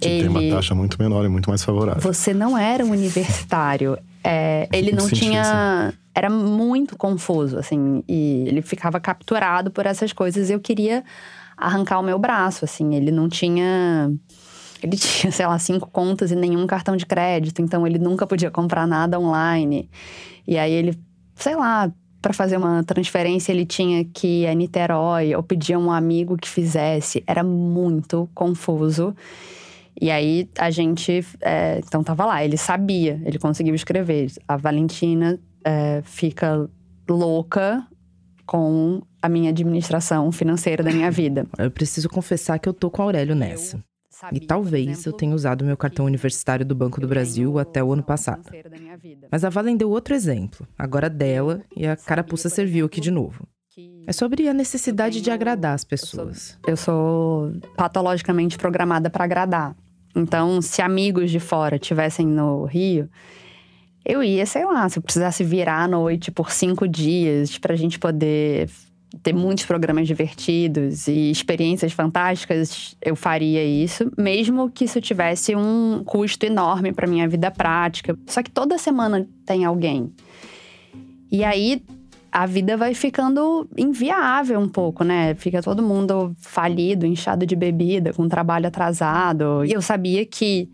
Que 0.00 0.08
ele... 0.08 0.28
tem 0.28 0.28
uma 0.28 0.56
taxa 0.56 0.74
muito 0.74 1.00
menor 1.00 1.24
e 1.24 1.28
muito 1.28 1.48
mais 1.48 1.62
favorável. 1.62 2.02
Você 2.02 2.34
não 2.34 2.58
era 2.58 2.84
um 2.84 2.90
universitário. 2.90 3.96
É, 4.24 4.68
ele 4.74 4.90
não 4.90 5.08
tinha. 5.08 5.88
Assim. 5.88 5.96
Era 6.12 6.28
muito 6.28 6.96
confuso, 6.96 7.58
assim, 7.58 8.02
e 8.08 8.44
ele 8.48 8.60
ficava 8.60 8.98
capturado 8.98 9.70
por 9.70 9.86
essas 9.86 10.12
coisas. 10.12 10.50
Eu 10.50 10.58
queria 10.58 11.04
arrancar 11.56 11.98
o 11.98 12.02
meu 12.02 12.18
braço, 12.18 12.64
assim. 12.64 12.94
Ele 12.94 13.10
não 13.10 13.28
tinha. 13.28 14.12
Ele 14.82 14.96
tinha, 14.96 15.32
sei 15.32 15.46
lá, 15.46 15.58
cinco 15.58 15.88
contas 15.90 16.30
e 16.30 16.36
nenhum 16.36 16.66
cartão 16.66 16.96
de 16.96 17.06
crédito, 17.06 17.62
então 17.62 17.86
ele 17.86 17.98
nunca 17.98 18.26
podia 18.26 18.50
comprar 18.50 18.86
nada 18.86 19.18
online. 19.18 19.88
E 20.46 20.58
aí 20.58 20.72
ele, 20.72 20.98
sei 21.34 21.56
lá, 21.56 21.90
para 22.20 22.32
fazer 22.32 22.56
uma 22.56 22.82
transferência 22.82 23.52
ele 23.52 23.64
tinha 23.64 24.04
que 24.04 24.42
ir 24.42 24.46
a 24.48 24.54
Niterói 24.54 25.34
ou 25.34 25.42
pedir 25.42 25.74
a 25.74 25.78
um 25.78 25.90
amigo 25.90 26.36
que 26.36 26.48
fizesse. 26.48 27.22
Era 27.26 27.42
muito 27.42 28.28
confuso. 28.34 29.14
E 30.00 30.10
aí 30.10 30.48
a 30.58 30.70
gente, 30.70 31.24
é, 31.40 31.80
então 31.86 32.02
tava 32.04 32.26
lá, 32.26 32.44
ele 32.44 32.56
sabia, 32.56 33.20
ele 33.24 33.38
conseguiu 33.38 33.74
escrever. 33.74 34.30
A 34.46 34.56
Valentina 34.56 35.38
é, 35.64 36.02
fica 36.04 36.68
louca 37.08 37.86
com 38.46 39.02
a 39.20 39.28
minha 39.28 39.50
administração 39.50 40.30
financeira 40.30 40.82
da 40.82 40.92
minha 40.92 41.10
vida. 41.10 41.46
Eu 41.58 41.70
preciso 41.70 42.08
confessar 42.08 42.58
que 42.58 42.68
eu 42.68 42.72
tô 42.72 42.90
com 42.90 43.02
o 43.02 43.04
Aurélio 43.04 43.34
nessa. 43.34 43.82
E 44.32 44.40
talvez 44.40 45.04
eu 45.04 45.12
tenha 45.12 45.34
usado 45.34 45.62
meu 45.62 45.76
cartão 45.76 46.06
universitário 46.06 46.64
do 46.64 46.74
Banco 46.74 46.98
do 47.00 47.06
Brasil 47.06 47.58
até 47.58 47.84
o 47.84 47.92
ano 47.92 48.02
passado. 48.02 48.50
Mas 49.30 49.44
a 49.44 49.50
Valen 49.50 49.76
deu 49.76 49.90
outro 49.90 50.14
exemplo, 50.14 50.66
agora 50.78 51.10
dela, 51.10 51.62
e 51.76 51.86
a 51.86 51.94
carapuça 51.96 52.48
serviu 52.48 52.86
aqui 52.86 52.98
de 52.98 53.10
novo. 53.10 53.46
É 54.06 54.12
sobre 54.12 54.48
a 54.48 54.54
necessidade 54.54 55.20
de 55.20 55.30
agradar 55.30 55.74
as 55.74 55.84
pessoas. 55.84 56.58
Eu 56.66 56.78
sou 56.78 57.52
patologicamente 57.76 58.56
programada 58.56 59.10
para 59.10 59.24
agradar. 59.24 59.76
Então, 60.14 60.62
se 60.62 60.80
amigos 60.80 61.30
de 61.30 61.38
fora 61.38 61.78
tivessem 61.78 62.26
no 62.26 62.64
Rio, 62.64 63.10
eu 64.08 64.22
ia, 64.22 64.46
sei 64.46 64.64
lá, 64.64 64.88
se 64.88 65.00
eu 65.00 65.02
precisasse 65.02 65.42
virar 65.42 65.82
à 65.82 65.88
noite 65.88 66.30
por 66.30 66.52
cinco 66.52 66.86
dias 66.86 67.58
para 67.58 67.74
a 67.74 67.76
gente 67.76 67.98
poder 67.98 68.70
ter 69.20 69.34
muitos 69.34 69.64
programas 69.64 70.06
divertidos 70.06 71.08
e 71.08 71.30
experiências 71.30 71.92
fantásticas, 71.92 72.96
eu 73.02 73.16
faria 73.16 73.64
isso, 73.64 74.10
mesmo 74.16 74.70
que 74.70 74.84
isso 74.84 75.00
tivesse 75.00 75.56
um 75.56 76.04
custo 76.04 76.46
enorme 76.46 76.92
para 76.92 77.08
minha 77.08 77.26
vida 77.26 77.50
prática. 77.50 78.16
Só 78.26 78.44
que 78.44 78.50
toda 78.50 78.78
semana 78.78 79.26
tem 79.44 79.64
alguém. 79.64 80.12
E 81.32 81.42
aí 81.42 81.82
a 82.30 82.46
vida 82.46 82.76
vai 82.76 82.94
ficando 82.94 83.68
inviável 83.76 84.60
um 84.60 84.68
pouco, 84.68 85.02
né? 85.02 85.34
Fica 85.34 85.60
todo 85.60 85.82
mundo 85.82 86.32
falido, 86.38 87.06
inchado 87.06 87.44
de 87.44 87.56
bebida, 87.56 88.12
com 88.12 88.28
trabalho 88.28 88.68
atrasado. 88.68 89.64
E 89.64 89.72
eu 89.72 89.82
sabia 89.82 90.24
que 90.24 90.70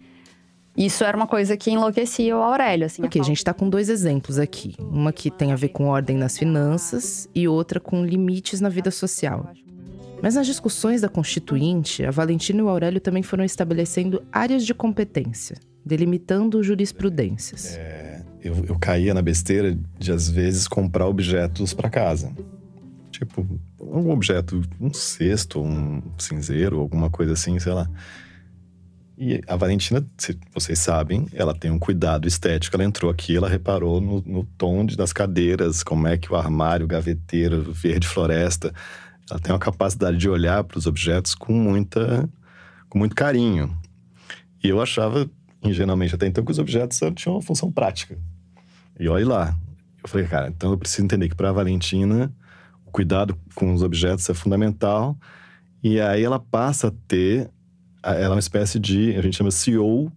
isso 0.77 1.05
era 1.05 1.17
uma 1.17 1.27
coisa 1.27 1.57
que 1.57 1.71
enlouquecia 1.71 2.37
o 2.37 2.43
Aurélio, 2.43 2.87
assim. 2.87 3.03
Ok, 3.05 3.21
a, 3.21 3.25
a 3.25 3.27
gente 3.27 3.39
está 3.39 3.53
com 3.53 3.69
dois 3.69 3.89
exemplos 3.89 4.39
aqui. 4.39 4.75
Uma 4.79 5.13
que 5.13 5.31
tem 5.31 5.53
a 5.53 5.57
ver 5.57 5.69
com 5.69 5.87
ordem 5.87 6.17
nas 6.17 6.39
finanças 6.39 7.29
e 7.35 7.47
outra 7.47 7.79
com 7.79 8.05
limites 8.05 8.61
na 8.61 8.69
vida 8.69 8.91
social. 8.91 9.53
Mas 10.23 10.37
nas 10.37 10.47
discussões 10.47 11.01
da 11.01 11.09
Constituinte, 11.09 12.05
a 12.05 12.11
Valentina 12.11 12.61
e 12.61 12.63
o 12.63 12.69
Aurélio 12.69 13.01
também 13.01 13.23
foram 13.23 13.45
estabelecendo 13.45 14.23
áreas 14.33 14.65
de 14.65 14.73
competência, 14.73 15.57
delimitando 15.85 16.63
jurisprudências. 16.63 17.77
É, 17.77 18.23
eu, 18.41 18.65
eu 18.67 18.79
caía 18.79 19.13
na 19.13 19.21
besteira 19.21 19.77
de, 19.99 20.13
às 20.13 20.29
vezes, 20.29 20.69
comprar 20.69 21.07
objetos 21.07 21.75
para 21.75 21.91
casa. 21.91 22.33
Tipo, 23.11 23.47
um 23.81 24.11
objeto, 24.11 24.63
um 24.81 24.95
cesto, 24.95 25.61
um 25.61 26.01
cinzeiro, 26.17 26.79
alguma 26.79 27.11
coisa 27.11 27.33
assim, 27.33 27.59
sei 27.59 27.73
lá. 27.73 27.91
E 29.17 29.41
a 29.47 29.57
Valentina, 29.57 30.05
se 30.17 30.39
vocês 30.55 30.79
sabem, 30.79 31.27
ela 31.35 31.55
tem 31.55 31.71
um 31.71 31.79
cuidado 31.79 32.27
estético. 32.27 32.77
Ela 32.77 32.85
entrou 32.85 33.11
aqui, 33.11 33.37
ela 33.37 33.49
reparou 33.49 34.01
no, 34.01 34.23
no 34.23 34.45
tom 34.45 34.85
de, 34.87 34.97
das 34.97 35.13
cadeiras, 35.13 35.83
como 35.83 36.07
é 36.09 36.17
que 36.17 36.33
o 36.33 36.37
armário, 36.37 36.85
o 36.85 36.89
gaveteiro, 36.89 37.73
verde 37.73 38.09
floresta. 38.09 38.73
Ela 39.31 39.39
tem 39.39 39.53
uma 39.53 39.59
capacidade 39.59 40.17
de 40.17 40.29
olhar 40.29 40.65
para 40.65 40.79
os 40.79 40.87
objetos 40.87 41.35
com 41.35 41.53
muita, 41.53 42.29
com 42.89 42.99
muito 42.99 43.15
carinho. 43.15 43.77
E 44.65 44.69
eu 44.69 44.81
achava, 44.81 45.29
ingenuamente 45.63 46.15
até 46.15 46.27
então, 46.27 46.45
que 46.45 46.53
os 46.53 46.59
objetos 46.59 46.99
tinham 47.15 47.37
uma 47.37 47.43
função 47.43 47.71
prática. 47.71 48.19
E 48.99 49.09
olha 49.09 49.27
lá. 49.27 49.59
Eu 50.03 50.09
falei, 50.09 50.27
cara, 50.27 50.49
então 50.49 50.73
eu 50.73 50.79
preciso 50.79 51.05
entender 51.05 51.29
que 51.29 51.37
para 51.37 51.51
a 51.51 51.53
Valentina, 51.53 52.35
o 52.85 52.91
cuidado 52.91 53.39
com 53.55 53.73
os 53.73 53.83
objetos 53.83 54.29
é 54.29 54.35
fundamental. 54.35 55.17
E 55.83 56.01
aí 56.01 56.25
ela 56.25 56.41
passa 56.41 56.89
a 56.89 56.93
ter 57.07 57.51
ela 58.05 58.25
é 58.25 58.29
uma 58.29 58.39
espécie 58.39 58.79
de, 58.79 59.17
a 59.17 59.23
gente 59.23 59.37
chama 59.37 59.51
CEO 59.51 60.11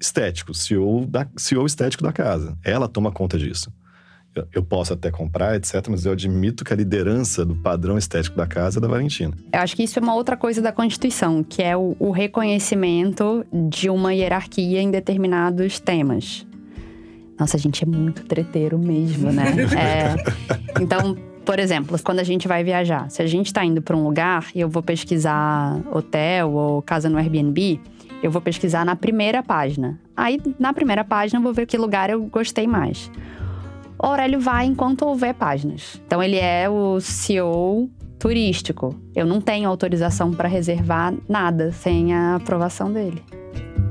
estético, 0.00 0.52
CEO, 0.52 1.06
da, 1.06 1.26
CEO 1.36 1.64
estético 1.66 2.02
da 2.02 2.12
casa. 2.12 2.56
Ela 2.64 2.88
toma 2.88 3.10
conta 3.10 3.38
disso. 3.38 3.72
Eu, 4.34 4.46
eu 4.52 4.62
posso 4.64 4.92
até 4.92 5.10
comprar, 5.10 5.54
etc., 5.54 5.86
mas 5.88 6.04
eu 6.04 6.12
admito 6.12 6.64
que 6.64 6.72
a 6.72 6.76
liderança 6.76 7.44
do 7.44 7.54
padrão 7.54 7.96
estético 7.96 8.36
da 8.36 8.46
casa 8.46 8.78
é 8.78 8.80
da 8.80 8.88
Valentina. 8.88 9.32
Eu 9.52 9.60
acho 9.60 9.76
que 9.76 9.84
isso 9.84 9.98
é 9.98 10.02
uma 10.02 10.14
outra 10.14 10.36
coisa 10.36 10.60
da 10.60 10.72
Constituição, 10.72 11.42
que 11.42 11.62
é 11.62 11.76
o, 11.76 11.96
o 11.98 12.10
reconhecimento 12.10 13.46
de 13.70 13.88
uma 13.88 14.12
hierarquia 14.12 14.82
em 14.82 14.90
determinados 14.90 15.78
temas. 15.78 16.46
Nossa, 17.38 17.56
a 17.56 17.60
gente 17.60 17.82
é 17.84 17.86
muito 17.86 18.24
treteiro 18.24 18.78
mesmo, 18.78 19.30
né? 19.32 19.54
é, 19.76 20.82
então, 20.82 21.16
por 21.44 21.58
exemplo, 21.58 21.98
quando 22.02 22.20
a 22.20 22.24
gente 22.24 22.48
vai 22.48 22.64
viajar, 22.64 23.10
se 23.10 23.22
a 23.22 23.26
gente 23.26 23.46
está 23.46 23.64
indo 23.64 23.82
para 23.82 23.96
um 23.96 24.02
lugar 24.02 24.48
e 24.54 24.60
eu 24.60 24.68
vou 24.68 24.82
pesquisar 24.82 25.80
hotel 25.92 26.52
ou 26.52 26.82
casa 26.82 27.08
no 27.08 27.18
Airbnb, 27.18 27.80
eu 28.22 28.30
vou 28.30 28.40
pesquisar 28.40 28.84
na 28.84 28.96
primeira 28.96 29.42
página. 29.42 30.00
Aí, 30.16 30.40
na 30.58 30.72
primeira 30.72 31.04
página, 31.04 31.38
eu 31.38 31.42
vou 31.42 31.52
ver 31.52 31.66
que 31.66 31.76
lugar 31.76 32.08
eu 32.08 32.22
gostei 32.24 32.66
mais. 32.66 33.10
O 33.98 34.06
Aurélio 34.06 34.40
vai 34.40 34.64
enquanto 34.64 35.02
houver 35.02 35.34
páginas. 35.34 36.00
Então, 36.06 36.22
ele 36.22 36.36
é 36.36 36.68
o 36.68 36.98
CEO 37.00 37.90
turístico. 38.18 38.98
Eu 39.14 39.26
não 39.26 39.40
tenho 39.40 39.68
autorização 39.68 40.32
para 40.32 40.48
reservar 40.48 41.12
nada 41.28 41.72
sem 41.72 42.14
a 42.14 42.36
aprovação 42.36 42.90
dele. 42.90 43.22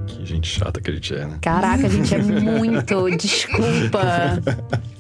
Que 0.08 0.26
gente 0.26 0.48
chata 0.48 0.82
que 0.82 0.90
a 0.90 0.94
gente 0.94 1.14
é, 1.14 1.26
né? 1.26 1.38
Caraca, 1.42 1.86
a 1.86 1.90
gente 1.90 2.16
é 2.16 2.18
muito. 2.18 3.10
Desculpa. 3.16 4.02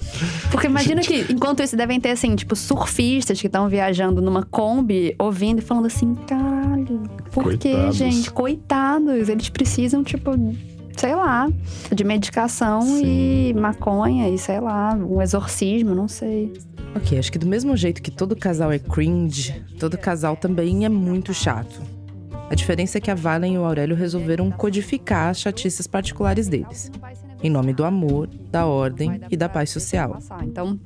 Porque 0.51 0.67
imagina 0.67 1.01
que, 1.01 1.25
enquanto 1.29 1.61
isso, 1.63 1.75
devem 1.75 1.99
ter, 1.99 2.11
assim, 2.11 2.35
tipo, 2.35 2.55
surfistas 2.55 3.39
que 3.39 3.47
estão 3.47 3.67
viajando 3.67 4.21
numa 4.21 4.43
Kombi, 4.43 5.15
ouvindo 5.17 5.59
e 5.59 5.61
falando 5.61 5.87
assim: 5.87 6.15
caralho, 6.27 7.01
por 7.31 7.57
que, 7.57 7.91
gente? 7.91 8.31
Coitados, 8.31 9.29
eles 9.29 9.49
precisam, 9.49 10.03
tipo, 10.03 10.31
sei 10.97 11.15
lá, 11.15 11.49
de 11.93 12.03
medicação 12.03 12.81
Sim. 12.81 13.49
e 13.49 13.53
maconha 13.53 14.29
e 14.29 14.37
sei 14.37 14.59
lá, 14.59 14.93
um 14.95 15.21
exorcismo, 15.21 15.95
não 15.95 16.07
sei. 16.07 16.53
Ok, 16.95 17.17
acho 17.17 17.31
que 17.31 17.39
do 17.39 17.47
mesmo 17.47 17.75
jeito 17.75 18.01
que 18.01 18.11
todo 18.11 18.35
casal 18.35 18.71
é 18.71 18.77
cringe, 18.77 19.63
todo 19.79 19.97
casal 19.97 20.35
também 20.35 20.85
é 20.85 20.89
muito 20.89 21.33
chato. 21.33 21.81
A 22.49 22.55
diferença 22.55 22.99
é 22.99 23.01
que 23.01 23.09
a 23.09 23.15
Valen 23.15 23.55
e 23.55 23.57
o 23.57 23.65
Aurélio 23.65 23.95
resolveram 23.95 24.51
codificar 24.51 25.29
as 25.29 25.39
chatices 25.39 25.87
particulares 25.87 26.47
deles 26.47 26.91
em 27.43 27.49
nome 27.49 27.73
do 27.73 27.83
amor, 27.83 28.29
da 28.49 28.65
ordem 28.65 29.19
e 29.29 29.35
da 29.35 29.49
paz 29.49 29.69
social. 29.69 30.17
Então, 30.43 30.79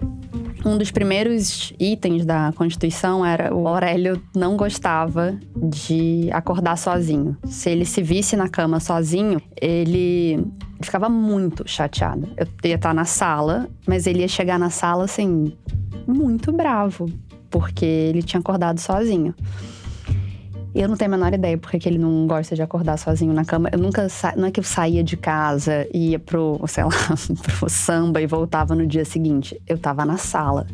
um 0.66 0.78
dos 0.78 0.89
primeiros 0.89 1.72
itens 1.80 2.26
da 2.26 2.51
Constituição 2.55 3.24
era 3.24 3.53
o 3.55 3.68
Aurélio 3.68 4.22
não 4.36 4.58
gostava 4.58 5.38
de 5.55 6.30
acordar 6.32 6.76
sozinho. 6.78 7.38
Se 7.45 7.70
ele 7.70 7.86
se 7.86 8.01
visse 8.01 8.36
na 8.36 8.49
cama 8.49 8.80
sozinho, 8.80 9.39
ele 9.62 10.43
ficava 10.82 11.08
muito 11.08 11.64
chateado. 11.68 12.28
Eu 12.36 12.47
ia 12.64 12.76
estar 12.76 12.93
na 12.93 13.05
sala, 13.05 13.70
mas 13.88 14.08
ele 14.08 14.22
ia 14.22 14.28
chegar 14.28 14.58
na 14.58 14.72
sala 14.72 15.05
assim, 15.05 15.53
muito 16.08 16.51
bravo, 16.51 17.05
porque 17.49 17.86
ele 17.86 18.24
tinha 18.24 18.39
acordado 18.39 18.80
sozinho. 18.80 19.34
Eu 20.80 20.88
não 20.88 20.95
tenho 20.95 21.11
a 21.11 21.17
menor 21.17 21.34
ideia 21.34 21.57
porque 21.57 21.80
que 21.80 21.89
ele 21.89 21.97
não 21.97 22.28
gosta 22.28 22.55
de 22.55 22.61
acordar 22.61 22.97
sozinho 22.97 23.34
na 23.34 23.43
cama. 23.43 23.67
Eu 23.71 23.80
nunca 23.80 24.07
sa... 24.09 24.36
não 24.38 24.47
é 24.47 24.51
que 24.51 24.59
eu 24.59 24.63
saía 24.63 25.03
de 25.03 25.17
casa 25.17 25.88
ia 25.91 26.19
pro, 26.19 26.61
sei 26.67 26.84
lá, 26.84 26.91
pro 27.41 27.67
samba 27.67 28.21
e 28.21 28.28
voltava 28.28 28.75
no 28.75 28.86
dia 28.86 29.03
seguinte. 29.03 29.59
Eu 29.67 29.80
tava 29.80 30.05
na 30.05 30.17
sala. 30.17 30.67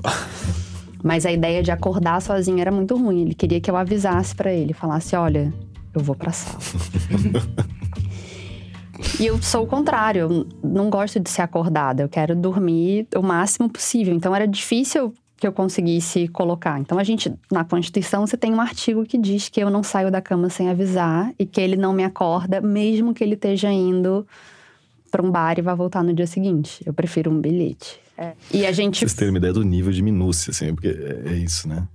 Mas 1.01 1.25
a 1.25 1.31
ideia 1.31 1.63
de 1.63 1.71
acordar 1.71 2.21
sozinho 2.21 2.59
era 2.59 2.71
muito 2.71 2.97
ruim. 2.97 3.21
Ele 3.21 3.33
queria 3.33 3.61
que 3.61 3.71
eu 3.71 3.77
avisasse 3.77 4.35
para 4.35 4.51
ele, 4.51 4.73
falasse: 4.73 5.15
"Olha, 5.15 5.53
eu 5.93 6.01
vou 6.01 6.15
pra 6.15 6.33
sala". 6.33 6.59
E 9.19 9.25
eu 9.25 9.41
sou 9.41 9.63
o 9.63 9.67
contrário, 9.67 10.21
eu 10.21 10.47
não 10.63 10.89
gosto 10.89 11.19
de 11.19 11.29
ser 11.29 11.41
acordada, 11.41 12.03
eu 12.03 12.09
quero 12.09 12.35
dormir 12.35 13.07
o 13.15 13.21
máximo 13.21 13.69
possível. 13.69 14.13
Então 14.13 14.35
era 14.35 14.47
difícil 14.47 15.13
que 15.43 15.47
eu 15.47 15.51
conseguisse 15.51 16.29
colocar. 16.29 16.79
Então 16.79 16.97
a 16.97 17.03
gente 17.03 17.29
na 17.51 17.65
Constituição 17.65 18.25
você 18.25 18.37
tem 18.37 18.53
um 18.53 18.61
artigo 18.61 19.03
que 19.03 19.17
diz 19.17 19.49
que 19.49 19.59
eu 19.59 19.69
não 19.69 19.83
saio 19.83 20.09
da 20.09 20.21
cama 20.21 20.49
sem 20.49 20.69
avisar 20.69 21.33
e 21.37 21.45
que 21.45 21.59
ele 21.59 21.75
não 21.75 21.91
me 21.91 22.01
acorda 22.01 22.61
mesmo 22.61 23.13
que 23.13 23.21
ele 23.21 23.33
esteja 23.33 23.69
indo 23.69 24.25
para 25.11 25.21
um 25.21 25.29
bar 25.29 25.59
e 25.59 25.61
vá 25.61 25.75
voltar 25.75 26.01
no 26.01 26.13
dia 26.13 26.25
seguinte. 26.25 26.81
Eu 26.85 26.93
prefiro 26.93 27.29
um 27.29 27.41
bilhete. 27.41 27.99
É. 28.17 28.31
E 28.53 28.65
a 28.65 28.71
gente 28.71 28.99
Vocês 28.99 29.13
terem 29.15 29.33
uma 29.33 29.37
ideia 29.37 29.51
do 29.51 29.63
nível 29.63 29.91
de 29.91 30.01
minúcia 30.01 30.51
assim, 30.51 30.73
porque 30.73 30.87
é, 30.87 31.33
é 31.33 31.33
isso, 31.33 31.67
né? 31.67 31.85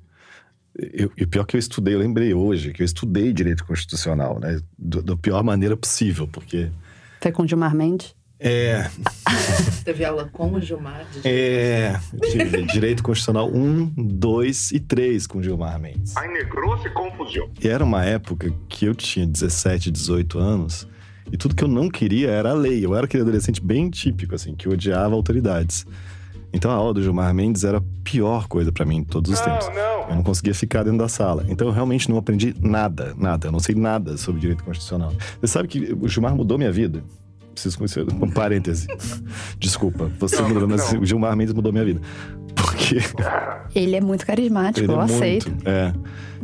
Eu, 0.77 1.11
e 1.17 1.25
o 1.25 1.29
pior 1.29 1.47
que 1.47 1.57
eu 1.57 1.59
estudei, 1.59 1.95
eu 1.95 2.01
lembrei 2.01 2.35
hoje 2.35 2.75
que 2.75 2.83
eu 2.83 2.85
estudei 2.85 3.33
direito 3.33 3.65
constitucional, 3.65 4.39
né? 4.39 4.61
Da 4.77 5.17
pior 5.17 5.43
maneira 5.43 5.75
possível, 5.75 6.29
porque 6.29 6.71
foi 7.19 7.33
com 7.33 7.47
Gilmar 7.47 7.75
Mendes? 7.75 8.15
É. 8.41 8.89
Teve 9.85 10.05
aula 10.05 10.29
com 10.33 10.53
o 10.53 10.61
Gilmar? 10.61 11.07
É. 11.25 11.99
Direito 12.73 13.03
Constitucional 13.03 13.51
1, 13.53 13.93
2 13.97 14.73
e 14.73 14.81
3 14.81 15.27
com 15.27 15.43
Gilmar 15.43 15.79
Mendes. 15.81 16.17
Ai, 16.17 16.29
negrou-se 16.29 16.89
confusão. 16.91 17.51
E 17.61 17.69
era 17.69 17.85
uma 17.85 18.05
época 18.05 18.53
que 18.69 18.85
eu 18.87 18.95
tinha 18.95 19.27
17, 19.27 19.91
18 19.91 20.39
anos 20.39 20.87
e 21.33 21.37
tudo 21.37 21.55
que 21.55 21.65
eu 21.65 21.69
não 21.69 21.89
queria 21.89 22.31
era 22.31 22.51
a 22.51 22.55
lei. 22.55 22.85
Eu 22.85 22.95
era 22.95 23.07
aquele 23.07 23.23
adolescente 23.23 23.61
bem 23.61 23.91
típico, 23.91 24.35
assim, 24.35 24.55
que 24.55 24.69
odiava 24.69 25.15
autoridades. 25.15 25.85
Então 26.53 26.71
a 26.71 26.75
aula 26.75 26.95
do 26.95 27.03
Gilmar 27.03 27.35
Mendes 27.35 27.65
era 27.65 27.79
a 27.79 27.83
pior 28.03 28.49
coisa 28.49 28.73
para 28.73 28.87
mim 28.87 28.99
em 28.99 29.05
todos 29.05 29.33
os 29.33 29.41
não, 29.41 29.47
tempos. 29.47 29.69
Não. 29.75 30.09
Eu 30.09 30.15
não 30.15 30.23
conseguia 30.23 30.55
ficar 30.55 30.83
dentro 30.83 30.99
da 30.99 31.09
sala. 31.09 31.45
Então 31.49 31.67
eu 31.67 31.73
realmente 31.73 32.09
não 32.09 32.17
aprendi 32.17 32.55
nada, 32.61 33.15
nada. 33.19 33.49
Eu 33.49 33.53
não 33.53 33.61
sei 33.61 33.75
nada 33.75 34.17
sobre 34.17 34.41
direito 34.41 34.65
constitucional. 34.65 35.13
Você 35.41 35.53
sabe 35.53 35.69
que 35.69 35.93
o 35.93 36.09
Gilmar 36.09 36.35
mudou 36.35 36.57
minha 36.57 36.73
vida 36.73 37.03
preciso 37.59 37.79
conhecer. 37.79 38.07
Um 38.13 38.31
parêntese. 38.31 38.87
Desculpa, 39.59 40.11
você 40.19 40.41
não, 40.41 40.49
mudou, 40.49 40.69
mas 40.69 40.93
não. 40.93 41.01
o 41.01 41.07
Gilmar 41.07 41.37
Mendes 41.37 41.53
mudou 41.53 41.73
minha 41.73 41.85
vida. 41.85 42.01
Porque. 42.55 42.99
Ele 43.75 43.97
é 43.97 44.01
muito 44.01 44.25
carismático, 44.25 44.85
Ele 44.85 44.93
eu 44.93 45.01
é 45.01 45.05
aceito. 45.05 45.51
muito, 45.51 45.69
é. 45.69 45.93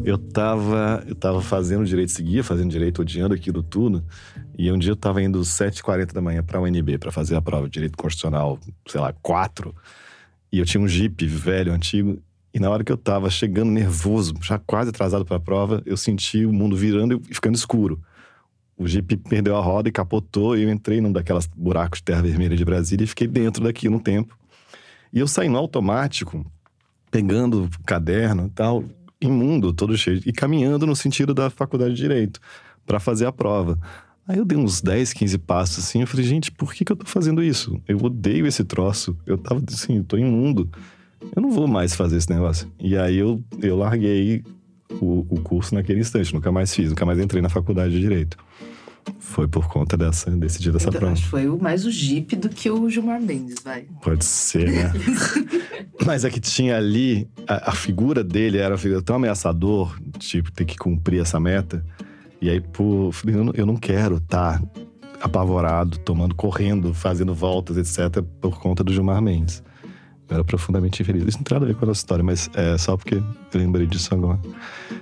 Eu 0.04 0.18
tava, 0.18 1.04
eu 1.06 1.14
tava 1.14 1.40
fazendo 1.40 1.84
direito, 1.84 2.12
seguia 2.12 2.42
fazendo 2.42 2.70
direito, 2.70 3.02
odiando 3.02 3.34
aquilo 3.34 3.62
tudo. 3.62 4.04
E 4.58 4.70
um 4.70 4.78
dia 4.78 4.92
eu 4.92 4.96
tava 4.96 5.22
indo 5.22 5.38
às 5.40 5.48
7h40 5.48 6.12
da 6.12 6.20
manhã 6.20 6.42
pra 6.42 6.60
UNB 6.60 6.98
para 6.98 7.10
fazer 7.10 7.36
a 7.36 7.42
prova 7.42 7.66
de 7.66 7.72
direito 7.72 7.96
constitucional, 7.96 8.58
sei 8.86 9.00
lá, 9.00 9.12
4. 9.22 9.74
E 10.52 10.58
eu 10.58 10.64
tinha 10.64 10.80
um 10.80 10.88
Jeep 10.88 11.26
velho, 11.26 11.72
antigo. 11.72 12.18
E 12.52 12.60
na 12.60 12.70
hora 12.70 12.84
que 12.84 12.92
eu 12.92 12.96
tava 12.96 13.28
chegando 13.30 13.70
nervoso, 13.70 14.34
já 14.40 14.58
quase 14.58 14.90
atrasado 14.90 15.24
pra 15.24 15.40
prova, 15.40 15.82
eu 15.84 15.96
senti 15.96 16.44
o 16.46 16.52
mundo 16.52 16.76
virando 16.76 17.20
e 17.28 17.34
ficando 17.34 17.56
escuro. 17.56 18.00
O 18.76 18.86
Jeep 18.86 19.16
perdeu 19.16 19.56
a 19.56 19.60
roda 19.60 19.88
e 19.88 19.92
capotou. 19.92 20.56
E 20.56 20.62
eu 20.62 20.70
entrei 20.70 21.00
num 21.00 21.12
daquelas 21.12 21.46
buracos 21.46 21.98
de 21.98 22.04
terra 22.04 22.22
vermelha 22.22 22.56
de 22.56 22.64
Brasília 22.64 23.04
e 23.04 23.06
fiquei 23.06 23.26
dentro 23.26 23.64
daquilo 23.64 23.96
um 23.96 24.00
tempo. 24.00 24.36
E 25.12 25.18
eu 25.18 25.28
saí 25.28 25.48
no 25.48 25.58
automático, 25.58 26.44
pegando 27.10 27.70
caderno 27.86 28.46
e 28.46 28.50
tal, 28.50 28.84
imundo, 29.20 29.72
todo 29.72 29.96
cheio, 29.96 30.20
e 30.26 30.32
caminhando 30.32 30.86
no 30.86 30.96
sentido 30.96 31.32
da 31.32 31.48
faculdade 31.48 31.94
de 31.94 32.02
Direito, 32.02 32.40
para 32.84 32.98
fazer 32.98 33.26
a 33.26 33.32
prova. 33.32 33.78
Aí 34.26 34.38
eu 34.38 34.44
dei 34.44 34.58
uns 34.58 34.80
10, 34.80 35.12
15 35.12 35.38
passos 35.38 35.84
assim, 35.84 36.00
eu 36.00 36.06
falei, 36.06 36.24
gente, 36.24 36.50
por 36.50 36.72
que, 36.72 36.84
que 36.84 36.90
eu 36.90 36.96
tô 36.96 37.06
fazendo 37.06 37.42
isso? 37.42 37.80
Eu 37.86 37.98
odeio 37.98 38.46
esse 38.46 38.64
troço. 38.64 39.16
Eu 39.26 39.36
tava 39.36 39.62
assim, 39.68 39.98
eu 39.98 40.04
tô 40.04 40.16
imundo. 40.16 40.68
Eu 41.36 41.42
não 41.42 41.50
vou 41.50 41.68
mais 41.68 41.94
fazer 41.94 42.16
esse 42.16 42.30
negócio. 42.30 42.70
E 42.80 42.96
aí 42.96 43.16
eu, 43.16 43.42
eu 43.62 43.76
larguei 43.76 44.42
o, 45.00 45.26
o 45.28 45.40
curso 45.40 45.74
naquele 45.74 46.00
instante, 46.00 46.32
nunca 46.34 46.50
mais 46.52 46.74
fiz, 46.74 46.90
nunca 46.90 47.04
mais 47.04 47.18
entrei 47.18 47.40
na 47.42 47.48
faculdade 47.48 47.92
de 47.94 48.00
Direito. 48.00 48.36
Foi 49.18 49.46
por 49.46 49.68
conta 49.68 49.96
dessa, 49.98 50.30
desse 50.30 50.62
dia 50.62 50.72
dessa 50.72 50.88
Então, 50.88 50.98
prova. 50.98 51.12
acho 51.12 51.24
que 51.24 51.28
foi 51.28 51.46
mais 51.46 51.84
o 51.84 51.90
Jeep 51.90 52.36
do 52.36 52.48
que 52.48 52.70
o 52.70 52.88
Gilmar 52.88 53.20
Mendes, 53.20 53.56
vai. 53.62 53.84
Pode 54.02 54.24
ser, 54.24 54.70
né? 54.70 54.92
Mas 56.06 56.24
é 56.24 56.30
que 56.30 56.40
tinha 56.40 56.76
ali, 56.76 57.28
a, 57.46 57.70
a 57.70 57.72
figura 57.72 58.24
dele 58.24 58.58
era 58.58 58.72
uma 58.72 58.78
figura 58.78 59.02
tão 59.02 59.16
ameaçador, 59.16 59.94
tipo, 60.18 60.50
ter 60.50 60.64
que 60.64 60.76
cumprir 60.76 61.20
essa 61.20 61.38
meta. 61.38 61.84
E 62.40 62.48
aí, 62.48 62.60
pô, 62.60 63.10
eu 63.26 63.44
não, 63.44 63.52
eu 63.54 63.66
não 63.66 63.76
quero 63.76 64.16
estar 64.16 64.62
apavorado, 65.20 65.98
tomando, 65.98 66.34
correndo, 66.34 66.92
fazendo 66.94 67.34
voltas, 67.34 67.76
etc., 67.76 68.22
por 68.40 68.58
conta 68.58 68.82
do 68.84 68.92
Gilmar 68.92 69.20
Mendes. 69.22 69.62
Eu 70.28 70.36
era 70.36 70.44
profundamente 70.44 71.02
infeliz. 71.02 71.24
Isso 71.26 71.38
não 71.38 71.44
tem 71.44 71.54
nada 71.54 71.66
a 71.66 71.68
ver 71.68 71.74
com 71.74 71.84
a 71.84 71.88
nossa 71.88 72.00
história, 72.00 72.24
mas 72.24 72.48
é 72.54 72.78
só 72.78 72.96
porque 72.96 73.16
eu 73.16 73.24
lembrei 73.54 73.86
disso 73.86 74.14
agora. 74.14 74.38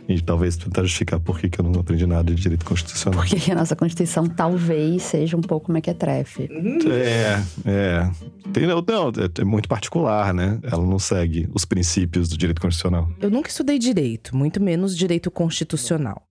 E 0.09 0.21
talvez 0.21 0.57
tentar 0.57 0.83
justificar 0.83 1.21
por 1.21 1.39
que 1.39 1.49
que 1.49 1.61
eu 1.61 1.65
não 1.65 1.81
aprendi 1.81 2.07
nada 2.07 2.35
de 2.35 2.41
direito 2.41 2.65
constitucional. 2.65 3.21
Porque 3.21 3.51
a 3.51 3.55
nossa 3.55 3.77
Constituição 3.77 4.27
talvez 4.27 5.03
seja 5.03 5.37
um 5.37 5.41
pouco 5.41 5.71
mequetrefe. 5.71 6.49
É, 6.91 7.43
é. 7.65 8.11
Tem, 8.53 8.67
não, 8.67 8.83
não, 8.87 9.09
é, 9.09 9.41
é 9.41 9.45
muito 9.45 9.69
particular, 9.69 10.35
né? 10.35 10.59
Ela 10.63 10.85
não 10.85 10.99
segue 10.99 11.49
os 11.55 11.65
princípios 11.65 12.29
do 12.29 12.37
direito 12.37 12.61
constitucional. 12.61 13.09
Eu 13.21 13.31
nunca 13.31 13.49
estudei 13.49 13.79
direito, 13.79 14.37
muito 14.37 14.61
menos 14.61 14.97
direito 14.97 15.31
constitucional. 15.31 16.23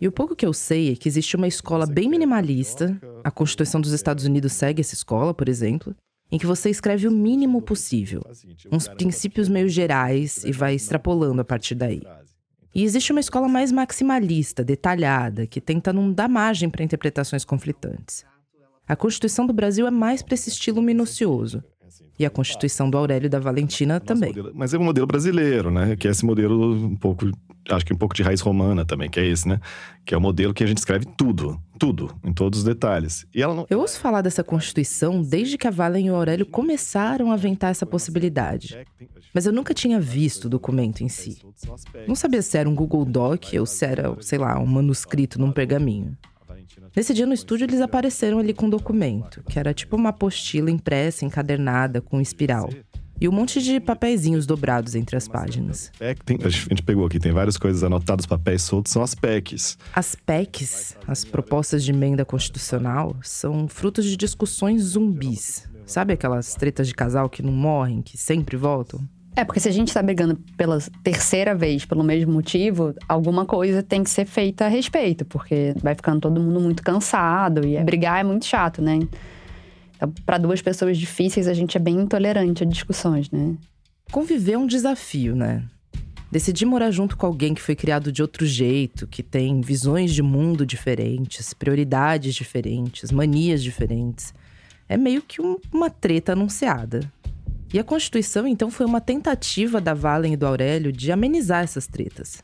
E 0.00 0.06
o 0.06 0.12
pouco 0.12 0.36
que 0.36 0.46
eu 0.46 0.52
sei 0.52 0.92
é 0.92 0.96
que 0.96 1.08
existe 1.08 1.34
uma 1.34 1.48
escola 1.48 1.84
bem 1.84 2.08
minimalista, 2.08 2.96
a 3.24 3.32
Constituição 3.32 3.80
dos 3.80 3.92
Estados 3.92 4.24
Unidos 4.24 4.52
segue 4.52 4.80
essa 4.80 4.94
escola, 4.94 5.34
por 5.34 5.48
exemplo, 5.48 5.94
em 6.30 6.38
que 6.38 6.46
você 6.46 6.68
escreve 6.70 7.08
o 7.08 7.10
mínimo 7.12 7.62
possível, 7.62 8.22
uns 8.70 8.86
princípios 8.88 9.48
meio 9.48 9.68
gerais 9.68 10.44
e 10.44 10.52
vai 10.52 10.74
extrapolando 10.74 11.40
a 11.40 11.44
partir 11.44 11.74
daí. 11.74 12.02
E 12.74 12.84
existe 12.84 13.12
uma 13.12 13.20
escola 13.20 13.48
mais 13.48 13.72
maximalista, 13.72 14.62
detalhada, 14.62 15.46
que 15.46 15.60
tenta 15.60 15.92
não 15.92 16.12
dar 16.12 16.28
margem 16.28 16.68
para 16.68 16.84
interpretações 16.84 17.44
conflitantes. 17.44 18.24
A 18.86 18.94
Constituição 18.94 19.46
do 19.46 19.52
Brasil 19.52 19.86
é 19.86 19.90
mais 19.90 20.22
para 20.22 20.34
esse 20.34 20.50
estilo 20.50 20.80
minucioso. 20.82 21.62
E 22.18 22.26
a 22.26 22.30
Constituição 22.30 22.90
do 22.90 22.98
Aurélio 22.98 23.30
da 23.30 23.38
Valentina 23.38 24.00
também. 24.00 24.30
Modelo- 24.30 24.52
mas 24.54 24.74
é 24.74 24.78
um 24.78 24.82
modelo 24.84 25.06
brasileiro, 25.06 25.70
né? 25.70 25.94
Que 25.96 26.08
é 26.08 26.10
esse 26.10 26.24
modelo 26.24 26.74
um 26.74 26.96
pouco, 26.96 27.30
acho 27.76 27.84
que 27.84 27.92
um 27.92 27.96
pouco 27.96 28.14
de 28.14 28.22
raiz 28.22 28.40
romana 28.40 28.84
também, 28.84 29.08
que 29.10 29.20
é 29.20 29.26
esse, 29.26 29.46
né? 29.46 29.60
Que 30.04 30.14
é 30.14 30.18
o 30.18 30.20
modelo 30.20 30.54
que 30.54 30.64
a 30.64 30.66
gente 30.66 30.78
escreve 30.78 31.06
tudo, 31.16 31.60
tudo, 31.78 32.14
em 32.24 32.32
todos 32.32 32.60
os 32.60 32.64
detalhes. 32.64 33.26
E 33.34 33.42
ela 33.42 33.54
não. 33.54 33.66
Eu 33.68 33.80
ouço 33.80 34.00
falar 34.00 34.22
dessa 34.22 34.42
Constituição 34.42 35.22
desde 35.22 35.58
que 35.58 35.66
a 35.66 35.70
Valen 35.70 36.06
e 36.06 36.10
o 36.10 36.14
Aurélio 36.14 36.46
começaram 36.46 37.30
a 37.30 37.34
aventar 37.34 37.70
essa 37.70 37.86
possibilidade. 37.86 38.78
Mas 39.34 39.46
eu 39.46 39.52
nunca 39.52 39.74
tinha 39.74 40.00
visto 40.00 40.46
o 40.46 40.48
documento 40.48 41.02
em 41.02 41.08
si. 41.08 41.42
Não 42.06 42.14
sabia 42.14 42.42
se 42.42 42.56
era 42.56 42.68
um 42.68 42.74
Google 42.74 43.04
Doc 43.04 43.44
ou 43.58 43.66
se 43.66 43.84
era, 43.84 44.16
sei 44.20 44.38
lá, 44.38 44.58
um 44.58 44.66
manuscrito 44.66 45.38
num 45.38 45.52
pergaminho. 45.52 46.16
Nesse 46.96 47.14
dia 47.14 47.26
no 47.26 47.34
estúdio, 47.34 47.64
eles 47.64 47.80
apareceram 47.80 48.38
ali 48.38 48.52
com 48.52 48.66
um 48.66 48.70
documento, 48.70 49.42
que 49.44 49.58
era 49.58 49.72
tipo 49.74 49.96
uma 49.96 50.08
apostila 50.10 50.70
impressa, 50.70 51.24
encadernada, 51.24 52.00
com 52.00 52.20
espiral. 52.20 52.70
E 53.20 53.28
um 53.28 53.32
monte 53.32 53.60
de 53.62 53.80
papeizinhos 53.80 54.46
dobrados 54.46 54.94
entre 54.94 55.16
as 55.16 55.26
páginas. 55.26 55.90
PEC 55.98 56.24
tem- 56.24 56.38
a 56.44 56.48
gente 56.48 56.82
pegou 56.82 57.04
aqui, 57.06 57.18
tem 57.18 57.32
várias 57.32 57.56
coisas 57.56 57.82
anotadas, 57.82 58.26
papéis 58.26 58.62
soltos, 58.62 58.92
são 58.92 59.02
as 59.02 59.14
PECs. 59.14 59.76
As 59.92 60.14
PECs, 60.14 60.96
as 61.06 61.24
propostas 61.24 61.82
de 61.84 61.90
emenda 61.90 62.24
constitucional, 62.24 63.16
são 63.22 63.66
frutos 63.66 64.04
de 64.04 64.16
discussões 64.16 64.82
zumbis. 64.82 65.68
Sabe 65.84 66.12
aquelas 66.12 66.54
tretas 66.54 66.86
de 66.86 66.94
casal 66.94 67.28
que 67.28 67.42
não 67.42 67.52
morrem, 67.52 68.02
que 68.02 68.16
sempre 68.16 68.56
voltam? 68.56 69.00
É, 69.34 69.44
porque 69.44 69.60
se 69.60 69.68
a 69.68 69.72
gente 69.72 69.92
tá 69.94 70.02
brigando 70.02 70.36
pela 70.56 70.78
terceira 71.02 71.54
vez 71.54 71.84
pelo 71.84 72.02
mesmo 72.02 72.32
motivo, 72.32 72.92
alguma 73.08 73.46
coisa 73.46 73.82
tem 73.82 74.02
que 74.02 74.10
ser 74.10 74.26
feita 74.26 74.64
a 74.66 74.68
respeito, 74.68 75.24
porque 75.24 75.74
vai 75.80 75.94
ficando 75.94 76.20
todo 76.20 76.40
mundo 76.40 76.58
muito 76.60 76.82
cansado 76.82 77.64
e 77.66 77.82
brigar 77.84 78.20
é 78.20 78.24
muito 78.24 78.44
chato, 78.44 78.82
né? 78.82 78.98
Então, 79.98 80.12
para 80.24 80.38
duas 80.38 80.62
pessoas 80.62 80.96
difíceis, 80.96 81.48
a 81.48 81.52
gente 81.52 81.76
é 81.76 81.80
bem 81.80 81.96
intolerante 81.96 82.62
a 82.62 82.66
discussões, 82.66 83.28
né? 83.32 83.56
Conviver 84.12 84.52
é 84.52 84.58
um 84.58 84.66
desafio, 84.66 85.34
né? 85.34 85.64
Decidir 86.30 86.66
morar 86.66 86.92
junto 86.92 87.16
com 87.16 87.26
alguém 87.26 87.52
que 87.52 87.60
foi 87.60 87.74
criado 87.74 88.12
de 88.12 88.22
outro 88.22 88.46
jeito, 88.46 89.08
que 89.08 89.24
tem 89.24 89.60
visões 89.60 90.14
de 90.14 90.22
mundo 90.22 90.64
diferentes, 90.64 91.52
prioridades 91.52 92.36
diferentes, 92.36 93.10
manias 93.10 93.60
diferentes, 93.60 94.32
é 94.88 94.96
meio 94.96 95.20
que 95.20 95.42
um- 95.42 95.56
uma 95.72 95.90
treta 95.90 96.32
anunciada. 96.32 97.00
E 97.74 97.78
a 97.78 97.84
Constituição, 97.84 98.46
então, 98.46 98.70
foi 98.70 98.86
uma 98.86 99.00
tentativa 99.00 99.80
da 99.80 99.94
Valen 99.94 100.34
e 100.34 100.36
do 100.36 100.46
Aurélio 100.46 100.92
de 100.92 101.10
amenizar 101.10 101.64
essas 101.64 101.88
tretas. 101.88 102.40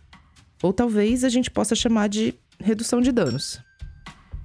Ou 0.61 0.73
talvez 0.73 1.23
a 1.23 1.29
gente 1.29 1.51
possa 1.53 1.77
chamar 1.77 2.09
de 2.09 2.35
redução 2.59 3.01
de 3.01 3.13
danos. 3.13 3.61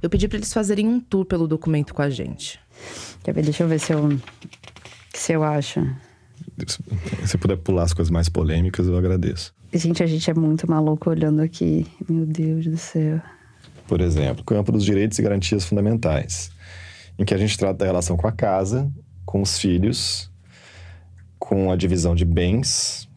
Eu 0.02 0.10
pedi 0.10 0.28
para 0.28 0.38
eles 0.38 0.54
fazerem 0.54 0.88
um 0.88 1.00
tour 1.00 1.26
pelo 1.26 1.48
documento 1.48 1.94
com 1.94 2.02
a 2.02 2.10
gente. 2.10 2.60
Quer 3.24 3.34
ver? 3.34 3.44
Deixa 3.44 3.64
eu 3.64 3.68
ver 3.68 3.80
se 3.80 3.94
eu, 3.94 4.20
se 5.14 5.34
eu 5.34 5.44
acho. 5.44 5.86
Se 7.26 7.38
puder 7.38 7.58
pular 7.58 7.84
as 7.84 7.94
coisas 7.94 8.12
mais 8.12 8.30
polêmicas, 8.30 8.88
eu 8.88 8.98
agradeço. 8.98 9.54
Gente, 9.74 10.02
a 10.02 10.08
gente 10.08 10.30
é 10.30 10.34
muito 10.34 10.70
maluco 10.70 11.10
olhando 11.10 11.42
aqui. 11.42 11.86
Meu 12.08 12.26
Deus 12.26 12.66
do 12.66 12.78
céu. 12.78 13.22
Por 13.88 14.02
exemplo, 14.02 14.44
campo 14.44 14.72
dos 14.72 14.84
direitos 14.86 15.18
e 15.20 15.22
garantias 15.22 15.66
fundamentais, 15.66 16.52
em 17.18 17.26
que 17.26 17.34
a 17.34 17.38
gente 17.38 17.58
trata 17.58 17.80
da 17.80 17.86
relação 17.86 18.16
com 18.16 18.28
a 18.28 18.32
casa, 18.32 18.92
com 19.26 19.42
os 19.42 19.60
filhos, 19.60 20.32
com 21.38 21.72
a 21.72 21.76
divisão 21.76 22.14
de 22.14 22.26
bens. 22.26 23.10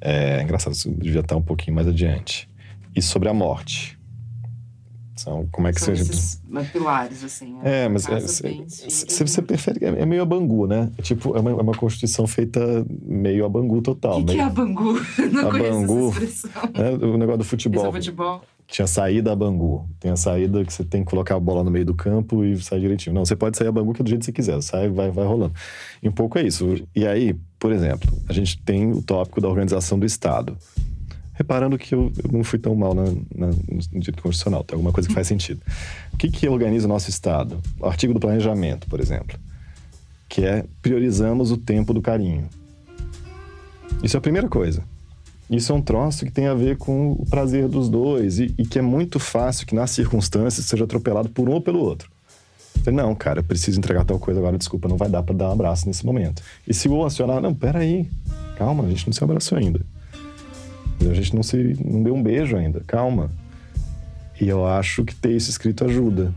É 0.00 0.42
engraçado, 0.42 0.74
isso 0.74 0.90
devia 0.90 1.20
estar 1.20 1.36
um 1.36 1.42
pouquinho 1.42 1.74
mais 1.74 1.88
adiante. 1.88 2.48
E 2.94 3.00
sobre 3.00 3.28
a 3.28 3.34
morte. 3.34 3.98
São, 5.16 5.46
como 5.52 5.68
é 5.68 5.72
que 5.72 5.80
seja? 5.80 6.04
pilares, 6.72 7.22
assim. 7.22 7.56
É, 7.62 7.88
mas 7.88 8.08
é, 8.08 8.20
se, 8.20 8.90
se 8.90 9.26
você 9.26 9.40
prefere, 9.40 9.84
é 9.84 9.88
é 10.02 10.06
meio 10.06 10.22
a 10.22 10.24
Bangu, 10.24 10.66
né? 10.66 10.90
É 10.98 11.02
Tipo, 11.02 11.36
é 11.36 11.40
uma, 11.40 11.50
é 11.50 11.54
uma 11.54 11.74
constituição 11.74 12.26
feita 12.26 12.84
meio 13.02 13.44
a 13.44 13.48
Bangu 13.48 13.80
total. 13.80 14.20
meio, 14.20 14.40
é 14.40 14.50
Bangu? 14.50 14.94
Não 15.32 15.48
A 15.48 15.52
Bangu. 15.52 16.08
expressão. 16.10 16.50
né? 16.74 16.90
O 16.90 17.16
negócio 17.16 17.38
do 17.38 17.44
futebol. 17.44 17.92
futebol. 17.92 18.42
Tinha 18.66 18.86
saída 18.86 19.30
a 19.32 19.36
Bangu. 19.36 19.88
Tem 20.00 20.10
a 20.10 20.16
saída 20.16 20.64
que 20.64 20.72
você 20.72 20.82
tem 20.84 21.04
que 21.04 21.10
colocar 21.10 21.36
a 21.36 21.40
bola 21.40 21.62
no 21.62 21.70
meio 21.70 21.84
do 21.84 21.94
campo 21.94 22.44
e 22.44 22.60
sair 22.60 22.80
direitinho. 22.80 23.14
Não, 23.14 23.24
você 23.24 23.36
pode 23.36 23.56
sair 23.56 23.68
a 23.68 23.72
Bangu 23.72 23.92
que 23.92 24.00
é 24.02 24.04
do 24.04 24.08
jeito 24.08 24.20
que 24.20 24.26
você 24.26 24.32
quiser. 24.32 24.60
Sai, 24.62 24.88
vai, 24.88 25.10
vai 25.10 25.26
rolando. 25.26 25.54
E 26.02 26.08
um 26.08 26.12
pouco 26.12 26.38
é 26.38 26.42
isso. 26.42 26.82
E 26.96 27.06
aí, 27.06 27.36
por 27.58 27.70
exemplo, 27.72 28.10
a 28.28 28.32
gente 28.32 28.60
tem 28.62 28.90
o 28.90 29.02
tópico 29.02 29.40
da 29.40 29.48
organização 29.48 29.98
do 29.98 30.06
Estado. 30.06 30.56
Reparando 31.34 31.76
que 31.76 31.94
eu, 31.94 32.12
eu 32.22 32.30
não 32.32 32.44
fui 32.44 32.58
tão 32.58 32.74
mal 32.74 32.94
na, 32.94 33.04
na, 33.34 33.46
no 33.48 34.00
direito 34.00 34.22
constitucional. 34.22 34.64
Tem 34.64 34.74
alguma 34.74 34.92
coisa 34.92 35.08
que 35.08 35.14
faz 35.14 35.26
sentido. 35.26 35.60
O 36.12 36.16
que, 36.16 36.30
que 36.30 36.48
organiza 36.48 36.86
o 36.86 36.88
nosso 36.88 37.10
Estado? 37.10 37.60
O 37.78 37.86
artigo 37.86 38.14
do 38.14 38.20
planejamento, 38.20 38.86
por 38.88 39.00
exemplo. 39.00 39.38
Que 40.28 40.44
é 40.44 40.64
priorizamos 40.80 41.50
o 41.50 41.56
tempo 41.56 41.92
do 41.92 42.00
carinho. 42.00 42.48
Isso 44.02 44.16
é 44.16 44.18
a 44.18 44.20
primeira 44.20 44.48
coisa. 44.48 44.82
Isso 45.50 45.72
é 45.72 45.74
um 45.74 45.82
troço 45.82 46.24
que 46.24 46.30
tem 46.30 46.46
a 46.46 46.54
ver 46.54 46.76
com 46.76 47.12
o 47.12 47.26
prazer 47.26 47.68
dos 47.68 47.88
dois 47.88 48.38
e, 48.38 48.54
e 48.56 48.64
que 48.64 48.78
é 48.78 48.82
muito 48.82 49.18
fácil 49.18 49.66
que 49.66 49.74
nas 49.74 49.90
circunstâncias 49.90 50.64
seja 50.66 50.84
atropelado 50.84 51.28
por 51.28 51.48
um 51.48 51.52
ou 51.52 51.60
pelo 51.60 51.80
outro. 51.80 52.10
Não, 52.92 53.14
cara, 53.14 53.40
eu 53.40 53.44
preciso 53.44 53.78
entregar 53.78 54.04
tal 54.04 54.18
coisa 54.18 54.40
agora, 54.40 54.58
desculpa, 54.58 54.88
não 54.88 54.96
vai 54.96 55.08
dar 55.08 55.22
pra 55.22 55.34
dar 55.34 55.48
um 55.48 55.52
abraço 55.52 55.86
nesse 55.86 56.04
momento. 56.04 56.42
E 56.66 56.74
se 56.74 56.88
o 56.88 57.04
acionar, 57.04 57.40
não, 57.40 57.54
peraí, 57.54 58.08
calma, 58.56 58.84
a 58.84 58.88
gente 58.88 59.06
não 59.06 59.12
se 59.12 59.24
abraçou 59.24 59.56
ainda. 59.56 59.80
A 61.10 61.14
gente 61.14 61.34
não 61.34 61.42
se 61.42 61.76
não 61.84 62.02
deu 62.02 62.14
um 62.14 62.22
beijo 62.22 62.56
ainda, 62.56 62.80
calma. 62.86 63.30
E 64.40 64.48
eu 64.48 64.66
acho 64.66 65.04
que 65.04 65.14
ter 65.14 65.32
isso 65.32 65.50
escrito 65.50 65.84
ajuda. 65.84 66.34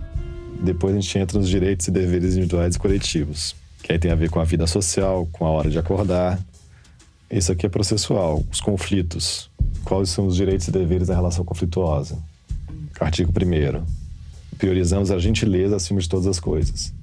Depois 0.62 0.96
a 0.96 1.00
gente 1.00 1.18
entra 1.18 1.38
nos 1.38 1.50
direitos 1.50 1.88
e 1.88 1.92
deveres 1.92 2.34
individuais 2.34 2.76
e 2.76 2.80
coletivos, 2.80 3.56
que 3.84 3.92
aí 3.92 4.00
tem 4.00 4.12
a 4.12 4.16
ver 4.16 4.30
com 4.30 4.40
a 4.40 4.44
vida 4.44 4.66
social, 4.66 5.28
com 5.32 5.46
a 5.46 5.50
hora 5.50 5.70
de 5.70 5.78
acordar, 5.78 6.40
Isso 7.30 7.52
aqui 7.52 7.66
é 7.66 7.70
processual. 7.70 8.44
Os 8.52 8.62
conflitos. 8.62 9.50
Quais 9.84 10.10
são 10.10 10.28
os 10.28 10.36
direitos 10.36 10.68
e 10.68 10.72
deveres 10.72 11.08
da 11.08 11.16
relação 11.16 11.44
conflituosa? 11.44 12.18
Artigo 13.00 13.32
1. 13.32 13.84
Priorizamos 14.58 15.12
a 15.12 15.20
gentileza 15.20 15.76
acima 15.76 16.00
de 16.00 16.10
todas 16.10 16.26
as 16.26 16.40
coisas. 16.40 16.94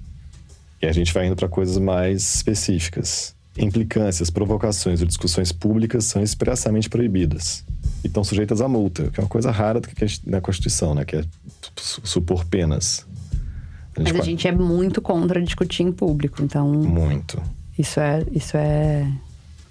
E 0.80 0.86
a 0.86 0.92
gente 0.92 1.12
vai 1.12 1.26
indo 1.26 1.36
para 1.36 1.48
coisas 1.48 1.78
mais 1.78 2.36
específicas. 2.36 3.34
Implicâncias, 3.56 4.30
provocações 4.30 5.00
ou 5.00 5.06
discussões 5.06 5.52
públicas 5.52 6.04
são 6.06 6.22
expressamente 6.22 6.88
proibidas 6.88 7.64
e 8.02 8.08
estão 8.08 8.24
sujeitas 8.24 8.60
a 8.60 8.68
multa, 8.68 9.10
que 9.10 9.20
é 9.20 9.22
uma 9.22 9.28
coisa 9.28 9.50
rara 9.50 9.80
na 10.26 10.40
Constituição, 10.40 10.94
né? 10.94 11.04
Que 11.04 11.16
é 11.16 11.24
supor 11.72 12.44
penas. 12.44 13.06
A 13.96 14.00
Mas 14.02 14.10
a 14.10 14.14
pode... 14.14 14.26
gente 14.26 14.48
é 14.48 14.52
muito 14.52 15.00
contra 15.00 15.40
discutir 15.40 15.84
em 15.84 15.92
público, 15.92 16.42
então. 16.42 16.68
Muito. 16.68 17.40
Isso 17.78 18.00
é, 18.00 18.24
isso 18.32 18.56
é, 18.56 19.10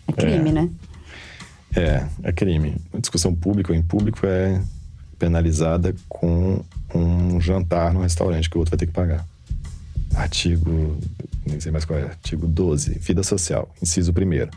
é 0.08 0.12
crime, 0.14 0.50
é. 0.50 0.54
né? 0.54 0.70
É, 1.76 2.06
é 2.24 2.32
crime. 2.32 2.76
A 2.94 3.00
discussão 3.00 3.36
pública 3.36 3.72
ou 3.72 3.78
em 3.78 3.82
público 3.82 4.26
é 4.26 4.62
penalizada 5.20 5.96
com 6.10 6.64
um 6.94 7.40
jantar 7.40 7.94
no 7.94 8.02
restaurante 8.02 8.50
que 8.50 8.58
o 8.58 8.60
outro 8.60 8.72
vai 8.72 8.78
ter 8.78 8.88
que 8.88 8.94
pagar. 8.94 9.26
Artigo, 10.16 10.98
nem 11.46 11.60
sei 11.60 11.72
mais 11.72 11.86
qual 11.86 12.00
é, 12.00 12.04
artigo 12.04 12.48
12, 12.48 13.00
vida 13.00 13.24
social, 13.24 13.74
inciso 13.82 14.12
1 14.12 14.50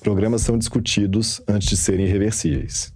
Programas 0.00 0.42
são 0.42 0.58
discutidos 0.58 1.40
antes 1.48 1.68
de 1.68 1.76
serem 1.76 2.06
irreversíveis. 2.06 2.92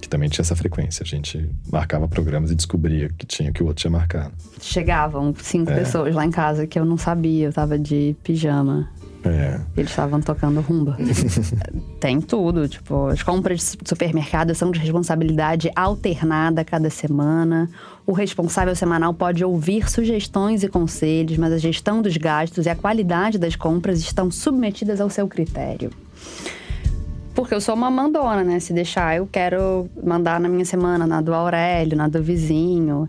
Que 0.00 0.08
também 0.08 0.28
tinha 0.28 0.42
essa 0.42 0.56
frequência. 0.56 1.02
A 1.02 1.06
gente 1.06 1.50
marcava 1.70 2.08
programas 2.08 2.50
e 2.50 2.54
descobria 2.54 3.10
que 3.10 3.26
tinha 3.26 3.52
que 3.52 3.62
o 3.62 3.66
outro 3.66 3.82
tinha 3.82 3.90
marcado. 3.90 4.32
Chegavam 4.60 5.34
cinco 5.38 5.70
é. 5.70 5.76
pessoas 5.80 6.14
lá 6.14 6.24
em 6.24 6.30
casa 6.30 6.66
que 6.66 6.78
eu 6.78 6.84
não 6.84 6.96
sabia, 6.96 7.46
eu 7.46 7.52
tava 7.52 7.78
de 7.78 8.16
pijama. 8.22 8.88
É. 9.24 9.58
Eles 9.76 9.90
estavam 9.90 10.20
tocando 10.20 10.60
rumba. 10.60 10.98
Tem 11.98 12.20
tudo, 12.20 12.68
tipo, 12.68 13.06
as 13.06 13.22
compras 13.22 13.76
de 13.80 13.88
supermercado 13.88 14.54
são 14.54 14.70
de 14.70 14.78
responsabilidade 14.78 15.70
alternada 15.74 16.64
cada 16.64 16.90
semana. 16.90 17.70
O 18.06 18.12
responsável 18.12 18.76
semanal 18.76 19.14
pode 19.14 19.42
ouvir 19.42 19.88
sugestões 19.88 20.62
e 20.62 20.68
conselhos, 20.68 21.38
mas 21.38 21.52
a 21.52 21.58
gestão 21.58 22.02
dos 22.02 22.16
gastos 22.16 22.66
e 22.66 22.68
a 22.68 22.76
qualidade 22.76 23.38
das 23.38 23.56
compras 23.56 24.00
estão 24.00 24.30
submetidas 24.30 25.00
ao 25.00 25.08
seu 25.08 25.26
critério. 25.26 25.90
Porque 27.34 27.54
eu 27.54 27.60
sou 27.60 27.74
uma 27.74 27.90
mandona, 27.90 28.44
né? 28.44 28.60
Se 28.60 28.72
deixar, 28.72 29.16
eu 29.16 29.26
quero 29.26 29.88
mandar 30.02 30.38
na 30.38 30.48
minha 30.48 30.64
semana, 30.64 31.06
na 31.06 31.20
do 31.20 31.34
Aurélio, 31.34 31.96
na 31.96 32.06
do 32.06 32.22
vizinho. 32.22 33.08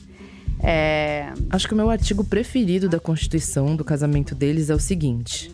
É... 0.63 1.31
Acho 1.49 1.67
que 1.67 1.73
o 1.73 1.77
meu 1.77 1.89
artigo 1.91 2.23
preferido 2.23 2.89
da 2.89 2.99
Constituição 2.99 3.75
do 3.75 3.83
casamento 3.83 4.33
deles 4.33 4.69
é 4.69 4.75
o 4.75 4.79
seguinte: 4.79 5.51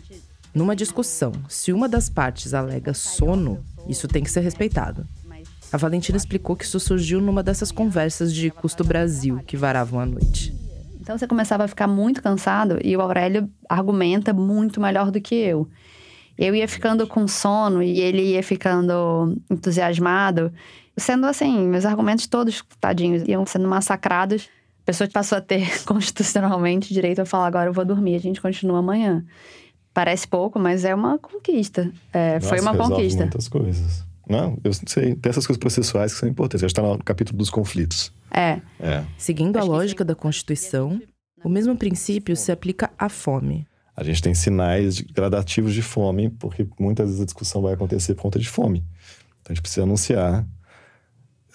numa 0.54 0.76
discussão, 0.76 1.32
se 1.48 1.72
uma 1.72 1.88
das 1.88 2.08
partes 2.08 2.52
alega 2.52 2.92
sono, 2.92 3.64
isso 3.88 4.06
tem 4.06 4.22
que 4.22 4.30
ser 4.30 4.40
respeitado. 4.40 5.06
A 5.72 5.78
Valentina 5.78 6.18
explicou 6.18 6.54
que 6.54 6.64
isso 6.64 6.78
surgiu 6.78 7.20
numa 7.20 7.42
dessas 7.42 7.72
conversas 7.72 8.34
de 8.34 8.50
custo 8.50 8.84
Brasil 8.84 9.40
que 9.46 9.56
varavam 9.56 9.98
à 9.98 10.04
noite. 10.04 10.54
Então 11.00 11.16
você 11.16 11.26
começava 11.26 11.64
a 11.64 11.68
ficar 11.68 11.86
muito 11.86 12.22
cansado 12.22 12.78
e 12.84 12.94
o 12.96 13.00
Aurélio 13.00 13.50
argumenta 13.68 14.32
muito 14.34 14.80
melhor 14.80 15.10
do 15.10 15.20
que 15.20 15.34
eu. 15.34 15.66
Eu 16.38 16.54
ia 16.54 16.68
ficando 16.68 17.06
com 17.06 17.26
sono 17.26 17.82
e 17.82 18.00
ele 18.00 18.32
ia 18.32 18.42
ficando 18.42 19.36
entusiasmado. 19.50 20.52
Sendo 20.96 21.26
assim, 21.26 21.66
meus 21.66 21.86
argumentos 21.86 22.26
todos, 22.26 22.62
tadinhos, 22.78 23.22
iam 23.26 23.46
sendo 23.46 23.66
massacrados. 23.66 24.48
A 24.82 24.84
pessoa 24.84 25.08
passou 25.10 25.38
a 25.38 25.40
ter 25.40 25.82
constitucionalmente 25.84 26.92
direito 26.92 27.20
a 27.20 27.24
falar: 27.24 27.46
agora 27.46 27.70
eu 27.70 27.72
vou 27.72 27.84
dormir, 27.84 28.14
a 28.14 28.20
gente 28.20 28.40
continua 28.40 28.78
amanhã. 28.78 29.24
Parece 29.94 30.26
pouco, 30.26 30.58
mas 30.58 30.84
é 30.84 30.94
uma 30.94 31.18
conquista. 31.18 31.90
É, 32.12 32.34
Nossa, 32.34 32.48
foi 32.48 32.60
uma 32.60 32.76
conquista. 32.76 33.22
muitas 33.22 33.48
coisas. 33.48 34.04
Não, 34.28 34.56
eu 34.64 34.72
sei. 34.72 35.14
Tem 35.14 35.30
essas 35.30 35.46
coisas 35.46 35.58
processuais 35.58 36.14
que 36.14 36.20
são 36.20 36.28
importantes. 36.28 36.62
Já 36.62 36.66
está 36.66 36.82
no 36.82 36.98
capítulo 37.04 37.36
dos 37.38 37.50
conflitos. 37.50 38.12
É. 38.30 38.60
é. 38.80 39.04
Seguindo 39.18 39.58
a 39.58 39.62
lógica 39.62 40.04
da 40.04 40.14
Constituição, 40.14 41.00
o 41.44 41.48
mesmo 41.48 41.76
princípio 41.76 42.34
se 42.36 42.50
aplica 42.50 42.90
à 42.98 43.08
fome. 43.08 43.66
A 43.94 44.02
gente 44.02 44.22
tem 44.22 44.34
sinais 44.34 44.96
de, 44.96 45.04
gradativos 45.04 45.74
de 45.74 45.82
fome, 45.82 46.30
porque 46.30 46.66
muitas 46.80 47.08
vezes 47.08 47.20
a 47.20 47.24
discussão 47.26 47.60
vai 47.60 47.74
acontecer 47.74 48.14
por 48.14 48.22
conta 48.22 48.38
de 48.38 48.48
fome. 48.48 48.78
Então 49.40 49.50
a 49.50 49.52
gente 49.52 49.60
precisa 49.60 49.82
anunciar 49.82 50.46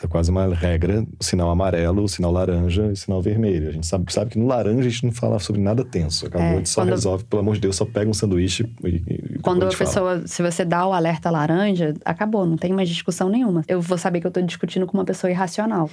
é 0.02 0.08
quase 0.08 0.30
uma 0.30 0.54
regra, 0.54 1.06
sinal 1.20 1.50
amarelo, 1.50 2.04
o 2.04 2.08
sinal 2.08 2.32
laranja 2.32 2.84
e 2.86 2.91
o 2.91 2.95
sinal 2.95 3.20
vermelho. 3.20 3.70
A 3.70 3.72
gente 3.72 3.88
sabe, 3.88 4.12
sabe 4.14 4.32
que 4.32 4.38
no 4.38 4.45
laranja 4.45 4.82
a 4.82 4.89
gente 4.89 5.04
não 5.04 5.12
fala 5.12 5.39
sobre 5.39 5.60
nada 5.60 5.84
tenso. 5.84 6.28
Acabou, 6.28 6.45
é, 6.45 6.52
a 6.52 6.56
gente 6.58 6.70
só 6.70 6.82
quando... 6.82 6.89
resolve, 6.89 7.24
pelo 7.24 7.39
amor 7.41 7.56
de 7.56 7.62
Deus, 7.62 7.76
só 7.76 7.86
pega 7.86 8.10
um 8.10 8.14
sanduíche 8.14 8.72
e. 8.84 9.02
e 9.08 9.39
quando 9.39 9.64
a, 9.64 9.68
a 9.68 9.70
pessoa, 9.70 10.16
fala. 10.16 10.28
se 10.28 10.43
você 10.43 10.64
dá 10.64 10.86
o 10.86 10.93
alerta 10.93 11.32
laranja, 11.32 11.95
acabou, 12.06 12.45
não 12.45 12.58
tem 12.58 12.72
mais 12.74 12.88
discussão 12.89 13.28
nenhuma. 13.28 13.64
Eu 13.68 13.82
vou 13.82 13.98
saber 13.98 14.20
que 14.22 14.28
eu 14.28 14.30
estou 14.30 14.43
discutindo 14.43 14.86
com 14.86 14.95
uma 14.95 15.06
pessoa 15.06 15.32
irracional. 15.32 15.89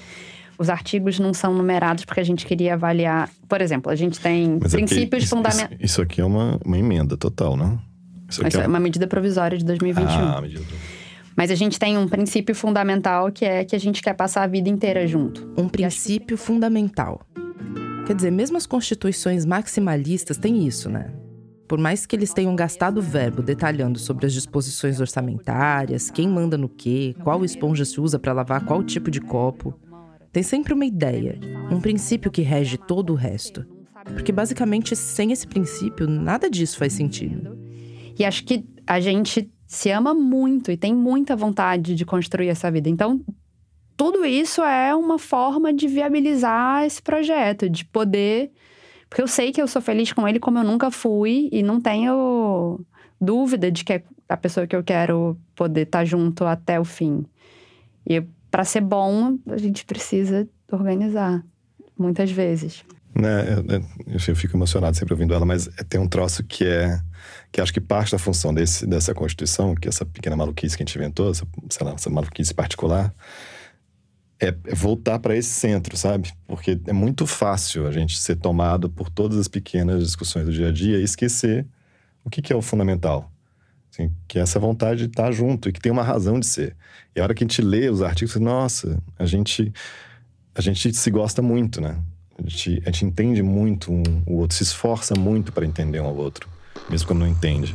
Os 0.58 0.68
artigos 0.68 1.18
não 1.18 1.32
são 1.32 1.54
numerados 1.54 2.04
porque 2.04 2.20
a 2.20 2.24
gente 2.24 2.44
queria 2.44 2.74
avaliar. 2.74 3.30
Por 3.48 3.60
exemplo, 3.60 3.90
a 3.90 3.96
gente 3.96 4.20
tem 4.20 4.58
Mas 4.60 4.74
é 4.74 4.76
princípios 4.76 5.24
fundamentais. 5.24 5.80
Isso, 5.80 6.02
aqui 6.02 6.20
é 6.20 6.24
uma, 6.24 6.60
uma 6.64 6.78
emenda 6.78 7.16
total, 7.16 7.56
não? 7.56 7.80
Isso, 8.28 8.46
isso 8.46 8.60
é, 8.60 8.64
é 8.64 8.66
uma 8.68 8.78
medida 8.78 9.06
provisória 9.06 9.56
de 9.56 9.64
2021. 9.64 10.14
Ah, 10.14 10.40
medida 10.42 10.60
provisória. 10.60 11.03
Mas 11.36 11.50
a 11.50 11.54
gente 11.54 11.78
tem 11.78 11.98
um 11.98 12.08
princípio 12.08 12.54
fundamental 12.54 13.30
que 13.32 13.44
é 13.44 13.64
que 13.64 13.74
a 13.74 13.78
gente 13.78 14.02
quer 14.02 14.14
passar 14.14 14.42
a 14.42 14.46
vida 14.46 14.68
inteira 14.68 15.06
junto. 15.06 15.52
Um 15.56 15.68
princípio 15.68 16.36
fundamental. 16.36 17.20
Quer 18.06 18.14
dizer, 18.14 18.30
mesmo 18.30 18.56
as 18.56 18.66
constituições 18.66 19.44
maximalistas 19.44 20.36
têm 20.36 20.66
isso, 20.66 20.90
né? 20.90 21.12
Por 21.66 21.78
mais 21.78 22.04
que 22.04 22.14
eles 22.14 22.32
tenham 22.32 22.54
gastado 22.54 23.00
verbo 23.00 23.42
detalhando 23.42 23.98
sobre 23.98 24.26
as 24.26 24.32
disposições 24.32 25.00
orçamentárias, 25.00 26.10
quem 26.10 26.28
manda 26.28 26.58
no 26.58 26.68
quê, 26.68 27.16
qual 27.24 27.44
esponja 27.44 27.84
se 27.84 28.00
usa 28.00 28.18
para 28.18 28.34
lavar 28.34 28.64
qual 28.66 28.82
tipo 28.82 29.10
de 29.10 29.20
copo, 29.20 29.74
tem 30.30 30.42
sempre 30.42 30.74
uma 30.74 30.84
ideia, 30.84 31.38
um 31.70 31.80
princípio 31.80 32.30
que 32.30 32.42
rege 32.42 32.76
todo 32.76 33.10
o 33.10 33.16
resto. 33.16 33.64
Porque 34.12 34.30
basicamente, 34.30 34.94
sem 34.94 35.32
esse 35.32 35.46
princípio, 35.46 36.06
nada 36.06 36.50
disso 36.50 36.76
faz 36.76 36.92
sentido. 36.92 37.56
E 38.18 38.24
acho 38.24 38.44
que 38.44 38.66
a 38.86 39.00
gente 39.00 39.50
se 39.66 39.90
ama 39.90 40.14
muito 40.14 40.70
e 40.70 40.76
tem 40.76 40.94
muita 40.94 41.34
vontade 41.34 41.94
de 41.94 42.04
construir 42.04 42.48
essa 42.48 42.70
vida. 42.70 42.88
Então, 42.88 43.20
tudo 43.96 44.24
isso 44.24 44.62
é 44.62 44.94
uma 44.94 45.18
forma 45.18 45.72
de 45.72 45.86
viabilizar 45.86 46.84
esse 46.84 47.00
projeto, 47.00 47.68
de 47.68 47.84
poder. 47.84 48.50
Porque 49.08 49.22
eu 49.22 49.28
sei 49.28 49.52
que 49.52 49.62
eu 49.62 49.68
sou 49.68 49.80
feliz 49.80 50.12
com 50.12 50.26
ele 50.26 50.40
como 50.40 50.58
eu 50.58 50.64
nunca 50.64 50.90
fui 50.90 51.48
e 51.52 51.62
não 51.62 51.80
tenho 51.80 52.80
dúvida 53.20 53.70
de 53.70 53.84
que 53.84 53.92
é 53.92 54.02
a 54.28 54.36
pessoa 54.36 54.66
que 54.66 54.74
eu 54.74 54.82
quero 54.82 55.38
poder 55.54 55.82
estar 55.82 56.00
tá 56.00 56.04
junto 56.04 56.44
até 56.44 56.80
o 56.80 56.84
fim. 56.84 57.24
E 58.06 58.20
para 58.50 58.64
ser 58.64 58.80
bom, 58.80 59.38
a 59.46 59.56
gente 59.56 59.84
precisa 59.84 60.48
organizar, 60.70 61.44
muitas 61.98 62.30
vezes. 62.30 62.84
Né, 63.14 63.54
eu, 64.08 64.20
eu, 64.28 64.36
fico 64.36 64.56
emocionado 64.56 64.96
sempre 64.96 65.14
ouvindo 65.14 65.32
ela, 65.32 65.46
mas 65.46 65.68
tem 65.88 66.00
um 66.00 66.08
troço 66.08 66.42
que 66.42 66.64
é 66.64 67.00
que 67.52 67.60
acho 67.60 67.72
que 67.72 67.80
parte 67.80 68.10
da 68.10 68.18
função 68.18 68.52
desse, 68.52 68.84
dessa 68.84 69.14
Constituição, 69.14 69.76
que 69.76 69.88
essa 69.88 70.04
pequena 70.04 70.34
maluquice 70.34 70.76
que 70.76 70.82
a 70.82 70.86
gente 70.86 70.96
inventou, 70.96 71.30
essa, 71.30 71.46
sei 71.70 71.86
lá, 71.86 71.92
essa 71.92 72.10
maluquice 72.10 72.52
particular, 72.52 73.14
é, 74.40 74.48
é 74.48 74.74
voltar 74.74 75.20
para 75.20 75.36
esse 75.36 75.50
centro, 75.50 75.96
sabe? 75.96 76.32
Porque 76.48 76.80
é 76.84 76.92
muito 76.92 77.26
fácil 77.26 77.86
a 77.86 77.92
gente 77.92 78.18
ser 78.18 78.34
tomado 78.36 78.90
por 78.90 79.08
todas 79.08 79.38
as 79.38 79.46
pequenas 79.46 80.02
discussões 80.02 80.46
do 80.46 80.52
dia 80.52 80.68
a 80.68 80.72
dia 80.72 80.98
e 80.98 81.04
esquecer 81.04 81.64
o 82.24 82.30
que, 82.30 82.42
que 82.42 82.52
é 82.52 82.56
o 82.56 82.62
fundamental. 82.62 83.30
Assim, 83.92 84.10
que 84.26 84.40
é 84.40 84.42
essa 84.42 84.58
vontade 84.58 85.04
de 85.04 85.06
estar 85.06 85.30
junto 85.30 85.68
e 85.68 85.72
que 85.72 85.80
tem 85.80 85.92
uma 85.92 86.02
razão 86.02 86.40
de 86.40 86.46
ser. 86.46 86.76
E 87.14 87.20
a 87.20 87.22
hora 87.22 87.32
que 87.32 87.44
a 87.44 87.46
gente 87.46 87.62
lê 87.62 87.88
os 87.88 88.02
artigos, 88.02 88.34
nossa, 88.36 89.00
a 89.16 89.24
gente, 89.24 89.72
a 90.52 90.60
gente 90.60 90.92
se 90.92 91.10
gosta 91.10 91.40
muito, 91.40 91.80
né? 91.80 91.96
A 92.38 92.48
gente, 92.48 92.82
a 92.84 92.90
gente 92.90 93.04
entende 93.04 93.42
muito 93.42 93.92
um, 93.92 94.02
o 94.26 94.38
outro, 94.38 94.56
se 94.56 94.62
esforça 94.62 95.14
muito 95.14 95.52
para 95.52 95.64
entender 95.64 96.00
um 96.00 96.06
ao 96.06 96.16
outro 96.16 96.48
mesmo 96.88 97.06
quando 97.06 97.20
não 97.20 97.28
entende. 97.28 97.74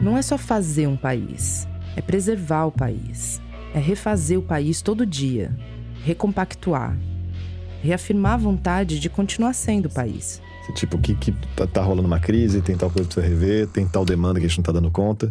Não 0.00 0.16
é 0.16 0.22
só 0.22 0.36
fazer 0.36 0.86
um 0.86 0.96
país, 0.96 1.66
é 1.96 2.02
preservar 2.02 2.66
o 2.66 2.72
país, 2.72 3.40
é 3.74 3.78
refazer 3.78 4.38
o 4.38 4.42
país 4.42 4.82
todo 4.82 5.06
dia, 5.06 5.56
recompactuar, 6.04 6.96
reafirmar 7.82 8.34
a 8.34 8.38
vontade 8.38 8.98
de 8.98 9.08
continuar 9.08 9.52
sendo 9.52 9.86
o 9.86 9.90
país. 9.90 10.42
Tipo, 10.74 10.96
o 10.96 11.00
que, 11.00 11.14
que 11.14 11.32
tá, 11.54 11.66
tá, 11.66 11.82
rolando 11.82 12.06
uma 12.06 12.18
crise, 12.18 12.62
tem 12.62 12.74
tal 12.74 12.90
coisa 12.90 13.06
pra 13.06 13.22
você 13.22 13.28
rever, 13.28 13.66
tem 13.68 13.86
tal 13.86 14.04
demanda 14.04 14.40
que 14.40 14.46
a 14.46 14.48
gente 14.48 14.58
não 14.58 14.64
tá 14.64 14.72
dando 14.72 14.90
conta. 14.90 15.30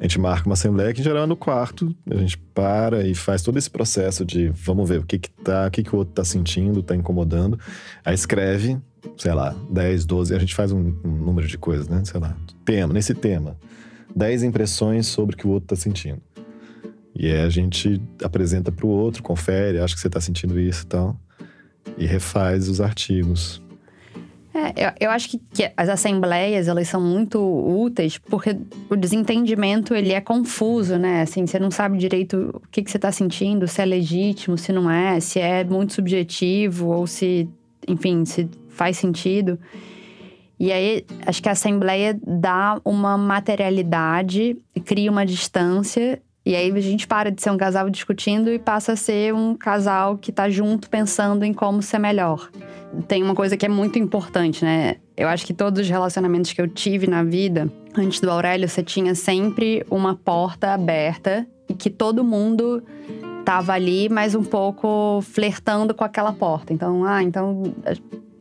A 0.00 0.02
gente 0.02 0.18
marca 0.18 0.46
uma 0.46 0.54
assembleia 0.54 0.92
que 0.92 1.00
em 1.00 1.04
geral 1.04 1.24
é 1.24 1.26
no 1.26 1.36
quarto, 1.36 1.94
a 2.10 2.16
gente 2.16 2.36
para 2.36 3.06
e 3.06 3.14
faz 3.14 3.42
todo 3.42 3.58
esse 3.58 3.70
processo 3.70 4.24
de 4.24 4.48
vamos 4.48 4.88
ver 4.88 5.00
o 5.00 5.04
que 5.04 5.18
que 5.18 5.30
tá, 5.30 5.66
o 5.66 5.70
que 5.70 5.82
que 5.82 5.94
o 5.94 5.98
outro 5.98 6.14
tá 6.14 6.24
sentindo, 6.24 6.82
tá 6.82 6.94
incomodando. 6.94 7.58
Aí 8.04 8.14
escreve, 8.14 8.76
sei 9.16 9.32
lá, 9.32 9.54
10, 9.70 10.04
12, 10.04 10.34
a 10.34 10.38
gente 10.38 10.54
faz 10.54 10.72
um, 10.72 10.94
um 11.04 11.10
número 11.10 11.46
de 11.46 11.56
coisas, 11.56 11.88
né? 11.88 12.02
Sei 12.04 12.20
lá, 12.20 12.36
tema, 12.64 12.92
nesse 12.92 13.14
tema. 13.14 13.56
10 14.14 14.42
impressões 14.42 15.06
sobre 15.06 15.34
o 15.34 15.38
que 15.38 15.46
o 15.46 15.50
outro 15.50 15.68
tá 15.68 15.76
sentindo. 15.76 16.20
E 17.14 17.26
aí 17.26 17.42
a 17.42 17.48
gente 17.48 18.00
apresenta 18.22 18.72
para 18.72 18.86
o 18.86 18.88
outro, 18.88 19.22
confere, 19.22 19.78
acha 19.78 19.94
que 19.94 20.00
você 20.00 20.10
tá 20.10 20.20
sentindo 20.20 20.58
isso 20.58 20.82
e 20.82 20.86
tal. 20.86 21.20
E 21.96 22.06
refaz 22.06 22.68
os 22.68 22.80
artigos. 22.80 23.62
É, 24.54 24.86
eu, 24.86 25.08
eu 25.08 25.10
acho 25.10 25.30
que, 25.30 25.38
que, 25.52 25.72
as 25.76 25.88
assembleias, 25.88 26.68
elas 26.68 26.86
são 26.86 27.00
muito 27.00 27.40
úteis 27.40 28.18
porque 28.18 28.56
o 28.88 28.94
desentendimento, 28.94 29.92
ele 29.94 30.12
é 30.12 30.20
confuso, 30.20 30.96
né? 30.96 31.22
Assim, 31.22 31.44
você 31.44 31.58
não 31.58 31.72
sabe 31.72 31.98
direito 31.98 32.50
o 32.54 32.68
que, 32.70 32.80
que 32.82 32.88
você 32.88 32.96
está 32.96 33.10
sentindo, 33.10 33.66
se 33.66 33.82
é 33.82 33.84
legítimo, 33.84 34.56
se 34.56 34.72
não 34.72 34.88
é, 34.88 35.18
se 35.18 35.40
é 35.40 35.64
muito 35.64 35.94
subjetivo 35.94 36.90
ou 36.90 37.04
se, 37.04 37.48
enfim, 37.88 38.24
se 38.24 38.48
faz 38.68 38.96
sentido. 38.96 39.58
E 40.58 40.70
aí, 40.70 41.04
acho 41.26 41.42
que 41.42 41.48
a 41.48 41.52
assembleia 41.52 42.16
dá 42.24 42.80
uma 42.84 43.18
materialidade, 43.18 44.56
cria 44.84 45.10
uma 45.10 45.26
distância 45.26 46.22
e 46.46 46.54
aí 46.54 46.70
a 46.70 46.80
gente 46.80 47.06
para 47.06 47.30
de 47.30 47.42
ser 47.42 47.50
um 47.50 47.56
casal 47.56 47.88
discutindo 47.88 48.50
e 48.50 48.58
passa 48.58 48.92
a 48.92 48.96
ser 48.96 49.34
um 49.34 49.56
casal 49.56 50.18
que 50.18 50.30
tá 50.30 50.48
junto 50.48 50.90
pensando 50.90 51.42
em 51.42 51.54
como 51.54 51.82
ser 51.82 51.98
melhor. 51.98 52.50
Tem 53.06 53.22
uma 53.22 53.34
coisa 53.34 53.56
que 53.56 53.66
é 53.66 53.68
muito 53.68 53.98
importante, 53.98 54.64
né? 54.64 54.96
Eu 55.16 55.28
acho 55.28 55.46
que 55.46 55.54
todos 55.54 55.80
os 55.80 55.88
relacionamentos 55.88 56.52
que 56.52 56.60
eu 56.60 56.68
tive 56.68 57.06
na 57.06 57.22
vida, 57.22 57.70
antes 57.96 58.20
do 58.20 58.30
Aurélio, 58.30 58.68
você 58.68 58.82
tinha 58.82 59.14
sempre 59.14 59.84
uma 59.90 60.14
porta 60.14 60.72
aberta 60.72 61.46
e 61.68 61.74
que 61.74 61.90
todo 61.90 62.24
mundo 62.24 62.82
tava 63.44 63.72
ali, 63.72 64.08
mas 64.08 64.34
um 64.34 64.42
pouco 64.42 65.20
flertando 65.22 65.94
com 65.94 66.02
aquela 66.02 66.32
porta. 66.32 66.72
Então, 66.72 67.04
ah, 67.04 67.22
então 67.22 67.74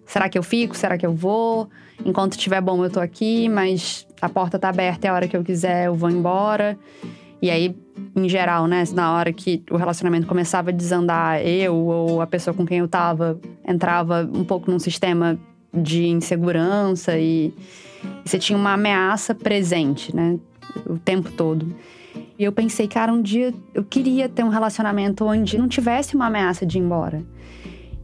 será 0.06 0.30
que 0.30 0.38
eu 0.38 0.44
fico? 0.44 0.76
Será 0.76 0.98
que 0.98 1.06
eu 1.06 1.14
vou? 1.14 1.70
Enquanto 2.06 2.34
estiver 2.34 2.62
bom, 2.62 2.84
eu 2.84 2.90
tô 2.90 3.00
aqui, 3.00 3.48
mas 3.50 4.08
a 4.22 4.30
porta 4.30 4.58
tá 4.58 4.70
aberta, 4.70 5.08
é 5.08 5.10
a 5.10 5.14
hora 5.14 5.28
que 5.28 5.36
eu 5.36 5.44
quiser, 5.44 5.88
eu 5.88 5.96
vou 5.96 6.10
embora. 6.10 6.78
E 7.44 7.52
aí, 7.52 7.76
em 8.16 8.30
geral, 8.30 8.68
né, 8.68 8.86
na 8.94 9.14
hora 9.14 9.34
que 9.34 9.62
o 9.70 9.76
relacionamento 9.76 10.26
começava 10.26 10.70
a 10.70 10.74
desandar, 10.74 11.46
eu 11.46 11.76
ou 11.76 12.22
a 12.22 12.26
pessoa 12.26 12.54
com 12.54 12.66
quem 12.66 12.78
eu 12.78 12.88
tava 12.88 13.38
entrava 13.68 14.26
um 14.34 14.46
pouco 14.46 14.72
num 14.72 14.80
sistema 14.80 15.38
de 15.74 16.08
insegurança 16.08 17.20
e, 17.20 17.54
você 18.24 18.40
tinha 18.40 18.58
uma 18.58 18.72
ameaça 18.72 19.36
presente, 19.36 20.16
né, 20.16 20.40
o 20.86 20.98
tempo 20.98 21.34
todo. 21.34 21.76
E 22.40 22.46
eu 22.46 22.54
pensei, 22.54 22.88
cara, 22.88 23.12
um 23.12 23.22
dia 23.22 23.54
eu 23.74 23.84
queria 23.84 24.30
ter 24.30 24.46
um 24.46 24.50
relacionamento 24.50 25.26
onde 25.26 25.58
não 25.58 25.68
tivesse 25.68 26.16
uma 26.16 26.28
ameaça 26.28 26.66
de 26.66 26.78
ir 26.78 26.82
embora. 26.82 27.22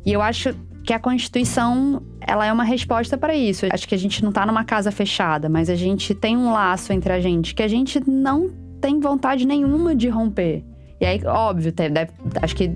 E 0.05 0.11
eu 0.11 0.21
acho 0.21 0.53
que 0.83 0.91
a 0.91 0.99
Constituição 0.99 2.03
ela 2.19 2.45
é 2.45 2.51
uma 2.51 2.65
resposta 2.65 3.17
para 3.17 3.33
isso. 3.33 3.65
Acho 3.71 3.87
que 3.87 3.95
a 3.95 3.97
gente 3.97 4.21
não 4.21 4.31
está 4.31 4.45
numa 4.45 4.65
casa 4.65 4.91
fechada, 4.91 5.47
mas 5.47 5.69
a 5.69 5.75
gente 5.75 6.13
tem 6.13 6.35
um 6.35 6.51
laço 6.51 6.91
entre 6.91 7.13
a 7.13 7.21
gente 7.21 7.55
que 7.55 7.63
a 7.63 7.69
gente 7.69 8.01
não 8.05 8.67
tem 8.79 8.99
vontade 8.99 9.45
nenhuma 9.45 9.95
de 9.95 10.09
romper. 10.09 10.63
E 11.01 11.05
aí, 11.05 11.21
óbvio, 11.25 11.71
deve, 11.71 12.11
acho 12.41 12.55
que 12.55 12.71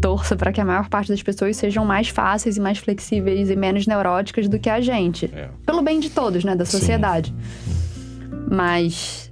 torço 0.00 0.34
para 0.34 0.50
que 0.50 0.60
a 0.60 0.64
maior 0.64 0.88
parte 0.88 1.08
das 1.08 1.22
pessoas 1.22 1.56
sejam 1.56 1.84
mais 1.84 2.08
fáceis 2.08 2.56
e 2.56 2.60
mais 2.60 2.78
flexíveis 2.78 3.50
e 3.50 3.56
menos 3.56 3.86
neuróticas 3.86 4.48
do 4.48 4.58
que 4.58 4.70
a 4.70 4.80
gente. 4.80 5.30
É. 5.34 5.50
Pelo 5.66 5.82
bem 5.82 6.00
de 6.00 6.08
todos, 6.08 6.42
né? 6.42 6.56
Da 6.56 6.64
sociedade. 6.64 7.34
Sim. 7.34 8.46
Mas. 8.50 9.30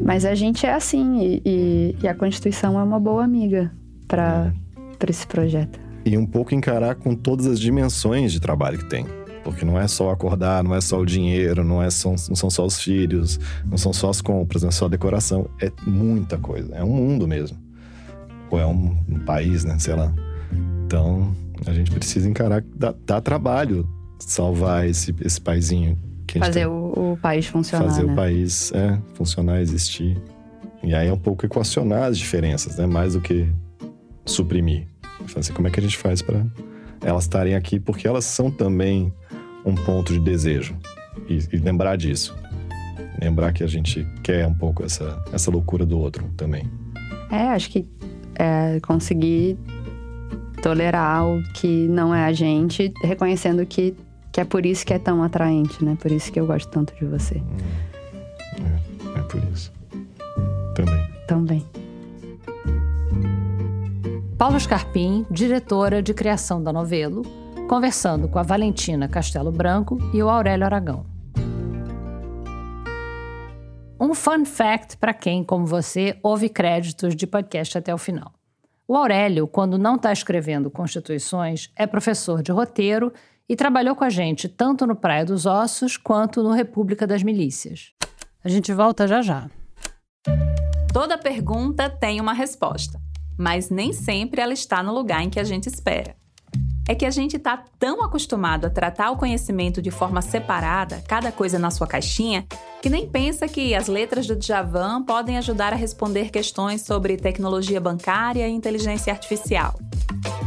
Mas 0.00 0.24
a 0.24 0.34
gente 0.34 0.64
é 0.64 0.72
assim 0.72 1.18
e, 1.18 1.42
e, 1.44 1.96
e 2.02 2.08
a 2.08 2.14
Constituição 2.14 2.78
é 2.78 2.82
uma 2.82 3.00
boa 3.00 3.24
amiga 3.24 3.72
para 4.06 4.52
é. 4.76 5.10
esse 5.10 5.26
projeto. 5.26 5.80
E 6.04 6.16
um 6.16 6.24
pouco 6.24 6.54
encarar 6.54 6.94
com 6.94 7.14
todas 7.14 7.46
as 7.46 7.58
dimensões 7.58 8.32
de 8.32 8.40
trabalho 8.40 8.78
que 8.78 8.88
tem. 8.88 9.04
Porque 9.42 9.64
não 9.64 9.78
é 9.78 9.88
só 9.88 10.10
acordar, 10.10 10.62
não 10.62 10.74
é 10.74 10.80
só 10.80 11.00
o 11.00 11.06
dinheiro, 11.06 11.64
não, 11.64 11.82
é 11.82 11.90
só, 11.90 12.10
não 12.10 12.36
são 12.36 12.50
só 12.50 12.64
os 12.64 12.80
filhos, 12.80 13.40
não 13.64 13.78
são 13.78 13.92
só 13.92 14.10
as 14.10 14.20
compras, 14.20 14.62
não 14.62 14.68
é 14.68 14.72
só 14.72 14.84
a 14.84 14.88
decoração. 14.88 15.48
É 15.60 15.72
muita 15.86 16.36
coisa. 16.36 16.74
É 16.74 16.84
um 16.84 16.92
mundo 16.92 17.26
mesmo. 17.26 17.56
Ou 18.50 18.60
é 18.60 18.66
um, 18.66 18.96
um 19.08 19.18
país, 19.20 19.64
né? 19.64 19.78
Sei 19.78 19.94
lá. 19.94 20.12
Então, 20.84 21.34
a 21.66 21.72
gente 21.72 21.90
precisa 21.90 22.28
encarar 22.28 22.62
que 22.62 22.68
dá, 22.76 22.94
dá 23.06 23.20
trabalho 23.20 23.88
salvar 24.18 24.86
esse, 24.86 25.14
esse 25.22 25.40
paizinho. 25.40 25.96
Fazer 26.38 26.66
o, 26.66 27.12
o, 27.12 27.18
país 27.20 27.46
funcionar. 27.46 27.86
Fazer 27.86 28.04
né? 28.04 28.12
o 28.12 28.16
país 28.16 28.72
é, 28.72 28.98
funcionar, 29.14 29.60
existir. 29.60 30.16
E 30.82 30.94
aí 30.94 31.08
é 31.08 31.12
um 31.12 31.18
pouco 31.18 31.44
equacionar 31.44 32.04
as 32.04 32.16
diferenças, 32.16 32.76
né? 32.76 32.86
Mais 32.86 33.14
do 33.14 33.20
que 33.20 33.48
suprimir. 34.24 34.86
Assim, 35.36 35.52
como 35.52 35.68
é 35.68 35.70
que 35.70 35.80
a 35.80 35.82
gente 35.82 35.96
faz 35.96 36.22
para 36.22 36.44
elas 37.02 37.24
estarem 37.24 37.54
aqui? 37.54 37.80
Porque 37.80 38.06
elas 38.06 38.24
são 38.24 38.50
também 38.50 39.12
um 39.64 39.74
ponto 39.74 40.12
de 40.12 40.20
desejo. 40.20 40.76
E, 41.28 41.38
e, 41.52 41.56
lembrar 41.58 41.96
disso. 41.96 42.36
Lembrar 43.20 43.52
que 43.52 43.62
a 43.62 43.66
gente 43.66 44.06
quer 44.22 44.46
um 44.46 44.54
pouco 44.54 44.84
essa, 44.84 45.22
essa 45.32 45.50
loucura 45.50 45.84
do 45.84 45.98
outro 45.98 46.24
também. 46.36 46.68
É, 47.30 47.48
acho 47.48 47.70
que 47.70 47.86
é 48.34 48.80
conseguir 48.80 49.58
tolerar 50.62 51.26
o 51.26 51.42
que 51.54 51.88
não 51.88 52.14
é 52.14 52.24
a 52.24 52.32
gente, 52.32 52.92
reconhecendo 53.02 53.64
que, 53.66 53.94
que 54.32 54.40
é 54.40 54.44
por 54.44 54.64
isso 54.64 54.84
que 54.84 54.92
é 54.92 54.98
tão 54.98 55.22
atraente, 55.22 55.84
né? 55.84 55.96
Por 56.00 56.10
isso 56.10 56.32
que 56.32 56.40
eu 56.40 56.46
gosto 56.46 56.68
tanto 56.70 56.94
de 56.94 57.04
você. 57.04 57.36
Hum. 57.36 58.66
É, 59.14 59.18
é 59.18 59.22
por 59.22 59.42
isso. 59.52 59.72
Também. 60.74 61.06
Também. 61.26 61.66
Paula 64.38 64.58
Scarpim, 64.58 65.26
diretora 65.30 66.02
de 66.02 66.14
criação 66.14 66.62
da 66.62 66.72
Novelo, 66.72 67.22
conversando 67.70 68.28
com 68.28 68.36
a 68.36 68.42
Valentina 68.42 69.06
Castelo 69.06 69.52
Branco 69.52 69.96
e 70.12 70.20
o 70.20 70.28
Aurélio 70.28 70.66
Aragão. 70.66 71.06
Um 74.00 74.12
fun 74.12 74.44
fact 74.44 74.96
para 74.96 75.14
quem, 75.14 75.44
como 75.44 75.64
você, 75.64 76.18
ouve 76.20 76.48
créditos 76.48 77.14
de 77.14 77.28
podcast 77.28 77.78
até 77.78 77.94
o 77.94 77.98
final. 77.98 78.32
O 78.88 78.96
Aurélio, 78.96 79.46
quando 79.46 79.78
não 79.78 79.94
está 79.94 80.12
escrevendo 80.12 80.68
constituições, 80.68 81.70
é 81.76 81.86
professor 81.86 82.42
de 82.42 82.50
roteiro 82.50 83.12
e 83.48 83.54
trabalhou 83.54 83.94
com 83.94 84.02
a 84.02 84.10
gente 84.10 84.48
tanto 84.48 84.84
no 84.84 84.96
Praia 84.96 85.24
dos 85.24 85.46
Ossos 85.46 85.96
quanto 85.96 86.42
no 86.42 86.50
República 86.50 87.06
das 87.06 87.22
Milícias. 87.22 87.92
A 88.42 88.48
gente 88.48 88.72
volta 88.72 89.06
já 89.06 89.22
já. 89.22 89.48
Toda 90.92 91.16
pergunta 91.16 91.88
tem 91.88 92.20
uma 92.20 92.32
resposta, 92.32 93.00
mas 93.38 93.70
nem 93.70 93.92
sempre 93.92 94.40
ela 94.40 94.52
está 94.52 94.82
no 94.82 94.92
lugar 94.92 95.22
em 95.22 95.30
que 95.30 95.38
a 95.38 95.44
gente 95.44 95.68
espera 95.68 96.18
é 96.88 96.94
que 96.94 97.06
a 97.06 97.10
gente 97.10 97.36
está 97.36 97.62
tão 97.78 98.02
acostumado 98.02 98.66
a 98.66 98.70
tratar 98.70 99.10
o 99.10 99.16
conhecimento 99.16 99.80
de 99.80 99.90
forma 99.90 100.22
separada, 100.22 101.02
cada 101.06 101.30
coisa 101.30 101.58
na 101.58 101.70
sua 101.70 101.86
caixinha, 101.86 102.46
que 102.82 102.88
nem 102.88 103.08
pensa 103.08 103.46
que 103.46 103.74
as 103.74 103.86
letras 103.86 104.26
do 104.26 104.36
Djavan 104.36 105.02
podem 105.02 105.38
ajudar 105.38 105.72
a 105.72 105.76
responder 105.76 106.30
questões 106.30 106.82
sobre 106.82 107.16
tecnologia 107.16 107.80
bancária 107.80 108.48
e 108.48 108.52
inteligência 108.52 109.12
artificial. 109.12 109.78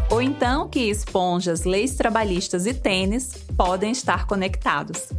Ou 0.09 0.21
então 0.21 0.67
que 0.67 0.81
esponjas, 0.81 1.63
leis 1.63 1.95
trabalhistas 1.95 2.65
e 2.65 2.73
tênis 2.73 3.33
podem 3.55 3.91
estar 3.91 4.27
conectados. 4.27 5.09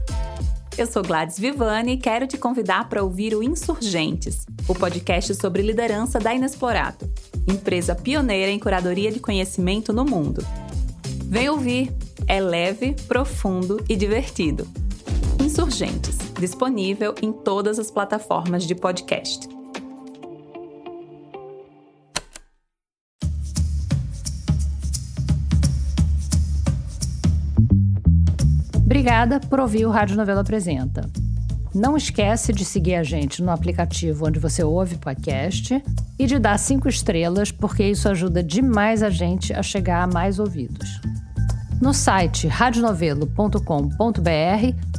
Eu 0.77 0.87
sou 0.87 1.05
Gladys 1.05 1.39
Vivani 1.39 1.93
e 1.93 1.97
quero 1.97 2.27
te 2.27 2.37
convidar 2.37 2.89
para 2.89 3.03
ouvir 3.03 3.33
o 3.35 3.43
Insurgentes, 3.45 4.45
o 4.67 4.75
podcast 4.75 5.33
sobre 5.37 5.63
liderança 5.63 6.19
da 6.19 6.35
Inexplorado, 6.35 7.09
empresa 7.49 7.95
pioneira 7.95 8.51
em 8.51 8.59
curadoria 8.59 9.13
de 9.13 9.21
conhecimento 9.21 9.93
no 9.93 10.05
mundo. 10.05 10.45
Vem 11.29 11.49
ouvir, 11.49 11.93
é 12.29 12.41
leve, 12.41 12.95
profundo 13.09 13.83
e 13.89 13.97
divertido. 13.97 14.69
Insurgentes, 15.41 16.17
disponível 16.39 17.15
em 17.21 17.33
todas 17.33 17.79
as 17.79 17.91
plataformas 17.91 18.65
de 18.65 18.75
podcast. 18.75 19.49
Obrigada 28.85 29.41
por 29.41 29.61
ouvir 29.61 29.87
o 29.87 29.91
Rádio 29.91 30.17
Novela 30.17 30.43
Apresenta. 30.43 31.11
Não 31.75 31.97
esquece 31.97 32.53
de 32.53 32.65
seguir 32.65 32.95
a 32.95 33.03
gente 33.03 33.43
no 33.43 33.51
aplicativo 33.51 34.29
onde 34.29 34.39
você 34.39 34.63
ouve 34.63 34.97
podcast 34.97 35.83
e 36.17 36.27
de 36.27 36.39
dar 36.39 36.57
cinco 36.57 36.89
estrelas, 36.89 37.51
porque 37.51 37.83
isso 37.83 38.09
ajuda 38.09 38.45
demais 38.45 39.03
a 39.03 39.11
gente 39.11 39.53
a 39.53 39.61
chegar 39.61 40.05
a 40.05 40.07
mais 40.07 40.39
ouvidos. 40.39 41.01
No 41.83 41.93
site 41.93 42.47
radionovelo.com.br 42.47 43.59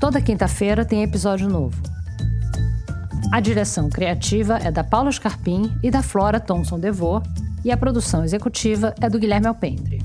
Toda 0.00 0.20
quinta-feira 0.20 0.84
tem 0.84 1.02
episódio 1.02 1.48
novo. 1.48 1.80
A 3.32 3.40
direção 3.40 3.88
criativa 3.88 4.58
é 4.58 4.70
da 4.70 4.84
Paula 4.84 5.10
Scarpim 5.10 5.74
e 5.82 5.90
da 5.90 6.02
Flora 6.02 6.38
Thomson 6.38 6.78
Devô, 6.78 7.22
e 7.64 7.72
a 7.72 7.76
produção 7.76 8.22
executiva 8.22 8.94
é 9.00 9.08
do 9.08 9.18
Guilherme 9.18 9.46
Alpendre. 9.46 10.02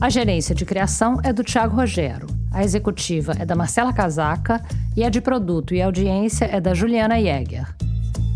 A 0.00 0.08
gerência 0.08 0.54
de 0.54 0.64
criação 0.64 1.18
é 1.22 1.32
do 1.32 1.44
Tiago 1.44 1.76
Rogero, 1.76 2.26
a 2.52 2.64
executiva 2.64 3.32
é 3.38 3.46
da 3.46 3.54
Marcela 3.54 3.92
Casaca 3.92 4.60
e 4.96 5.04
a 5.04 5.08
de 5.08 5.20
produto 5.20 5.74
e 5.74 5.80
audiência 5.80 6.46
é 6.46 6.60
da 6.60 6.74
Juliana 6.74 7.20
Jäger. 7.20 7.74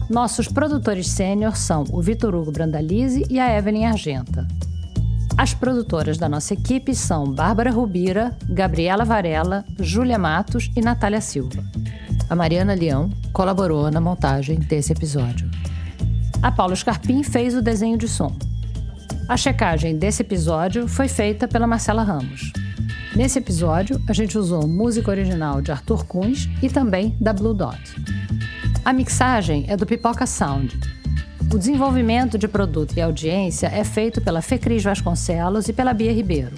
Nossos 0.09 0.47
produtores 0.47 1.09
sênior 1.09 1.57
são 1.57 1.85
o 1.91 2.01
Vitor 2.01 2.35
Hugo 2.35 2.53
Brandalize 2.53 3.25
e 3.29 3.41
a 3.41 3.57
Evelyn 3.57 3.87
Argenta. 3.87 4.47
As 5.37 5.53
produtoras 5.53 6.17
da 6.17 6.29
nossa 6.29 6.55
equipe 6.55 6.95
são 6.95 7.25
Bárbara 7.25 7.71
Rubira, 7.71 8.37
Gabriela 8.49 9.05
Varela, 9.05 9.65
Júlia 9.81 10.19
Matos 10.19 10.71
e 10.77 10.81
Natália 10.81 11.21
Silva. 11.21 11.65
A 12.31 12.37
Mariana 12.37 12.75
Leão 12.75 13.11
colaborou 13.33 13.91
na 13.91 14.01
montagem 14.01 14.59
desse 14.61 14.93
episódio. 14.93 15.51
A 16.45 16.53
Paula 16.53 16.77
Scarpim 16.77 17.23
fez 17.23 17.55
o 17.55 17.63
desenho 17.63 17.97
de 17.97 18.07
som. 18.07 18.31
A 19.27 19.35
checagem 19.35 19.97
desse 19.97 20.21
episódio 20.21 20.87
foi 20.87 21.09
feita 21.09 21.49
pela 21.49 21.67
Marcela 21.67 22.03
Ramos. 22.03 22.53
Nesse 23.17 23.39
episódio, 23.39 23.99
a 24.07 24.13
gente 24.13 24.37
usou 24.37 24.69
música 24.69 25.11
original 25.11 25.63
de 25.63 25.73
Arthur 25.73 26.05
Kunz 26.05 26.47
e 26.63 26.69
também 26.69 27.17
da 27.19 27.33
Blue 27.33 27.55
Dot. 27.55 27.81
A 28.85 28.93
mixagem 28.93 29.65
é 29.69 29.75
do 29.75 29.87
Pipoca 29.87 30.27
Sound. 30.27 30.79
O 31.51 31.57
desenvolvimento 31.57 32.37
de 32.37 32.47
produto 32.47 32.95
e 32.95 33.01
audiência 33.01 33.69
é 33.69 33.83
feito 33.83 34.21
pela 34.21 34.43
Fecris 34.43 34.85
Vasconcelos 34.85 35.69
e 35.69 35.73
pela 35.73 35.95
Bia 35.95 36.13
Ribeiro. 36.13 36.57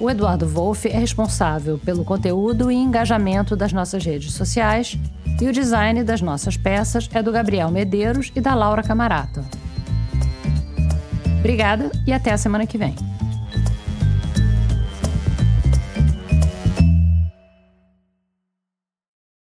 O 0.00 0.08
Eduardo 0.08 0.48
Wolff 0.48 0.88
é 0.88 0.98
responsável 0.98 1.76
pelo 1.76 2.02
conteúdo 2.02 2.70
e 2.70 2.76
engajamento 2.76 3.54
das 3.54 3.74
nossas 3.74 4.02
redes 4.02 4.32
sociais 4.32 4.98
e 5.40 5.48
o 5.48 5.52
design 5.52 6.02
das 6.02 6.20
nossas 6.20 6.56
peças 6.56 7.08
é 7.12 7.22
do 7.22 7.32
Gabriel 7.32 7.70
Medeiros 7.70 8.32
e 8.34 8.40
da 8.40 8.54
Laura 8.54 8.82
Camarata. 8.82 9.44
Obrigada 11.38 11.90
e 12.06 12.12
até 12.12 12.32
a 12.32 12.38
semana 12.38 12.66
que 12.66 12.76
vem. 12.76 13.07